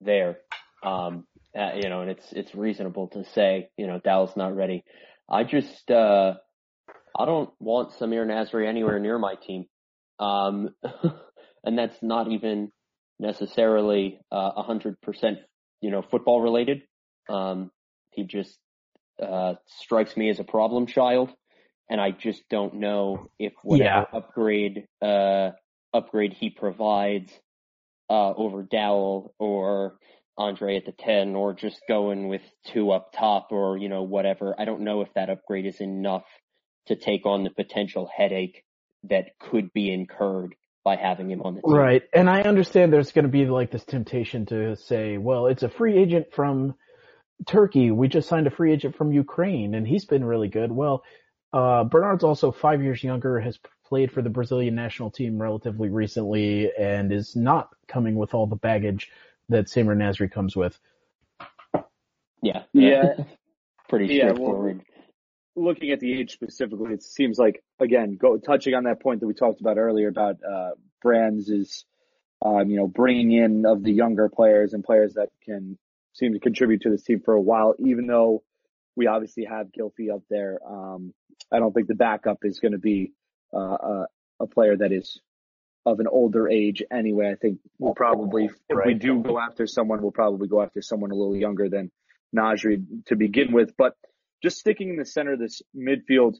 there, 0.00 0.38
um, 0.82 1.26
uh, 1.56 1.72
you 1.76 1.88
know, 1.88 2.02
and 2.02 2.10
it's 2.10 2.32
it's 2.32 2.54
reasonable 2.54 3.08
to 3.08 3.24
say 3.24 3.68
you 3.76 3.86
know 3.86 4.00
Dowell's 4.02 4.36
not 4.36 4.56
ready. 4.56 4.84
I 5.28 5.44
just 5.44 5.90
uh, 5.90 6.34
I 7.18 7.24
don't 7.24 7.50
want 7.60 7.92
Samir 7.92 8.26
Nasri 8.26 8.66
anywhere 8.66 8.98
near 8.98 9.18
my 9.18 9.34
team, 9.34 9.66
um, 10.18 10.70
and 11.64 11.78
that's 11.78 11.96
not 12.02 12.30
even 12.30 12.70
necessarily 13.18 14.20
uh, 14.30 14.52
a 14.56 14.62
hundred 14.62 15.00
percent 15.00 15.38
you 15.80 15.90
know 15.90 16.02
football 16.02 16.40
related. 16.40 16.82
Um, 17.28 17.70
he 18.10 18.24
just 18.24 18.56
uh, 19.22 19.54
strikes 19.82 20.16
me 20.16 20.30
as 20.30 20.40
a 20.40 20.44
problem 20.44 20.86
child, 20.86 21.30
and 21.90 22.00
I 22.00 22.10
just 22.10 22.42
don't 22.48 22.74
know 22.74 23.28
if 23.38 23.52
whatever 23.62 24.06
yeah. 24.12 24.18
upgrade 24.18 24.86
uh, 25.02 25.50
upgrade 25.92 26.34
he 26.34 26.50
provides 26.50 27.32
uh, 28.10 28.32
over 28.34 28.62
Dowell 28.62 29.34
or 29.38 29.98
Andre 30.36 30.76
at 30.76 30.86
the 30.86 30.92
10 30.92 31.34
or 31.34 31.52
just 31.52 31.80
going 31.88 32.28
with 32.28 32.42
two 32.66 32.90
up 32.92 33.12
top 33.12 33.48
or, 33.50 33.76
you 33.76 33.88
know, 33.88 34.02
whatever. 34.02 34.54
I 34.58 34.64
don't 34.64 34.82
know 34.82 35.02
if 35.02 35.12
that 35.14 35.30
upgrade 35.30 35.66
is 35.66 35.80
enough 35.80 36.24
to 36.86 36.96
take 36.96 37.26
on 37.26 37.44
the 37.44 37.50
potential 37.50 38.08
headache 38.14 38.62
that 39.04 39.38
could 39.38 39.72
be 39.72 39.92
incurred 39.92 40.54
by 40.84 40.96
having 40.96 41.30
him 41.30 41.42
on 41.42 41.54
the 41.54 41.62
team. 41.62 41.74
Right. 41.74 42.02
And 42.14 42.30
I 42.30 42.42
understand 42.42 42.92
there's 42.92 43.12
going 43.12 43.24
to 43.24 43.30
be 43.30 43.46
like 43.46 43.70
this 43.70 43.84
temptation 43.84 44.46
to 44.46 44.76
say, 44.76 45.18
well, 45.18 45.46
it's 45.46 45.62
a 45.62 45.68
free 45.68 45.98
agent 45.98 46.28
from 46.32 46.74
Turkey. 47.46 47.90
We 47.90 48.08
just 48.08 48.28
signed 48.28 48.46
a 48.46 48.50
free 48.50 48.72
agent 48.72 48.96
from 48.96 49.12
Ukraine 49.12 49.74
and 49.74 49.86
he's 49.86 50.06
been 50.06 50.24
really 50.24 50.48
good. 50.48 50.72
Well, 50.72 51.02
uh, 51.52 51.84
Bernard's 51.84 52.24
also 52.24 52.52
five 52.52 52.82
years 52.82 53.02
younger, 53.02 53.40
has 53.40 53.58
played 53.88 54.12
for 54.12 54.22
the 54.22 54.30
Brazilian 54.30 54.74
national 54.74 55.10
team 55.10 55.40
relatively 55.40 55.88
recently, 55.88 56.70
and 56.78 57.12
is 57.12 57.34
not 57.34 57.70
coming 57.86 58.16
with 58.16 58.34
all 58.34 58.46
the 58.46 58.56
baggage 58.56 59.10
that 59.48 59.66
Samir 59.66 59.96
Nasri 59.96 60.30
comes 60.30 60.54
with. 60.54 60.78
Yeah. 62.42 62.62
Yeah. 62.72 63.14
Pretty 63.88 64.14
Yeah, 64.14 64.24
straightforward. 64.24 64.82
Looking 65.58 65.90
at 65.90 66.00
the 66.00 66.12
age 66.12 66.32
specifically, 66.32 66.94
it 66.94 67.02
seems 67.02 67.38
like 67.38 67.62
again, 67.80 68.16
go 68.16 68.38
touching 68.38 68.74
on 68.74 68.84
that 68.84 69.02
point 69.02 69.20
that 69.20 69.26
we 69.26 69.34
talked 69.34 69.60
about 69.60 69.76
earlier 69.76 70.08
about 70.08 70.36
uh, 70.48 70.70
Brands 71.02 71.48
is, 71.48 71.84
um, 72.44 72.70
you 72.70 72.76
know, 72.76 72.86
bringing 72.86 73.32
in 73.32 73.66
of 73.66 73.82
the 73.82 73.92
younger 73.92 74.28
players 74.28 74.72
and 74.72 74.84
players 74.84 75.14
that 75.14 75.30
can 75.44 75.76
seem 76.12 76.32
to 76.32 76.40
contribute 76.40 76.82
to 76.82 76.90
this 76.90 77.02
team 77.02 77.20
for 77.24 77.34
a 77.34 77.40
while, 77.40 77.74
even 77.78 78.06
though 78.06 78.42
we 78.96 79.06
obviously 79.06 79.44
have 79.44 79.68
Gylfi 79.68 80.12
up 80.12 80.22
there. 80.30 80.58
Um, 80.66 81.12
I 81.52 81.58
don't 81.58 81.72
think 81.72 81.88
the 81.88 81.94
backup 81.94 82.38
is 82.42 82.58
going 82.60 82.72
to 82.72 82.78
be 82.78 83.12
uh, 83.54 83.58
a, 83.58 84.06
a 84.40 84.46
player 84.46 84.76
that 84.76 84.92
is 84.92 85.20
of 85.86 86.00
an 86.00 86.06
older 86.06 86.48
age 86.48 86.82
anyway. 86.90 87.30
I 87.30 87.36
think 87.36 87.60
we'll 87.78 87.94
probably, 87.94 88.50
if 88.68 88.78
we 88.84 88.94
do 88.94 89.22
go 89.22 89.38
after 89.38 89.66
someone, 89.66 90.02
we'll 90.02 90.10
probably 90.10 90.48
go 90.48 90.62
after 90.62 90.82
someone 90.82 91.10
a 91.10 91.14
little 91.14 91.36
younger 91.36 91.68
than 91.68 91.90
Nasri 92.36 92.84
to 93.06 93.16
begin 93.16 93.52
with. 93.52 93.76
But 93.76 93.94
just 94.42 94.58
sticking 94.58 94.90
in 94.90 94.96
the 94.96 95.04
center 95.04 95.32
of 95.34 95.38
this 95.38 95.62
midfield, 95.76 96.36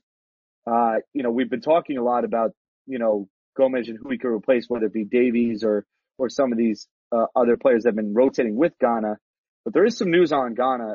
uh, 0.71 0.97
you 1.13 1.23
know, 1.23 1.31
we've 1.31 1.51
been 1.51 1.61
talking 1.61 1.99
a 1.99 2.03
lot 2.03 2.25
about, 2.25 2.53
you 2.87 2.99
know, 2.99 3.29
Gomes 3.57 3.89
and 3.89 3.99
who 4.01 4.11
he 4.11 4.19
could 4.19 4.33
replace, 4.33 4.67
whether 4.69 4.87
it 4.87 4.93
be 4.93 5.05
Davies 5.05 5.65
or, 5.65 5.85
or 6.17 6.29
some 6.29 6.53
of 6.53 6.59
these 6.59 6.87
uh, 7.11 7.27
other 7.35 7.57
players 7.57 7.83
that 7.83 7.91
have 7.91 7.97
been 7.97 8.15
rotating 8.15 8.57
with 8.57 8.73
Gana. 8.81 9.17
But 9.65 9.75
there 9.75 9.85
is 9.85 9.99
some 9.99 10.11
news 10.11 10.33
on 10.33 10.55
Gana, 10.55 10.95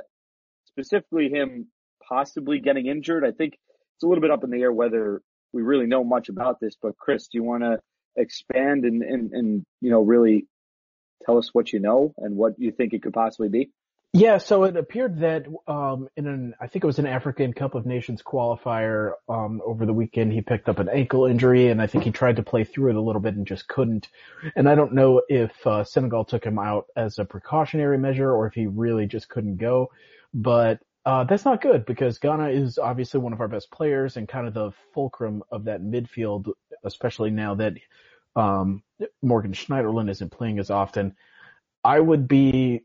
specifically 0.65 1.29
him 1.29 1.67
possibly 2.07 2.59
getting 2.59 2.87
injured. 2.87 3.25
I 3.25 3.31
think 3.31 3.53
it's 3.53 4.03
a 4.03 4.07
little 4.07 4.21
bit 4.21 4.31
up 4.31 4.43
in 4.43 4.49
the 4.49 4.61
air 4.61 4.71
whether 4.71 5.21
we 5.51 5.61
really 5.61 5.87
know 5.87 6.03
much 6.03 6.29
about 6.29 6.59
this. 6.59 6.75
But 6.81 6.97
Chris, 6.97 7.27
do 7.27 7.37
you 7.37 7.43
want 7.43 7.63
to 7.63 7.79
expand 8.15 8.85
and, 8.85 9.01
and, 9.03 9.31
and, 9.31 9.63
you 9.81 9.91
know, 9.91 10.01
really 10.01 10.47
tell 11.25 11.37
us 11.37 11.49
what 11.53 11.73
you 11.73 11.79
know 11.79 12.13
and 12.17 12.35
what 12.35 12.53
you 12.57 12.71
think 12.71 12.93
it 12.93 13.03
could 13.03 13.13
possibly 13.13 13.49
be? 13.49 13.71
Yeah, 14.15 14.37
so 14.37 14.65
it 14.65 14.77
appeared 14.77 15.21
that 15.21 15.47
um, 15.67 16.07
in 16.15 16.27
an 16.27 16.53
I 16.61 16.67
think 16.67 16.83
it 16.83 16.87
was 16.87 16.99
an 16.99 17.07
African 17.07 17.51
Cup 17.51 17.73
of 17.73 17.87
Nations 17.87 18.21
qualifier 18.21 19.13
um, 19.27 19.59
over 19.65 19.87
the 19.87 19.93
weekend 19.93 20.31
he 20.31 20.41
picked 20.41 20.69
up 20.69 20.77
an 20.77 20.87
ankle 20.87 21.25
injury 21.25 21.69
and 21.69 21.81
I 21.81 21.87
think 21.87 22.03
he 22.03 22.11
tried 22.11 22.35
to 22.35 22.43
play 22.43 22.63
through 22.63 22.91
it 22.91 22.95
a 22.95 23.01
little 23.01 23.19
bit 23.19 23.33
and 23.33 23.47
just 23.47 23.67
couldn't. 23.67 24.09
And 24.55 24.69
I 24.69 24.75
don't 24.75 24.93
know 24.93 25.23
if 25.29 25.51
uh, 25.65 25.83
Senegal 25.83 26.25
took 26.25 26.45
him 26.45 26.59
out 26.59 26.85
as 26.95 27.17
a 27.17 27.25
precautionary 27.25 27.97
measure 27.97 28.31
or 28.31 28.45
if 28.45 28.53
he 28.53 28.67
really 28.67 29.07
just 29.07 29.29
couldn't 29.29 29.57
go. 29.57 29.89
But 30.31 30.79
uh, 31.07 31.23
that's 31.23 31.45
not 31.45 31.63
good 31.63 31.83
because 31.83 32.19
Gana 32.19 32.49
is 32.49 32.77
obviously 32.77 33.19
one 33.19 33.33
of 33.33 33.41
our 33.41 33.47
best 33.47 33.71
players 33.71 34.15
and 34.15 34.27
kind 34.27 34.47
of 34.47 34.53
the 34.53 34.73
fulcrum 34.93 35.41
of 35.51 35.63
that 35.63 35.81
midfield, 35.81 36.51
especially 36.83 37.31
now 37.31 37.55
that 37.55 37.73
um, 38.35 38.83
Morgan 39.23 39.53
Schneiderlin 39.53 40.11
isn't 40.11 40.31
playing 40.31 40.59
as 40.59 40.69
often. 40.69 41.15
I 41.83 41.99
would 41.99 42.27
be 42.27 42.83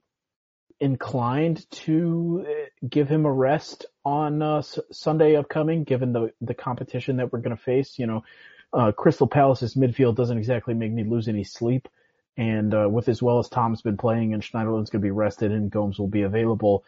inclined 0.80 1.68
to 1.70 2.46
uh, 2.48 2.86
give 2.88 3.08
him 3.08 3.26
a 3.26 3.32
rest 3.32 3.86
on 4.04 4.42
uh, 4.42 4.58
S- 4.58 4.78
Sunday 4.92 5.36
upcoming, 5.36 5.84
given 5.84 6.12
the 6.12 6.32
the 6.40 6.54
competition 6.54 7.16
that 7.16 7.32
we're 7.32 7.40
going 7.40 7.56
to 7.56 7.62
face. 7.62 7.98
You 7.98 8.06
know, 8.06 8.24
uh, 8.72 8.92
Crystal 8.92 9.26
Palace's 9.26 9.74
midfield 9.74 10.16
doesn't 10.16 10.38
exactly 10.38 10.74
make 10.74 10.92
me 10.92 11.04
lose 11.04 11.28
any 11.28 11.44
sleep, 11.44 11.88
and 12.36 12.74
uh, 12.74 12.88
with 12.88 13.08
as 13.08 13.22
well 13.22 13.38
as 13.38 13.48
Tom's 13.48 13.82
been 13.82 13.96
playing 13.96 14.34
and 14.34 14.42
Schneiderlin's 14.42 14.90
going 14.90 15.02
to 15.02 15.06
be 15.06 15.10
rested 15.10 15.52
and 15.52 15.70
Gomes 15.70 15.98
will 15.98 16.08
be 16.08 16.22
available, 16.22 16.84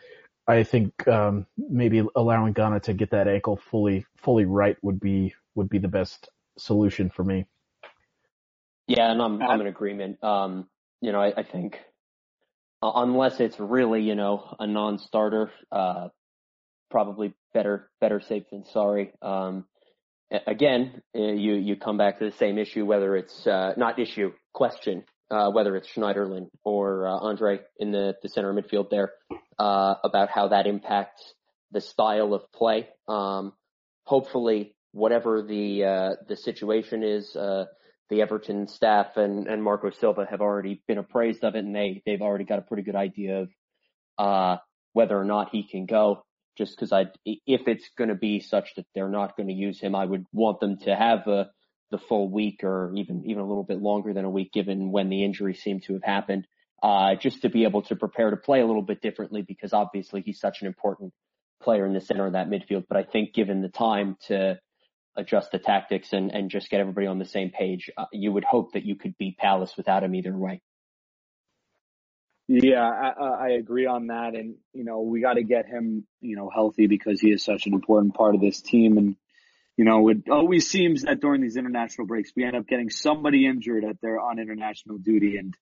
I 0.47 0.63
think 0.65 1.07
um, 1.07 1.47
maybe 1.57 2.03
allowing 2.15 2.53
Gana 2.53 2.81
to 2.81 2.95
get 2.95 3.11
that 3.11 3.29
ankle 3.29 3.57
fully 3.57 4.07
fully 4.17 4.45
right 4.45 4.77
would 4.83 5.01
be 5.01 5.35
would 5.55 5.69
be 5.69 5.79
the 5.79 5.89
best 5.89 6.29
solution 6.59 7.11
for 7.11 7.25
me. 7.25 7.47
Yeah, 8.87 9.11
and 9.11 9.23
I'm 9.23 9.43
I'm 9.43 9.61
in 9.61 9.67
agreement. 9.67 10.23
Um, 10.23 10.69
you 11.01 11.13
know, 11.13 11.21
I, 11.21 11.33
I 11.37 11.43
think 11.43 11.81
uh, 12.83 12.93
unless 12.97 13.41
it's 13.41 13.59
really 13.59 14.03
you 14.03 14.15
know 14.15 14.55
a 14.59 14.67
non-starter, 14.67 15.51
uh, 15.71 16.09
probably 16.91 17.35
better 17.53 17.91
better 18.01 18.21
safe 18.21 18.45
than 18.51 18.65
sorry. 18.67 19.13
Um, 19.23 19.67
again, 20.47 21.03
uh, 21.15 21.21
you 21.21 21.55
you 21.55 21.77
come 21.77 21.99
back 21.99 22.19
to 22.19 22.25
the 22.25 22.37
same 22.37 22.59
issue, 22.59 22.85
whether 22.85 23.17
it's 23.17 23.47
uh, 23.47 23.75
not 23.77 23.99
issue 23.99 24.33
question, 24.53 25.05
uh, 25.31 25.51
whether 25.51 25.77
it's 25.77 25.89
Schneiderlin 25.89 26.49
or 26.65 27.07
uh, 27.07 27.19
Andre 27.19 27.61
in 27.79 27.93
the 27.93 28.15
the 28.23 28.29
center 28.29 28.53
midfield 28.53 28.91
there, 28.91 29.13
uh, 29.59 29.95
about 30.05 30.31
how 30.31 30.49
that 30.49 30.67
impacts 30.67 31.35
the 31.73 31.81
style 31.81 32.35
of 32.35 32.51
play. 32.53 32.89
Um, 33.09 33.53
hopefully, 34.05 34.75
whatever 34.93 35.43
the 35.43 35.85
uh, 35.85 36.11
the 36.29 36.37
situation 36.37 37.03
is. 37.03 37.37
The 38.11 38.23
Everton 38.23 38.69
staff 38.69 39.17
and, 39.17 39.47
and 39.47 39.63
Marco 39.63 39.91
Silva 39.91 40.27
have 40.29 40.41
already 40.41 40.83
been 40.87 40.99
appraised 40.99 41.45
of 41.45 41.55
it 41.55 41.65
and 41.65 41.75
they, 41.75 42.03
they've 42.05 42.23
already 42.23 42.45
got 42.45 42.59
a 42.59 42.63
pretty 42.63 42.83
good 42.83 42.97
idea 42.97 43.43
of, 43.43 43.51
uh, 44.19 44.57
whether 44.93 45.19
or 45.19 45.25
not 45.25 45.51
he 45.51 45.63
can 45.63 45.87
go. 45.87 46.25
Just 46.59 46.77
cause 46.77 46.93
I, 46.93 47.07
if 47.25 47.69
it's 47.69 47.89
going 47.97 48.09
to 48.09 48.17
be 48.17 48.41
such 48.41 48.75
that 48.75 48.87
they're 48.95 49.09
not 49.09 49.37
going 49.37 49.49
to 49.49 49.55
use 49.55 49.81
him, 49.81 49.95
I 49.95 50.05
would 50.05 50.27
want 50.33 50.61
them 50.61 50.79
to 50.79 50.95
have 50.95 51.27
a, 51.29 51.51
the 51.91 51.99
full 51.99 52.29
week 52.31 52.65
or 52.65 52.93
even, 52.97 53.25
even 53.25 53.43
a 53.43 53.47
little 53.47 53.65
bit 53.65 53.81
longer 53.81 54.13
than 54.13 54.25
a 54.25 54.31
week 54.31 54.53
given 54.53 54.91
when 54.91 55.09
the 55.09 55.25
injury 55.25 55.55
seemed 55.55 55.85
to 55.85 55.95
have 55.95 56.05
happened. 56.05 56.47
Uh, 56.83 57.15
just 57.15 57.43
to 57.43 57.49
be 57.49 57.65
able 57.65 57.83
to 57.83 57.95
prepare 57.95 58.31
to 58.31 58.37
play 58.37 58.61
a 58.61 58.67
little 58.67 58.83
bit 58.83 59.03
differently 59.03 59.43
because 59.43 59.73
obviously 59.73 60.23
he's 60.23 60.41
such 60.41 60.63
an 60.63 60.67
important 60.67 61.13
player 61.63 61.85
in 61.87 61.93
the 61.93 62.01
center 62.01 62.27
of 62.27 62.33
that 62.33 62.49
midfield. 62.49 62.87
But 62.89 62.97
I 62.97 63.03
think 63.05 63.35
given 63.35 63.61
the 63.61 63.69
time 63.69 64.17
to, 64.29 64.59
adjust 65.21 65.53
the 65.53 65.59
tactics 65.59 66.13
and, 66.13 66.35
and 66.35 66.51
just 66.51 66.71
get 66.71 66.81
everybody 66.81 67.07
on 67.07 67.19
the 67.19 67.25
same 67.25 67.51
page. 67.51 67.91
Uh, 67.97 68.07
you 68.13 68.33
would 68.33 68.45
hope 68.45 68.73
that 68.73 68.85
you 68.85 68.97
could 68.97 69.17
beat 69.19 69.39
Palace 69.39 69.77
without 69.77 70.03
him 70.03 70.15
either 70.15 70.37
way. 70.37 70.61
Yeah, 72.49 72.83
I, 72.83 73.47
I 73.47 73.49
agree 73.51 73.87
on 73.87 74.09
that. 74.09 74.35
And, 74.35 74.57
you 74.73 74.83
know, 74.83 75.03
we 75.03 75.21
got 75.21 75.35
to 75.35 75.45
get 75.45 75.67
him, 75.67 76.05
you 76.21 76.35
know, 76.35 76.51
healthy 76.53 76.89
because 76.89 77.21
he 77.21 77.31
is 77.31 77.45
such 77.45 77.67
an 77.67 77.75
important 77.75 78.15
part 78.15 78.35
of 78.35 78.41
this 78.41 78.61
team. 78.61 78.99
And, 78.99 79.15
you 79.77 79.85
know, 79.85 80.09
it 80.09 80.29
always 80.29 80.69
seems 80.69 81.03
that 81.03 81.21
during 81.21 81.43
these 81.43 81.57
international 81.57 82.09
breaks, 82.09 82.33
we 82.35 82.45
end 82.45 82.57
up 82.57 82.67
getting 82.67 82.91
somebody 82.91 83.47
injured 83.47 83.85
at 83.85 84.01
their 84.01 84.19
on 84.19 84.41
international 84.41 84.99
duty. 84.99 85.37
And 85.37 85.55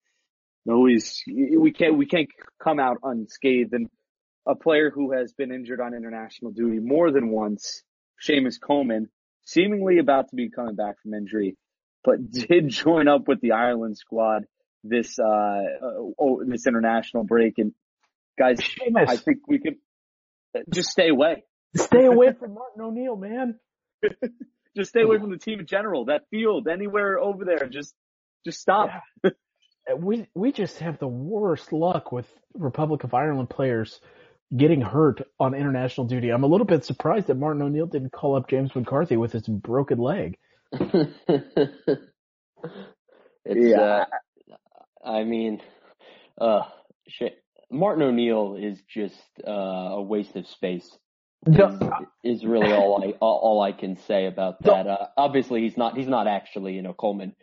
always, 0.66 1.22
we 1.26 1.72
can't, 1.72 1.98
we 1.98 2.06
can't 2.06 2.30
come 2.62 2.80
out 2.80 2.96
unscathed. 3.02 3.74
And 3.74 3.90
a 4.46 4.54
player 4.54 4.90
who 4.90 5.12
has 5.12 5.34
been 5.34 5.52
injured 5.52 5.82
on 5.82 5.92
international 5.92 6.52
duty 6.52 6.78
more 6.78 7.11
than 7.11 7.28
once, 7.28 7.82
Seamus 8.26 8.59
Coleman, 8.59 9.11
seemingly 9.49 9.99
about 9.99 10.28
to 10.28 10.36
be 10.36 10.51
coming 10.51 10.74
back 10.74 11.01
from 11.03 11.14
injury, 11.14 11.57
but 12.05 12.30
did 12.30 12.68
join 12.68 13.09
up 13.09 13.26
with 13.26 13.40
the 13.40 13.53
Ireland 13.53 13.96
squad 13.96 14.44
this, 14.84 15.18
uh, 15.18 15.24
uh 15.24 16.12
oh, 16.18 16.42
this 16.46 16.66
international 16.66 17.24
break. 17.24 17.55
And 17.59 17.72
guys, 18.38 18.59
Seamus. 18.59 19.09
I 19.09 19.16
think 19.16 19.38
we 19.49 19.59
could 19.59 19.76
just 20.72 20.90
stay 20.90 21.09
away. 21.09 21.44
Stay 21.76 22.05
away 22.05 22.32
from 22.38 22.55
Martin 22.55 22.82
O'Neill, 22.82 23.16
man. 23.16 23.59
Just 24.76 24.90
stay 24.90 25.03
away 25.03 25.18
from 25.18 25.30
the 25.30 25.38
team 25.38 25.59
in 25.59 25.66
general. 25.66 26.05
That 26.05 26.28
field, 26.30 26.68
anywhere 26.68 27.18
over 27.18 27.44
there, 27.44 27.68
just, 27.68 27.94
just 28.44 28.61
stop. 28.61 28.90
we 29.96 30.28
we 30.34 30.53
just 30.53 30.78
have 30.78 31.01
the 31.01 31.09
worst 31.09 31.72
luck 31.72 32.12
with 32.12 32.26
Republic 32.55 33.03
of 33.03 33.12
Ireland 33.12 33.51
players 33.51 33.99
getting 34.57 34.80
hurt 34.80 35.20
on 35.38 35.55
international 35.55 36.07
duty. 36.07 36.30
I'm 36.30 36.42
a 36.44 36.46
little 36.46 36.66
bit 36.66 36.84
surprised 36.84 37.26
that 37.26 37.34
Martin 37.36 37.62
O'Neill 37.62 37.86
didn't 37.86 38.12
call 38.12 38.36
up 38.36 38.49
James 38.49 38.74
McCarthy 38.74 39.16
with 39.16 39.32
his 39.32 39.46
broken 39.46 39.99
leg. 39.99 40.36
it's, 40.72 42.01
Yeah. 43.46 43.80
uh, 43.80 44.05
I 45.05 45.24
mean, 45.24 45.61
uh, 46.40 46.62
shit. 47.09 47.42
Martin 47.70 48.03
O'Neill 48.03 48.57
is 48.57 48.78
just 48.92 49.14
uh, 49.46 49.51
a 49.51 50.03
waste 50.03 50.34
of 50.36 50.46
space. 50.46 50.88
The- 51.44 52.07
Is 52.24 52.44
really 52.44 52.72
all 52.72 53.03
I 53.05 53.11
all, 53.20 53.38
all 53.42 53.62
I 53.62 53.72
can 53.72 53.96
say 54.07 54.26
about 54.26 54.61
The- 54.62 54.70
that. 54.72 54.86
Uh, 54.86 55.07
obviously, 55.16 55.62
he's 55.62 55.76
not 55.76 55.96
he's 55.96 56.09
not 56.09 56.26
actually 56.26 56.74
you 56.74 56.82
know 56.82 56.92
Coleman 56.94 57.34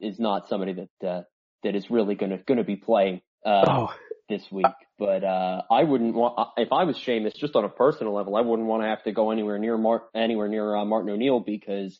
is 0.00 0.18
not 0.18 0.48
somebody 0.48 0.72
that 1.00 1.06
uh, 1.08 1.22
that 1.62 1.76
is 1.76 1.88
really 1.90 2.14
gonna 2.16 2.38
gonna 2.46 2.64
be 2.64 2.76
playing 2.76 3.20
uh, 3.44 3.64
oh, 3.68 3.94
this 4.28 4.50
week. 4.50 4.66
But 4.98 5.24
uh, 5.24 5.62
I 5.70 5.84
wouldn't 5.84 6.14
want 6.14 6.50
if 6.56 6.72
I 6.72 6.84
was 6.84 6.96
Seamus, 6.96 7.34
just 7.36 7.56
on 7.56 7.64
a 7.64 7.68
personal 7.68 8.14
level, 8.14 8.36
I 8.36 8.40
wouldn't 8.40 8.68
want 8.68 8.82
to 8.82 8.88
have 8.88 9.02
to 9.04 9.12
go 9.12 9.30
anywhere 9.30 9.58
near 9.58 9.76
Mar- 9.76 10.04
anywhere 10.14 10.48
near 10.48 10.74
uh, 10.76 10.84
Martin 10.84 11.10
O'Neill 11.10 11.40
because 11.40 11.98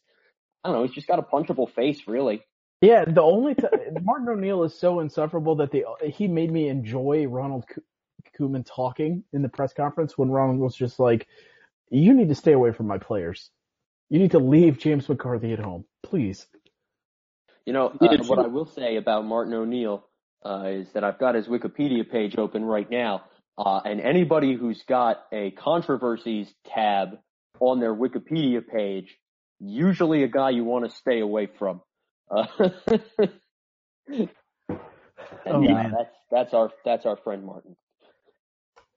I 0.65 0.69
don't 0.69 0.79
know, 0.79 0.85
he's 0.85 0.95
just 0.95 1.07
got 1.07 1.19
a 1.19 1.23
punchable 1.23 1.73
face, 1.73 2.03
really. 2.07 2.43
yeah. 2.81 3.05
The 3.05 3.23
only 3.23 3.55
t- 3.55 3.63
Martin 4.03 4.29
O'Neill 4.29 4.65
is 4.65 4.79
so 4.79 5.01
insufferable 5.01 5.57
that 5.57 5.71
the 5.71 5.85
he 6.09 6.29
made 6.29 6.51
me 6.51 6.69
enjoy 6.69 7.27
Ronald 7.27 7.65
Ko- 7.69 7.83
Koeman 8.39 8.67
talking 8.67 9.25
in 9.33 9.43
the 9.43 9.49
press 9.49 9.73
conference 9.73 10.17
when 10.19 10.31
Ronald 10.31 10.59
was 10.59 10.75
just 10.75 10.99
like, 10.99 11.27
"You 11.91 12.15
need 12.15 12.29
to 12.31 12.35
stay 12.35 12.53
away 12.53 12.73
from 12.73 12.87
my 12.87 12.99
players. 12.99 13.51
You 14.09 14.19
need 14.19 14.33
to 14.33 14.39
leave 14.39 14.79
James 14.79 15.09
McCarthy 15.09 15.53
at 15.53 15.59
home, 15.59 15.85
please." 16.03 16.47
You 17.65 17.73
know, 17.73 17.89
uh, 17.89 18.17
what. 18.27 18.39
I 18.39 18.47
will 18.47 18.67
say 18.67 18.97
about 18.97 19.25
Martin 19.25 19.53
O'Neill 19.53 20.07
uh, 20.47 20.65
is 20.67 20.93
that 20.93 21.03
I've 21.03 21.19
got 21.19 21.35
his 21.35 21.49
Wikipedia 21.49 22.09
page 22.09 22.37
open 22.39 22.65
right 22.65 22.89
now, 22.89 23.25
uh, 23.59 23.81
and 23.85 24.01
anybody 24.01 24.55
who's 24.55 24.83
got 24.89 25.25
a 25.33 25.51
controversies 25.51 26.53
tab 26.67 27.19
on 27.59 27.81
their 27.81 27.95
Wikipedia 27.95 28.67
page, 28.67 29.17
usually 29.59 30.23
a 30.23 30.29
guy 30.29 30.51
you 30.51 30.63
want 30.65 30.89
to 30.89 30.97
stay 30.97 31.21
away 31.21 31.49
from. 31.59 31.81
Uh, 32.31 32.47
and 34.09 34.29
Oh, 35.47 35.63
yeah, 35.63 35.75
man. 35.75 35.93
that's 35.93 36.15
that's 36.31 36.55
our 36.55 36.71
that's 36.85 37.07
our 37.07 37.17
friend 37.17 37.45
Martin. 37.45 37.77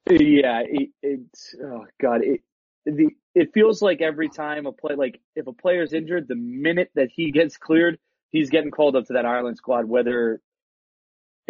Yeah, 0.10 0.64
it, 0.66 0.89
it's 1.02 1.56
oh 1.64 1.86
god, 2.02 2.22
it 2.24 2.41
the 2.86 3.10
it 3.36 3.54
feels 3.54 3.82
like 3.82 4.02
every 4.02 4.30
time 4.30 4.66
a 4.66 4.72
play 4.72 4.95
like 4.95 5.20
if 5.36 5.47
a 5.47 5.54
player's 5.54 5.93
injured, 5.93 6.28
the 6.28 6.36
minute 6.36 6.89
that 6.95 7.10
he 7.16 7.32
gets 7.32 7.58
cleared, 7.58 8.00
he's 8.32 8.50
getting 8.50 8.72
called 8.72 8.95
up 8.95 9.06
to 9.06 9.14
that 9.14 9.26
Ireland 9.26 9.58
squad, 9.58 9.86
whether 9.86 10.41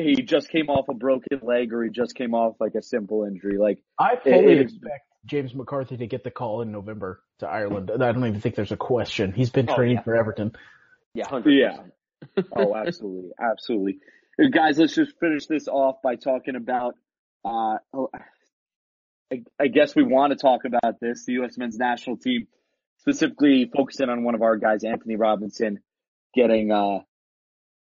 he 0.04 0.16
just 0.24 0.50
came 0.50 0.70
off 0.70 0.88
a 0.89 0.93
broken 0.93 1.39
leg 1.41 1.74
or 1.74 1.84
he 1.84 1.89
just 1.89 2.16
came 2.16 2.34
off 2.34 2.56
like 2.60 2.76
a 2.76 2.82
simple 2.82 3.26
injury. 3.26 3.58
Like 3.58 3.80
I 4.00 4.16
fully 4.16 4.54
it- 4.54 4.62
expect 4.62 5.06
James 5.26 5.54
McCarthy 5.54 5.97
to 5.97 6.08
get 6.08 6.24
the 6.24 6.32
call 6.32 6.62
in 6.62 6.72
November 6.72 7.22
to 7.39 7.47
Ireland. 7.47 7.91
I 7.93 7.97
don't 8.12 8.26
even 8.26 8.39
think 8.39 8.56
there's 8.56 8.72
a 8.72 8.78
question. 8.78 9.34
He's 9.34 9.50
been 9.50 9.70
Oh, 9.70 9.76
training 9.76 9.97
yeah. 9.97 10.04
for 10.04 10.16
Everton. 10.16 10.54
Yeah, 11.14 11.28
hundred 11.28 11.52
Yeah. 11.52 11.78
oh, 12.56 12.76
absolutely, 12.76 13.32
absolutely. 13.39 14.00
Guys, 14.52 14.78
let's 14.80 14.95
just 14.95 15.20
finish 15.20 15.45
this 15.47 15.68
off 15.68 15.97
by 16.02 16.16
talking 16.16 16.56
about. 16.56 16.95
Uh, 17.43 17.78
oh, 17.93 18.10
I, 19.32 19.43
I 19.60 19.68
guess 19.68 19.95
we 19.95 20.04
want 20.04 20.32
to 20.32 20.38
talk 20.38 20.62
about 20.66 21.00
this. 21.02 21.26
The 21.26 21.34
U.S. 21.34 21.58
men's 21.58 21.78
national 21.78 22.18
team, 22.18 22.47
specifically 23.00 23.70
focusing 23.76 24.10
on 24.10 24.24
one 24.24 24.36
of 24.36 24.41
our 24.41 24.56
guys, 24.58 24.84
Anthony 24.84 25.16
Robinson, 25.18 25.80
getting 26.34 26.72
uh, 26.72 27.00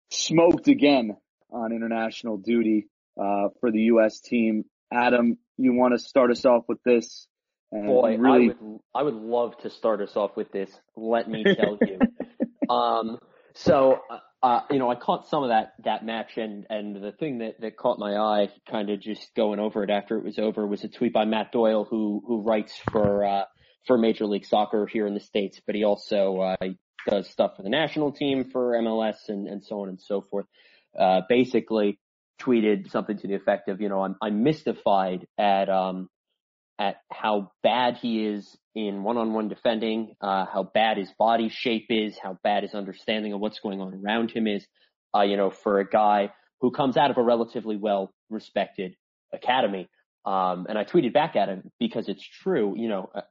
smoked 0.09 0.67
again 0.67 1.15
on 1.51 1.71
international 1.71 2.37
duty 2.37 2.87
uh, 3.19 3.49
for 3.59 3.71
the 3.71 3.81
U.S. 3.83 4.19
team. 4.19 4.65
Adam, 4.91 5.37
you 5.57 5.73
want 5.73 5.93
to 5.93 5.99
start 5.99 6.31
us 6.31 6.45
off 6.45 6.63
with 6.67 6.81
this? 6.83 7.27
Boy, 7.71 8.17
really, 8.17 8.49
I 8.49 8.53
would 8.61 8.79
I 8.95 9.03
would 9.03 9.13
love 9.13 9.57
to 9.59 9.69
start 9.69 10.01
us 10.01 10.17
off 10.17 10.35
with 10.35 10.51
this. 10.51 10.69
Let 10.97 11.29
me 11.29 11.43
tell 11.43 11.77
you. 11.81 11.99
um, 12.69 13.17
so 13.55 13.99
uh, 14.09 14.19
uh, 14.43 14.61
you 14.71 14.79
know, 14.79 14.89
I 14.89 14.95
caught 14.95 15.29
some 15.29 15.43
of 15.43 15.49
that 15.49 15.73
that 15.83 16.03
match, 16.03 16.37
and 16.37 16.65
and 16.69 16.95
the 16.95 17.11
thing 17.11 17.37
that 17.39 17.61
that 17.61 17.77
caught 17.77 17.99
my 17.99 18.15
eye, 18.17 18.49
kind 18.69 18.89
of 18.89 18.99
just 18.99 19.33
going 19.35 19.59
over 19.59 19.83
it 19.83 19.89
after 19.89 20.17
it 20.17 20.23
was 20.23 20.39
over, 20.39 20.65
was 20.65 20.83
a 20.83 20.89
tweet 20.89 21.13
by 21.13 21.25
Matt 21.25 21.51
Doyle, 21.51 21.85
who 21.85 22.23
who 22.25 22.41
writes 22.41 22.75
for 22.91 23.23
uh, 23.23 23.43
for 23.85 23.97
Major 23.97 24.25
League 24.25 24.45
Soccer 24.45 24.87
here 24.87 25.05
in 25.05 25.13
the 25.13 25.19
states, 25.19 25.61
but 25.65 25.75
he 25.75 25.83
also 25.83 26.39
uh, 26.39 26.67
does 27.07 27.29
stuff 27.29 27.55
for 27.55 27.63
the 27.63 27.69
national 27.69 28.11
team 28.11 28.49
for 28.51 28.73
MLS 28.73 29.29
and 29.29 29.47
and 29.47 29.63
so 29.63 29.81
on 29.81 29.89
and 29.89 30.01
so 30.01 30.21
forth. 30.21 30.47
Uh, 30.97 31.21
basically, 31.29 31.99
tweeted 32.39 32.89
something 32.91 33.17
to 33.17 33.27
the 33.27 33.35
effect 33.35 33.69
of, 33.69 33.81
you 33.81 33.89
know, 33.89 34.01
I'm 34.03 34.15
I'm 34.21 34.43
mystified 34.43 35.27
at 35.37 35.69
um 35.69 36.09
at 36.79 36.97
how 37.11 37.51
bad 37.61 37.97
he 37.97 38.25
is 38.25 38.57
in 38.73 39.03
one-on-one 39.03 39.47
defending, 39.49 40.15
uh, 40.19 40.45
how 40.51 40.63
bad 40.63 40.97
his 40.97 41.11
body 41.19 41.49
shape 41.49 41.87
is, 41.89 42.17
how 42.17 42.39
bad 42.43 42.63
his 42.63 42.73
understanding 42.73 43.33
of 43.33 43.39
what's 43.39 43.59
going 43.59 43.79
on 43.79 43.93
around 44.03 44.31
him 44.31 44.47
is, 44.47 44.65
uh, 45.15 45.21
you 45.21 45.37
know, 45.37 45.51
for 45.51 45.79
a 45.79 45.87
guy 45.87 46.31
who 46.61 46.71
comes 46.71 46.97
out 46.97 47.11
of 47.11 47.17
a 47.17 47.21
relatively 47.21 47.77
well-respected 47.77 48.95
academy. 49.31 49.87
Um, 50.25 50.65
and 50.67 50.77
I 50.77 50.83
tweeted 50.83 51.13
back 51.13 51.35
at 51.35 51.49
him 51.49 51.71
because 51.79 52.07
it's 52.09 52.27
true, 52.43 52.73
you 52.75 52.87
know, 52.87 53.11
uh, 53.13 53.21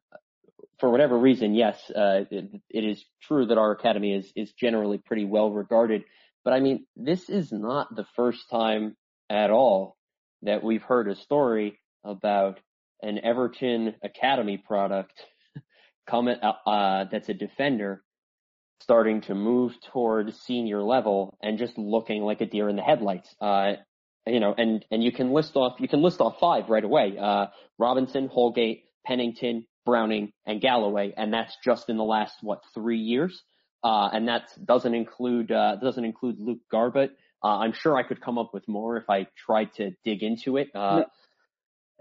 for 0.78 0.90
whatever 0.90 1.18
reason, 1.18 1.54
yes, 1.54 1.90
uh, 1.90 2.24
it, 2.30 2.50
it 2.68 2.84
is 2.84 3.04
true 3.22 3.46
that 3.46 3.58
our 3.58 3.72
academy 3.72 4.14
is, 4.14 4.32
is 4.36 4.52
generally 4.52 4.98
pretty 4.98 5.24
well 5.24 5.50
regarded. 5.50 6.04
But 6.44 6.54
I 6.54 6.60
mean, 6.60 6.86
this 6.96 7.28
is 7.28 7.52
not 7.52 7.94
the 7.94 8.06
first 8.16 8.48
time 8.50 8.96
at 9.28 9.50
all 9.50 9.96
that 10.42 10.62
we've 10.62 10.82
heard 10.82 11.08
a 11.08 11.16
story 11.16 11.78
about 12.04 12.58
an 13.02 13.18
Everton 13.22 13.94
Academy 14.02 14.58
product 14.58 15.12
coming 16.06 16.36
uh, 16.42 16.52
uh, 16.66 17.04
that's 17.10 17.28
a 17.28 17.34
defender 17.34 18.02
starting 18.80 19.20
to 19.20 19.34
move 19.34 19.72
toward 19.92 20.34
senior 20.34 20.82
level 20.82 21.36
and 21.42 21.58
just 21.58 21.76
looking 21.76 22.22
like 22.22 22.40
a 22.40 22.46
deer 22.46 22.68
in 22.68 22.76
the 22.76 22.82
headlights. 22.82 23.34
Uh, 23.40 23.74
you 24.26 24.40
know, 24.40 24.54
and 24.56 24.84
and 24.90 25.02
you 25.02 25.12
can 25.12 25.32
list 25.32 25.56
off 25.56 25.80
you 25.80 25.88
can 25.88 26.02
list 26.02 26.20
off 26.20 26.38
five 26.40 26.68
right 26.68 26.84
away. 26.84 27.16
Uh, 27.18 27.46
Robinson, 27.78 28.28
Holgate, 28.28 28.84
Pennington, 29.06 29.66
Browning, 29.84 30.32
and 30.46 30.60
Galloway, 30.60 31.12
and 31.16 31.32
that's 31.32 31.56
just 31.64 31.88
in 31.88 31.96
the 31.96 32.04
last 32.04 32.34
what 32.42 32.60
three 32.74 32.98
years. 32.98 33.42
Uh, 33.82 34.10
and 34.12 34.28
that 34.28 34.50
doesn't 34.64 34.94
include 34.94 35.50
uh, 35.50 35.76
doesn't 35.76 36.04
include 36.04 36.36
Luke 36.38 36.60
Garbutt. 36.72 37.10
Uh, 37.42 37.58
I'm 37.58 37.72
sure 37.72 37.96
I 37.96 38.02
could 38.02 38.20
come 38.20 38.36
up 38.36 38.50
with 38.52 38.68
more 38.68 38.98
if 38.98 39.08
I 39.08 39.26
tried 39.46 39.72
to 39.74 39.92
dig 40.04 40.22
into 40.22 40.58
it. 40.58 40.68
Uh, 40.74 40.98
No. 40.98 41.06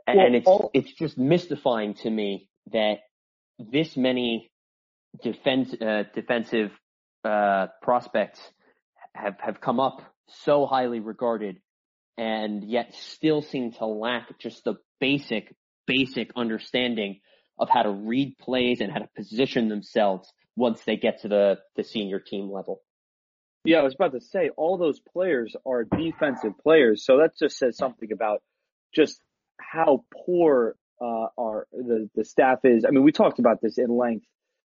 and, 0.07 0.17
Well, 0.17 0.25
and 0.25 0.35
it's 0.35 0.47
all- 0.47 0.71
it's 0.73 0.91
just 0.93 1.17
mystifying 1.17 1.93
to 1.95 2.09
me 2.09 2.49
that 2.71 2.99
this 3.57 3.95
many 3.95 4.51
defense 5.23 5.73
uh, 5.81 6.03
defensive 6.13 6.71
uh, 7.23 7.67
prospects 7.81 8.39
have 9.15 9.39
have 9.39 9.61
come 9.61 9.79
up 9.79 10.01
so 10.27 10.65
highly 10.65 10.99
regarded, 10.99 11.61
and 12.17 12.63
yet 12.63 12.93
still 12.93 13.41
seem 13.41 13.71
to 13.73 13.85
lack 13.85 14.37
just 14.39 14.63
the 14.65 14.75
basic 14.99 15.55
basic 15.87 16.31
understanding 16.35 17.19
of 17.57 17.69
how 17.69 17.83
to 17.83 17.89
read 17.89 18.37
plays 18.37 18.79
and 18.81 18.91
how 18.91 18.99
to 18.99 19.09
position 19.15 19.69
themselves 19.69 20.31
once 20.55 20.81
they 20.85 20.97
get 20.97 21.21
to 21.21 21.27
the 21.27 21.59
the 21.75 21.83
senior 21.83 22.19
team 22.19 22.51
level. 22.51 22.81
Yeah, 23.65 23.79
I 23.79 23.83
was 23.83 23.93
about 23.95 24.13
to 24.13 24.21
say 24.21 24.49
all 24.55 24.77
those 24.77 24.99
players 24.99 25.55
are 25.65 25.83
defensive 25.83 26.53
players, 26.63 27.03
so 27.05 27.17
that 27.17 27.31
just 27.37 27.57
says 27.57 27.77
something 27.77 28.11
about 28.11 28.41
just 28.95 29.19
how 29.59 30.05
poor 30.25 30.75
uh, 31.01 31.27
our 31.37 31.67
the 31.71 32.09
the 32.15 32.23
staff 32.25 32.59
is. 32.63 32.85
I 32.85 32.91
mean, 32.91 33.03
we 33.03 33.11
talked 33.11 33.39
about 33.39 33.61
this 33.61 33.77
in 33.77 33.89
length 33.89 34.25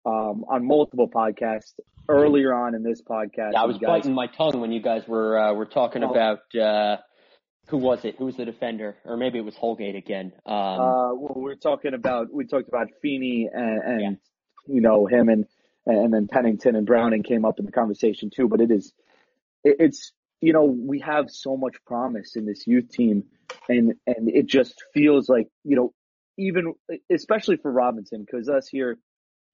um, 0.05 0.45
on 0.49 0.65
multiple 0.65 1.09
podcasts 1.09 1.73
earlier 2.07 2.53
on 2.53 2.73
in 2.73 2.83
this 2.83 3.01
podcast. 3.01 3.51
Yeah, 3.53 3.61
I 3.61 3.65
was 3.65 3.77
guys- 3.77 3.87
biting 4.01 4.13
my 4.13 4.27
tongue 4.27 4.59
when 4.61 4.71
you 4.71 4.81
guys 4.81 5.03
were 5.07 5.37
uh, 5.37 5.53
were 5.53 5.65
talking 5.65 6.03
Oh. 6.03 6.11
about 6.11 6.39
uh, 6.55 6.97
who 7.67 7.77
was 7.77 8.03
it? 8.05 8.15
Who 8.17 8.25
was 8.25 8.37
the 8.37 8.45
defender? 8.45 8.95
Or 9.05 9.17
maybe 9.17 9.37
it 9.39 9.45
was 9.45 9.55
Holgate 9.55 9.95
again. 9.95 10.31
Um, 10.45 10.55
Uh, 10.55 11.13
well, 11.15 11.33
we 11.35 11.41
were 11.43 11.55
talking 11.57 11.93
about 11.93 12.33
we 12.33 12.45
talked 12.45 12.69
about 12.69 12.87
Feeney 13.01 13.49
and, 13.53 13.83
and 13.83 14.17
you 14.67 14.81
know 14.81 15.05
him 15.05 15.27
and 15.29 15.45
and 15.97 16.13
then 16.13 16.27
Pennington 16.27 16.75
and 16.75 16.85
Browning 16.85 17.23
came 17.23 17.45
up 17.45 17.59
in 17.59 17.65
the 17.65 17.71
conversation 17.71 18.29
too. 18.29 18.47
But 18.47 18.61
it 18.61 18.71
is 18.71 18.93
it, 19.63 19.77
it's 19.79 20.11
you 20.41 20.53
know 20.53 20.65
we 20.65 20.99
have 20.99 21.29
so 21.29 21.57
much 21.57 21.75
promise 21.85 22.35
in 22.35 22.45
this 22.45 22.65
youth 22.67 22.89
team, 22.89 23.23
and 23.67 23.93
and 24.07 24.29
it 24.29 24.47
just 24.47 24.83
feels 24.93 25.29
like 25.29 25.47
you 25.63 25.75
know 25.75 25.93
even 26.37 26.73
especially 27.11 27.57
for 27.57 27.71
Robinson 27.71 28.25
because 28.25 28.49
us 28.49 28.67
here 28.67 28.97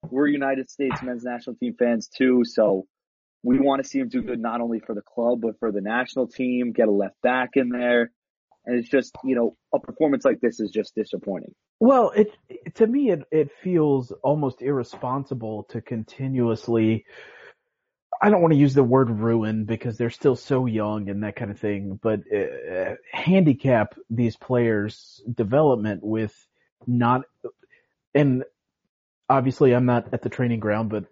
we're 0.09 0.27
United 0.27 0.69
States 0.69 1.01
men's 1.01 1.23
national 1.23 1.55
team 1.55 1.75
fans 1.77 2.07
too, 2.07 2.43
so. 2.45 2.85
We 3.47 3.59
want 3.59 3.83
to 3.83 3.87
see 3.87 3.99
him 3.99 4.09
do 4.09 4.23
good 4.23 4.39
not 4.39 4.59
only 4.59 4.79
for 4.79 4.95
the 4.95 5.03
club 5.03 5.41
but 5.41 5.59
for 5.59 5.71
the 5.71 5.79
national 5.79 6.25
team. 6.25 6.71
Get 6.71 6.87
a 6.87 6.91
left 6.91 7.21
back 7.21 7.51
in 7.53 7.69
there, 7.69 8.09
and 8.65 8.79
it's 8.79 8.89
just 8.89 9.15
you 9.23 9.35
know 9.35 9.55
a 9.71 9.79
performance 9.79 10.25
like 10.25 10.41
this 10.41 10.59
is 10.59 10.71
just 10.71 10.95
disappointing. 10.95 11.53
Well, 11.79 12.11
it 12.15 12.31
to 12.75 12.87
me 12.87 13.11
it 13.11 13.23
it 13.31 13.51
feels 13.63 14.11
almost 14.23 14.61
irresponsible 14.61 15.63
to 15.69 15.81
continuously 15.81 17.05
I 18.21 18.29
don't 18.29 18.41
want 18.41 18.53
to 18.53 18.59
use 18.59 18.73
the 18.73 18.83
word 18.83 19.09
ruin 19.09 19.65
because 19.65 19.97
they're 19.97 20.09
still 20.09 20.35
so 20.35 20.65
young 20.65 21.09
and 21.09 21.23
that 21.23 21.35
kind 21.35 21.51
of 21.51 21.59
thing, 21.59 21.99
but 22.01 22.21
uh, 22.33 22.95
handicap 23.11 23.95
these 24.09 24.37
players' 24.37 25.21
development 25.33 26.01
with 26.03 26.33
not, 26.87 27.23
and 28.13 28.43
obviously 29.29 29.73
I'm 29.73 29.85
not 29.85 30.13
at 30.13 30.21
the 30.21 30.29
training 30.29 30.59
ground, 30.59 30.89
but 30.89 31.05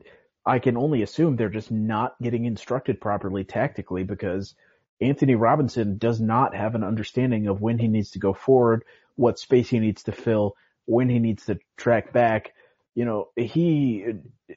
I 0.45 0.59
can 0.59 0.77
only 0.77 1.01
assume 1.01 1.35
they're 1.35 1.49
just 1.49 1.71
not 1.71 2.15
getting 2.21 2.45
instructed 2.45 3.01
properly 3.01 3.43
tactically 3.43 4.03
because 4.03 4.55
Anthony 5.01 5.35
Robinson 5.35 5.97
does 5.97 6.21
not 6.21 6.55
have 6.55 6.75
an 6.75 6.83
understanding 6.83 7.47
of 7.47 7.61
when 7.61 7.79
he 7.79 7.87
needs 7.87 8.11
to 8.11 8.19
go 8.19 8.33
forward, 8.33 8.85
what 9.15 9.39
space 9.39 9.69
he 9.69 9.79
needs 9.79 10.03
to 10.03 10.11
fill, 10.11 10.55
when 10.85 11.09
he 11.09 11.19
needs 11.19 11.45
to 11.45 11.59
track 11.77 12.13
back. 12.13 12.53
You 12.95 13.05
know, 13.05 13.29
he, 13.35 14.05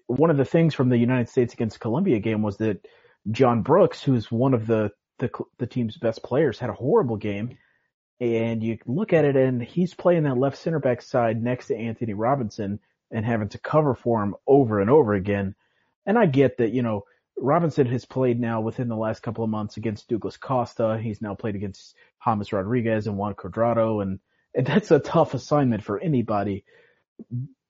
one 0.06 0.30
of 0.30 0.36
the 0.36 0.44
things 0.44 0.74
from 0.74 0.88
the 0.88 0.98
United 0.98 1.28
States 1.28 1.54
against 1.54 1.80
Colombia 1.80 2.18
game 2.18 2.42
was 2.42 2.58
that 2.58 2.86
John 3.30 3.62
Brooks, 3.62 4.02
who's 4.02 4.30
one 4.30 4.54
of 4.54 4.66
the, 4.66 4.92
the, 5.18 5.30
the 5.58 5.66
team's 5.66 5.96
best 5.96 6.22
players, 6.22 6.58
had 6.58 6.70
a 6.70 6.74
horrible 6.74 7.16
game. 7.16 7.56
And 8.20 8.62
you 8.62 8.78
look 8.86 9.12
at 9.12 9.24
it 9.24 9.36
and 9.36 9.62
he's 9.62 9.94
playing 9.94 10.24
that 10.24 10.38
left 10.38 10.58
center 10.58 10.78
back 10.78 11.02
side 11.02 11.42
next 11.42 11.68
to 11.68 11.76
Anthony 11.76 12.14
Robinson 12.14 12.80
and 13.10 13.24
having 13.24 13.48
to 13.50 13.58
cover 13.58 13.94
for 13.94 14.22
him 14.22 14.34
over 14.46 14.80
and 14.80 14.90
over 14.90 15.14
again. 15.14 15.54
And 16.06 16.18
I 16.18 16.26
get 16.26 16.58
that, 16.58 16.72
you 16.72 16.82
know, 16.82 17.04
Robinson 17.38 17.86
has 17.86 18.04
played 18.06 18.40
now 18.40 18.62
within 18.62 18.88
the 18.88 18.96
last 18.96 19.22
couple 19.22 19.44
of 19.44 19.50
months 19.50 19.76
against 19.76 20.08
Douglas 20.08 20.38
Costa. 20.38 20.98
He's 21.02 21.20
now 21.20 21.34
played 21.34 21.56
against 21.56 21.94
James 22.24 22.52
Rodriguez 22.52 23.06
and 23.06 23.16
Juan 23.16 23.34
Cuadrado 23.34 24.02
and, 24.02 24.18
and 24.56 24.66
that's 24.66 24.90
a 24.90 24.98
tough 24.98 25.34
assignment 25.34 25.84
for 25.84 26.00
anybody. 26.00 26.64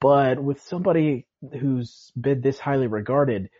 But 0.00 0.42
with 0.42 0.62
somebody 0.62 1.26
who's 1.60 2.12
been 2.18 2.40
this 2.40 2.58
highly 2.58 2.86
regarded, 2.86 3.50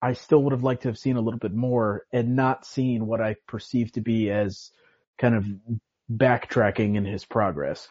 I 0.00 0.12
still 0.12 0.42
would 0.44 0.52
have 0.52 0.62
liked 0.62 0.82
to 0.82 0.88
have 0.88 0.98
seen 0.98 1.16
a 1.16 1.20
little 1.20 1.40
bit 1.40 1.52
more 1.52 2.04
and 2.12 2.36
not 2.36 2.64
seen 2.64 3.06
what 3.06 3.20
I 3.20 3.36
perceive 3.48 3.92
to 3.92 4.00
be 4.00 4.30
as 4.30 4.70
kind 5.18 5.34
of 5.34 5.46
backtracking 6.10 6.96
in 6.96 7.04
his 7.04 7.24
progress. 7.24 7.88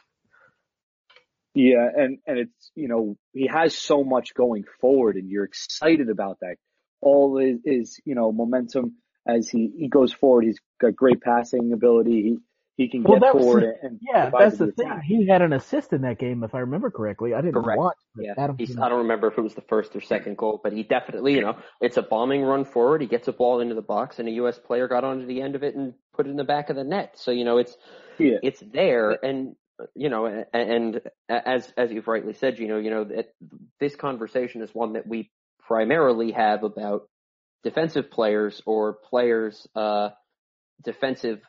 Yeah, 1.54 1.88
and 1.96 2.20
and 2.28 2.40
it's 2.40 2.72
you 2.76 2.88
know 2.88 3.18
he 3.34 3.48
has 3.48 3.78
so 3.78 4.04
much 4.04 4.34
going 4.34 4.66
forward, 4.82 5.16
and 5.16 5.30
you're 5.30 5.46
excited 5.46 6.10
about 6.10 6.40
that. 6.42 6.56
All 7.02 7.38
is, 7.38 7.60
is 7.66 8.00
you 8.06 8.16
know 8.16 8.32
momentum 8.32 8.96
as 9.28 9.50
he 9.50 9.72
he 9.78 9.88
goes 9.88 10.14
forward. 10.14 10.46
He's 10.46 10.60
got 10.80 10.96
great 10.96 11.22
passing 11.22 11.74
ability. 11.74 12.38
He 12.78 12.90
can 12.90 13.04
Well, 13.04 13.20
get 13.20 13.34
was 13.34 13.44
forward 13.44 13.64
the- 13.64 13.88
and 13.88 14.00
Yeah, 14.02 14.30
that's 14.38 14.58
to 14.58 14.66
the 14.66 14.72
thing. 14.74 15.00
He 15.06 15.26
had 15.28 15.42
an 15.42 15.54
assist 15.54 15.94
in 15.94 16.02
that 16.02 16.20
game, 16.20 16.44
if 16.44 16.54
I 16.54 16.60
remember 16.60 16.92
correctly. 16.92 17.34
I 17.34 17.40
didn't 17.42 17.54
Correct. 17.64 17.78
watch. 17.80 17.96
Yeah, 18.18 18.34
Adam 18.38 18.58
I 18.60 18.90
don't 18.90 19.00
remember 19.00 19.28
if 19.28 19.38
it 19.38 19.42
was 19.42 19.56
the 19.56 19.62
first 19.62 19.96
or 19.96 20.02
second 20.02 20.38
goal, 20.38 20.60
but 20.62 20.74
he 20.74 20.84
definitely, 20.84 21.36
you 21.36 21.42
know, 21.42 21.58
it's 21.80 21.96
a 21.98 22.02
bombing 22.02 22.42
run 22.44 22.66
forward. 22.66 23.02
He 23.02 23.08
gets 23.08 23.28
a 23.30 23.34
ball 23.34 23.62
into 23.62 23.76
the 23.76 23.82
box, 23.82 24.20
and 24.20 24.28
a 24.28 24.32
U.S. 24.32 24.58
player 24.60 24.88
got 24.90 25.04
onto 25.06 25.26
the 25.26 25.42
end 25.42 25.56
of 25.56 25.64
it 25.64 25.76
and 25.76 25.94
put 26.14 26.28
it 26.28 26.32
in 26.32 26.36
the 26.36 26.44
back 26.44 26.70
of 26.70 26.76
the 26.76 26.84
net. 26.84 27.18
So 27.18 27.32
you 27.32 27.46
know, 27.46 27.58
it's 27.60 27.78
Yeah. 28.18 28.38
it's 28.44 28.60
there, 28.60 29.12
and 29.12 29.56
you 29.94 30.10
know, 30.10 30.26
and, 30.26 30.46
and 30.54 31.02
as 31.30 31.72
as 31.78 31.92
you've 31.92 32.08
rightly 32.10 32.34
said, 32.34 32.60
you 32.60 32.68
know, 32.68 32.78
you 32.78 32.90
know, 32.90 33.06
that 33.06 33.34
this 33.80 33.96
conversation 33.96 34.62
is 34.62 34.74
one 34.76 34.94
that 34.94 35.08
we 35.08 35.32
primarily 35.68 36.32
have 36.32 36.64
about 36.64 37.08
defensive 37.64 38.12
players 38.12 38.62
or 38.66 38.94
players' 39.10 39.66
uh, 39.76 40.10
defensive 40.84 41.42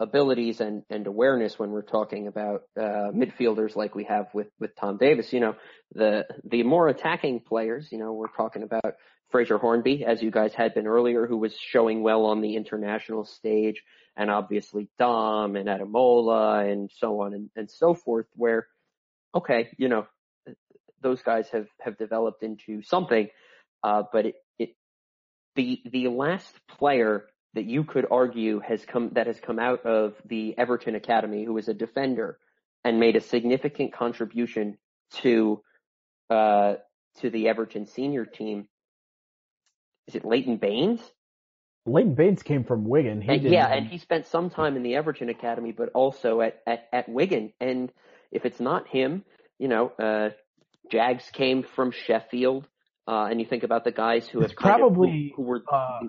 abilities 0.00 0.60
and, 0.60 0.82
and 0.88 1.06
awareness 1.06 1.58
when 1.58 1.70
we're 1.70 1.82
talking 1.82 2.26
about 2.26 2.62
uh, 2.76 3.12
midfielders 3.14 3.76
like 3.76 3.94
we 3.94 4.04
have 4.04 4.26
with, 4.32 4.48
with 4.58 4.74
Tom 4.74 4.96
Davies. 4.96 5.32
You 5.32 5.40
know, 5.40 5.56
the 5.94 6.26
the 6.42 6.62
more 6.62 6.88
attacking 6.88 7.40
players, 7.40 7.88
you 7.92 7.98
know, 7.98 8.12
we're 8.12 8.34
talking 8.34 8.62
about 8.62 8.94
Fraser 9.30 9.58
Hornby, 9.58 10.04
as 10.04 10.22
you 10.22 10.30
guys 10.30 10.54
had 10.54 10.74
been 10.74 10.86
earlier, 10.86 11.26
who 11.26 11.36
was 11.36 11.54
showing 11.56 12.02
well 12.02 12.24
on 12.24 12.40
the 12.40 12.56
international 12.56 13.24
stage, 13.24 13.82
and 14.16 14.30
obviously 14.30 14.88
Dom 14.98 15.54
and 15.54 15.68
Ademola 15.68 16.70
and 16.70 16.90
so 16.96 17.20
on 17.20 17.34
and, 17.34 17.50
and 17.54 17.70
so 17.70 17.94
forth, 17.94 18.26
where, 18.34 18.66
okay, 19.34 19.68
you 19.76 19.88
know, 19.88 20.06
those 21.02 21.22
guys 21.22 21.48
have, 21.50 21.68
have 21.80 21.96
developed 21.96 22.42
into 22.42 22.82
something, 22.82 23.28
uh, 23.84 24.02
but 24.12 24.26
it, 24.26 24.34
it, 24.58 24.70
the, 25.54 25.80
the 25.90 26.08
last 26.08 26.52
player 26.68 27.24
that 27.54 27.64
you 27.64 27.84
could 27.84 28.06
argue 28.10 28.60
has 28.60 28.84
come, 28.84 29.10
that 29.14 29.26
has 29.26 29.40
come 29.40 29.58
out 29.58 29.84
of 29.84 30.14
the 30.24 30.56
Everton 30.56 30.94
Academy, 30.94 31.44
who 31.44 31.56
is 31.58 31.68
a 31.68 31.74
defender 31.74 32.38
and 32.84 33.00
made 33.00 33.16
a 33.16 33.20
significant 33.20 33.92
contribution 33.92 34.78
to, 35.14 35.60
uh, 36.30 36.74
to 37.20 37.30
the 37.30 37.48
Everton 37.48 37.86
senior 37.86 38.24
team. 38.24 38.68
Is 40.06 40.14
it 40.14 40.24
Leighton 40.24 40.56
Baines? 40.58 41.00
Leighton 41.86 42.14
Baines 42.14 42.42
came 42.42 42.64
from 42.64 42.84
Wigan. 42.84 43.20
He 43.20 43.28
And, 43.32 43.42
yeah, 43.42 43.66
and 43.66 43.86
he 43.86 43.98
spent 43.98 44.26
some 44.26 44.50
time 44.50 44.76
in 44.76 44.82
the 44.82 44.94
Everton 44.94 45.28
Academy, 45.28 45.72
but 45.72 45.88
also 45.94 46.40
at, 46.40 46.60
at, 46.66 46.88
at 46.92 47.08
Wigan. 47.08 47.52
And 47.60 47.90
if 48.30 48.44
it's 48.44 48.60
not 48.60 48.86
him, 48.86 49.24
you 49.58 49.66
know, 49.68 49.88
uh, 49.98 50.30
Jags 50.90 51.28
came 51.32 51.62
from 51.64 51.90
Sheffield, 51.90 52.66
uh, 53.08 53.24
and 53.30 53.40
you 53.40 53.46
think 53.46 53.62
about 53.64 53.84
the 53.84 53.92
guys 53.92 54.28
who 54.28 54.40
It's 54.42 54.52
have 54.52 54.56
kind 54.56 54.74
of- 54.74 54.80
probably, 54.80 55.32
who, 55.36 55.42
who 55.42 55.48
were. 55.48 55.62
uh, 55.72 56.00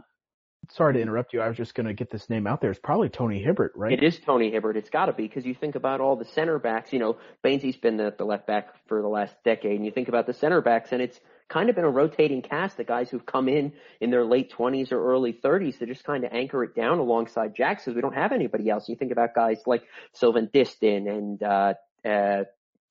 sorry 0.75 0.93
to 0.93 1.01
interrupt 1.01 1.33
you. 1.33 1.41
I 1.41 1.47
was 1.47 1.57
just 1.57 1.75
going 1.75 1.87
to 1.87 1.93
get 1.93 2.09
this 2.09 2.29
name 2.29 2.47
out 2.47 2.61
there. 2.61 2.71
It's 2.71 2.79
probably 2.79 3.09
Tony 3.09 3.41
Hibbert, 3.41 3.73
right? 3.75 3.93
It 3.93 4.03
is 4.03 4.19
Tony 4.19 4.51
Hibbert. 4.51 4.77
It's 4.77 4.89
got 4.89 5.07
to 5.07 5.13
be 5.13 5.23
because 5.23 5.45
you 5.45 5.53
think 5.53 5.75
about 5.75 6.01
all 6.01 6.15
the 6.15 6.25
center 6.25 6.59
backs. 6.59 6.93
You 6.93 6.99
know, 6.99 7.17
Bainesy's 7.43 7.77
been 7.77 7.97
the, 7.97 8.13
the 8.17 8.25
left 8.25 8.47
back 8.47 8.69
for 8.87 9.01
the 9.01 9.07
last 9.07 9.35
decade, 9.43 9.75
and 9.75 9.85
you 9.85 9.91
think 9.91 10.07
about 10.07 10.27
the 10.27 10.33
center 10.33 10.61
backs, 10.61 10.91
and 10.91 11.01
it's 11.01 11.19
kind 11.49 11.69
of 11.69 11.75
been 11.75 11.85
a 11.85 11.89
rotating 11.89 12.41
cast 12.41 12.79
of 12.79 12.87
guys 12.87 13.09
who've 13.09 13.25
come 13.25 13.49
in 13.49 13.73
in 13.99 14.09
their 14.09 14.23
late 14.23 14.53
20s 14.57 14.91
or 14.91 15.11
early 15.11 15.33
30s 15.33 15.79
to 15.79 15.85
just 15.85 16.03
kind 16.03 16.23
of 16.23 16.31
anchor 16.31 16.63
it 16.63 16.75
down 16.75 16.99
alongside 16.99 17.53
Jags 17.55 17.83
because 17.83 17.95
we 17.95 18.01
don't 18.01 18.15
have 18.15 18.31
anybody 18.31 18.69
else. 18.69 18.87
You 18.87 18.95
think 18.95 19.11
about 19.11 19.35
guys 19.35 19.61
like 19.65 19.83
Sylvain 20.13 20.47
Distin 20.47 21.09
and 21.09 21.43
uh, 21.43 21.73
uh, 22.05 22.43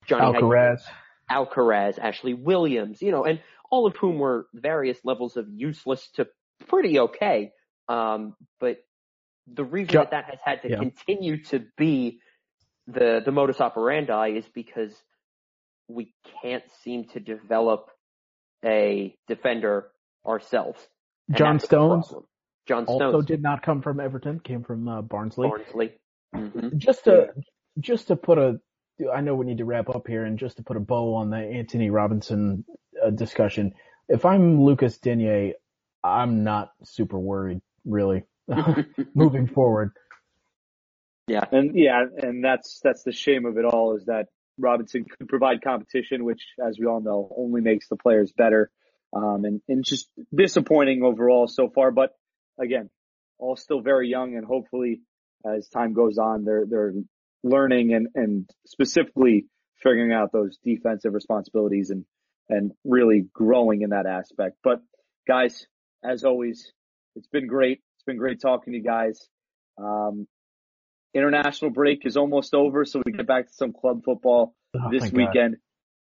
Johnny 0.07 0.39
Alcaraz. 0.39 0.83
Alcaraz, 1.31 1.99
Ashley 1.99 2.35
Williams, 2.35 3.01
you 3.01 3.12
know, 3.12 3.24
and 3.24 3.41
all 3.70 3.87
of 3.87 3.97
whom 3.97 4.18
were 4.18 4.47
various 4.53 4.99
levels 5.05 5.37
of 5.37 5.47
useless 5.49 6.09
to 6.14 6.26
pretty 6.66 6.99
okay. 6.99 7.53
Um, 7.91 8.36
but 8.61 8.78
the 9.53 9.64
reason 9.64 9.93
Jo- 9.95 10.01
that 10.01 10.12
that 10.12 10.26
has 10.26 10.38
had 10.45 10.62
to 10.62 10.70
yeah. 10.70 10.78
continue 10.78 11.45
to 11.45 11.64
be 11.76 12.20
the 12.86 13.23
the 13.24 13.32
modus 13.32 13.60
operandi 13.60 14.28
is 14.28 14.47
because 14.55 14.94
we 15.89 16.15
can't 16.43 16.65
seem 16.85 17.06
to 17.10 17.20
develop 17.20 17.90
a 18.65 19.16
defender 19.28 19.89
ourselves. 20.27 20.81
And 21.28 21.39
John 21.39 21.60
Stones. 21.60 22.12
John 22.66 22.86
also 22.86 23.10
Stones, 23.12 23.27
did 23.27 23.43
not 23.43 23.62
come 23.62 23.82
from 23.82 24.01
Everton. 24.01 24.40
Came 24.40 24.62
from 24.65 24.89
uh, 24.89 25.02
Barnsley. 25.02 25.48
Barnsley. 25.48 25.93
hmm 26.35 26.78
Just 26.78 27.05
to 27.05 27.28
just 27.81 28.09
to 28.09 28.16
put 28.16 28.39
a, 28.39 28.60
I 29.12 29.20
know 29.23 29.35
we 29.35 29.47
need 29.47 29.59
to 29.59 29.65
wrap 29.65 29.89
up 29.90 30.06
here, 30.06 30.24
and 30.24 30.39
just 30.39 30.59
to 30.59 30.62
put 30.62 30.77
a 30.77 30.81
bow 30.81 31.15
on 31.15 31.31
the 31.31 31.39
Anthony 31.39 31.90
Robinson 31.90 32.65
uh, 33.05 33.10
discussion. 33.10 33.74
If 34.09 34.24
I'm 34.24 34.62
Lucas 34.65 34.98
Digne, 34.98 35.55
I'm 36.05 36.44
not 36.44 36.73
super 36.85 37.19
worried, 37.19 37.60
really, 37.91 38.25
moving 39.15 39.47
forward. 39.47 39.93
Yeah. 41.31 41.45
And 41.53 41.73
yeah, 41.75 42.05
and 42.17 42.45
that's 42.45 42.81
that's 42.83 43.05
the 43.05 43.12
shame 43.12 43.47
of 43.47 43.57
it 43.57 43.65
all 43.65 43.97
is 43.97 44.07
that 44.07 44.27
Robinson 44.59 45.05
could 45.05 45.29
provide 45.29 45.62
competition, 45.62 46.25
which, 46.25 46.43
as 46.65 46.79
we 46.79 46.87
all 46.87 47.01
know, 47.01 47.33
only 47.37 47.61
makes 47.61 47.89
the 47.89 47.97
players 47.97 48.33
better. 48.37 48.71
Um, 49.15 49.45
and 49.45 49.61
and 49.69 49.85
just 49.85 50.09
disappointing 50.35 51.03
overall 51.03 51.47
so 51.49 51.69
far. 51.69 51.91
But 51.91 52.11
again, 52.61 52.91
all 53.39 53.57
still 53.57 53.81
very 53.81 54.09
young, 54.09 54.37
and 54.37 54.45
hopefully, 54.45 55.03
as 55.45 55.69
time 55.69 55.95
goes 55.95 56.19
on, 56.19 56.45
they're 56.45 56.65
they're 56.69 56.95
learning 57.43 57.95
and 57.95 58.09
and 58.15 58.51
specifically 58.67 59.47
figuring 59.83 60.12
out 60.12 60.33
those 60.33 60.59
defensive 60.65 61.15
responsibilities 61.15 61.91
and 61.91 62.05
and 62.49 62.73
really 62.85 63.27
growing 63.33 63.83
in 63.83 63.91
that 63.91 64.07
aspect. 64.07 64.57
But 64.62 64.81
guys, 65.27 65.67
as 66.05 66.25
always, 66.25 66.73
it's 67.16 67.28
been 67.28 67.47
great. 67.47 67.81
It's 67.97 68.05
been 68.05 68.16
great 68.19 68.41
talking 68.41 68.73
to 68.73 68.78
you 68.78 68.85
guys. 68.85 69.28
Um, 69.78 70.27
international 71.15 71.70
break 71.70 72.07
is 72.07 72.16
almost 72.16 72.55
over, 72.55 72.85
so 72.85 73.03
we 73.05 73.12
get 73.12 73.27
back 73.27 73.47
to 73.49 73.53
some 73.53 73.73
club 73.73 74.03
football 74.05 74.55
Oh, 74.74 74.91
this 74.91 75.11
weekend. 75.11 75.57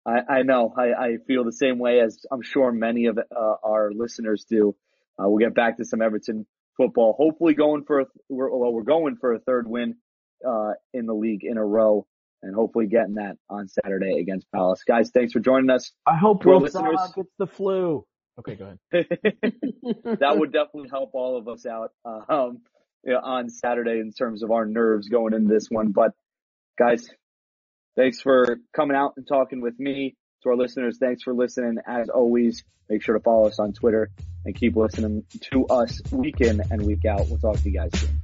I, 0.06 0.20
I 0.30 0.42
know 0.44 0.74
I, 0.78 0.94
I 0.94 1.18
feel 1.28 1.44
the 1.44 1.52
same 1.52 1.78
way 1.78 2.00
as 2.00 2.26
I'm 2.32 2.42
sure 2.42 2.72
many 2.72 3.08
of 3.08 3.18
uh, 3.18 3.56
our 3.64 3.92
listeners 3.94 4.46
do. 4.50 4.76
Uh, 5.20 5.28
we'll 5.28 5.40
get 5.40 5.54
back 5.54 5.78
to 5.78 5.86
some 5.86 6.02
Everton 6.02 6.46
football. 6.78 7.16
Hopefully, 7.18 7.54
going 7.54 7.84
for 7.84 8.02
a, 8.02 8.06
we're, 8.30 8.50
well, 8.50 8.72
we're 8.72 8.84
going 8.84 9.18
for 9.18 9.34
a 9.34 9.40
third 9.40 9.68
win 9.68 9.96
uh, 10.48 10.72
in 10.94 11.06
the 11.06 11.14
league 11.14 11.44
in 11.44 11.58
a 11.58 11.66
row, 11.66 12.06
and 12.44 12.56
hopefully 12.56 12.88
getting 12.88 13.16
that 13.16 13.38
on 13.50 13.68
Saturday 13.68 14.20
against 14.20 14.50
Palace. 14.54 14.84
Guys, 14.88 15.10
thanks 15.12 15.34
for 15.34 15.40
joining 15.40 15.70
us. 15.70 15.92
I 16.08 16.18
hope 16.18 16.46
Will 16.46 16.62
gets 16.62 16.74
the 17.38 17.48
flu. 17.48 18.06
Okay, 18.40 18.56
go 18.56 18.66
ahead. 18.66 18.80
that 20.20 20.38
would 20.38 20.52
definitely 20.52 20.90
help 20.90 21.12
all 21.14 21.38
of 21.38 21.48
us 21.48 21.66
out 21.66 21.91
um, 22.03 22.62
yeah, 23.03 23.16
on 23.16 23.49
Saturday 23.49 23.99
in 23.99 24.12
terms 24.12 24.44
of 24.44 24.52
our 24.52 24.66
nerves 24.66 25.07
going 25.07 25.34
into 25.34 25.53
this 25.53 25.68
one. 25.70 25.91
But 25.91 26.12
guys, 26.78 27.07
thanks 27.95 28.22
for 28.22 28.57
coming 28.76 28.98
out 28.98 29.14
and 29.18 29.28
talking 29.28 29.62
with 29.62 29.80
me, 29.80 30.16
To 30.44 30.49
our 30.49 30.57
listeners, 30.57 30.98
thanks 30.99 31.24
for 31.24 31.34
listening. 31.34 31.78
As 31.88 32.10
always, 32.10 32.64
make 32.90 33.03
sure 33.03 33.16
to 33.16 33.22
follow 33.22 33.48
us 33.48 33.60
on 33.60 33.74
Twitter 33.74 34.10
and 34.44 34.53
keep 34.53 34.76
listening 34.76 35.24
to 35.52 35.66
us 35.68 36.02
week 36.12 36.41
in 36.41 36.62
and 36.70 36.86
week 36.86 37.06
out. 37.06 37.28
We'll 37.30 37.40
talk 37.40 37.57
to 37.57 37.70
you 37.70 37.80
guys 37.80 37.91
soon. 37.99 38.20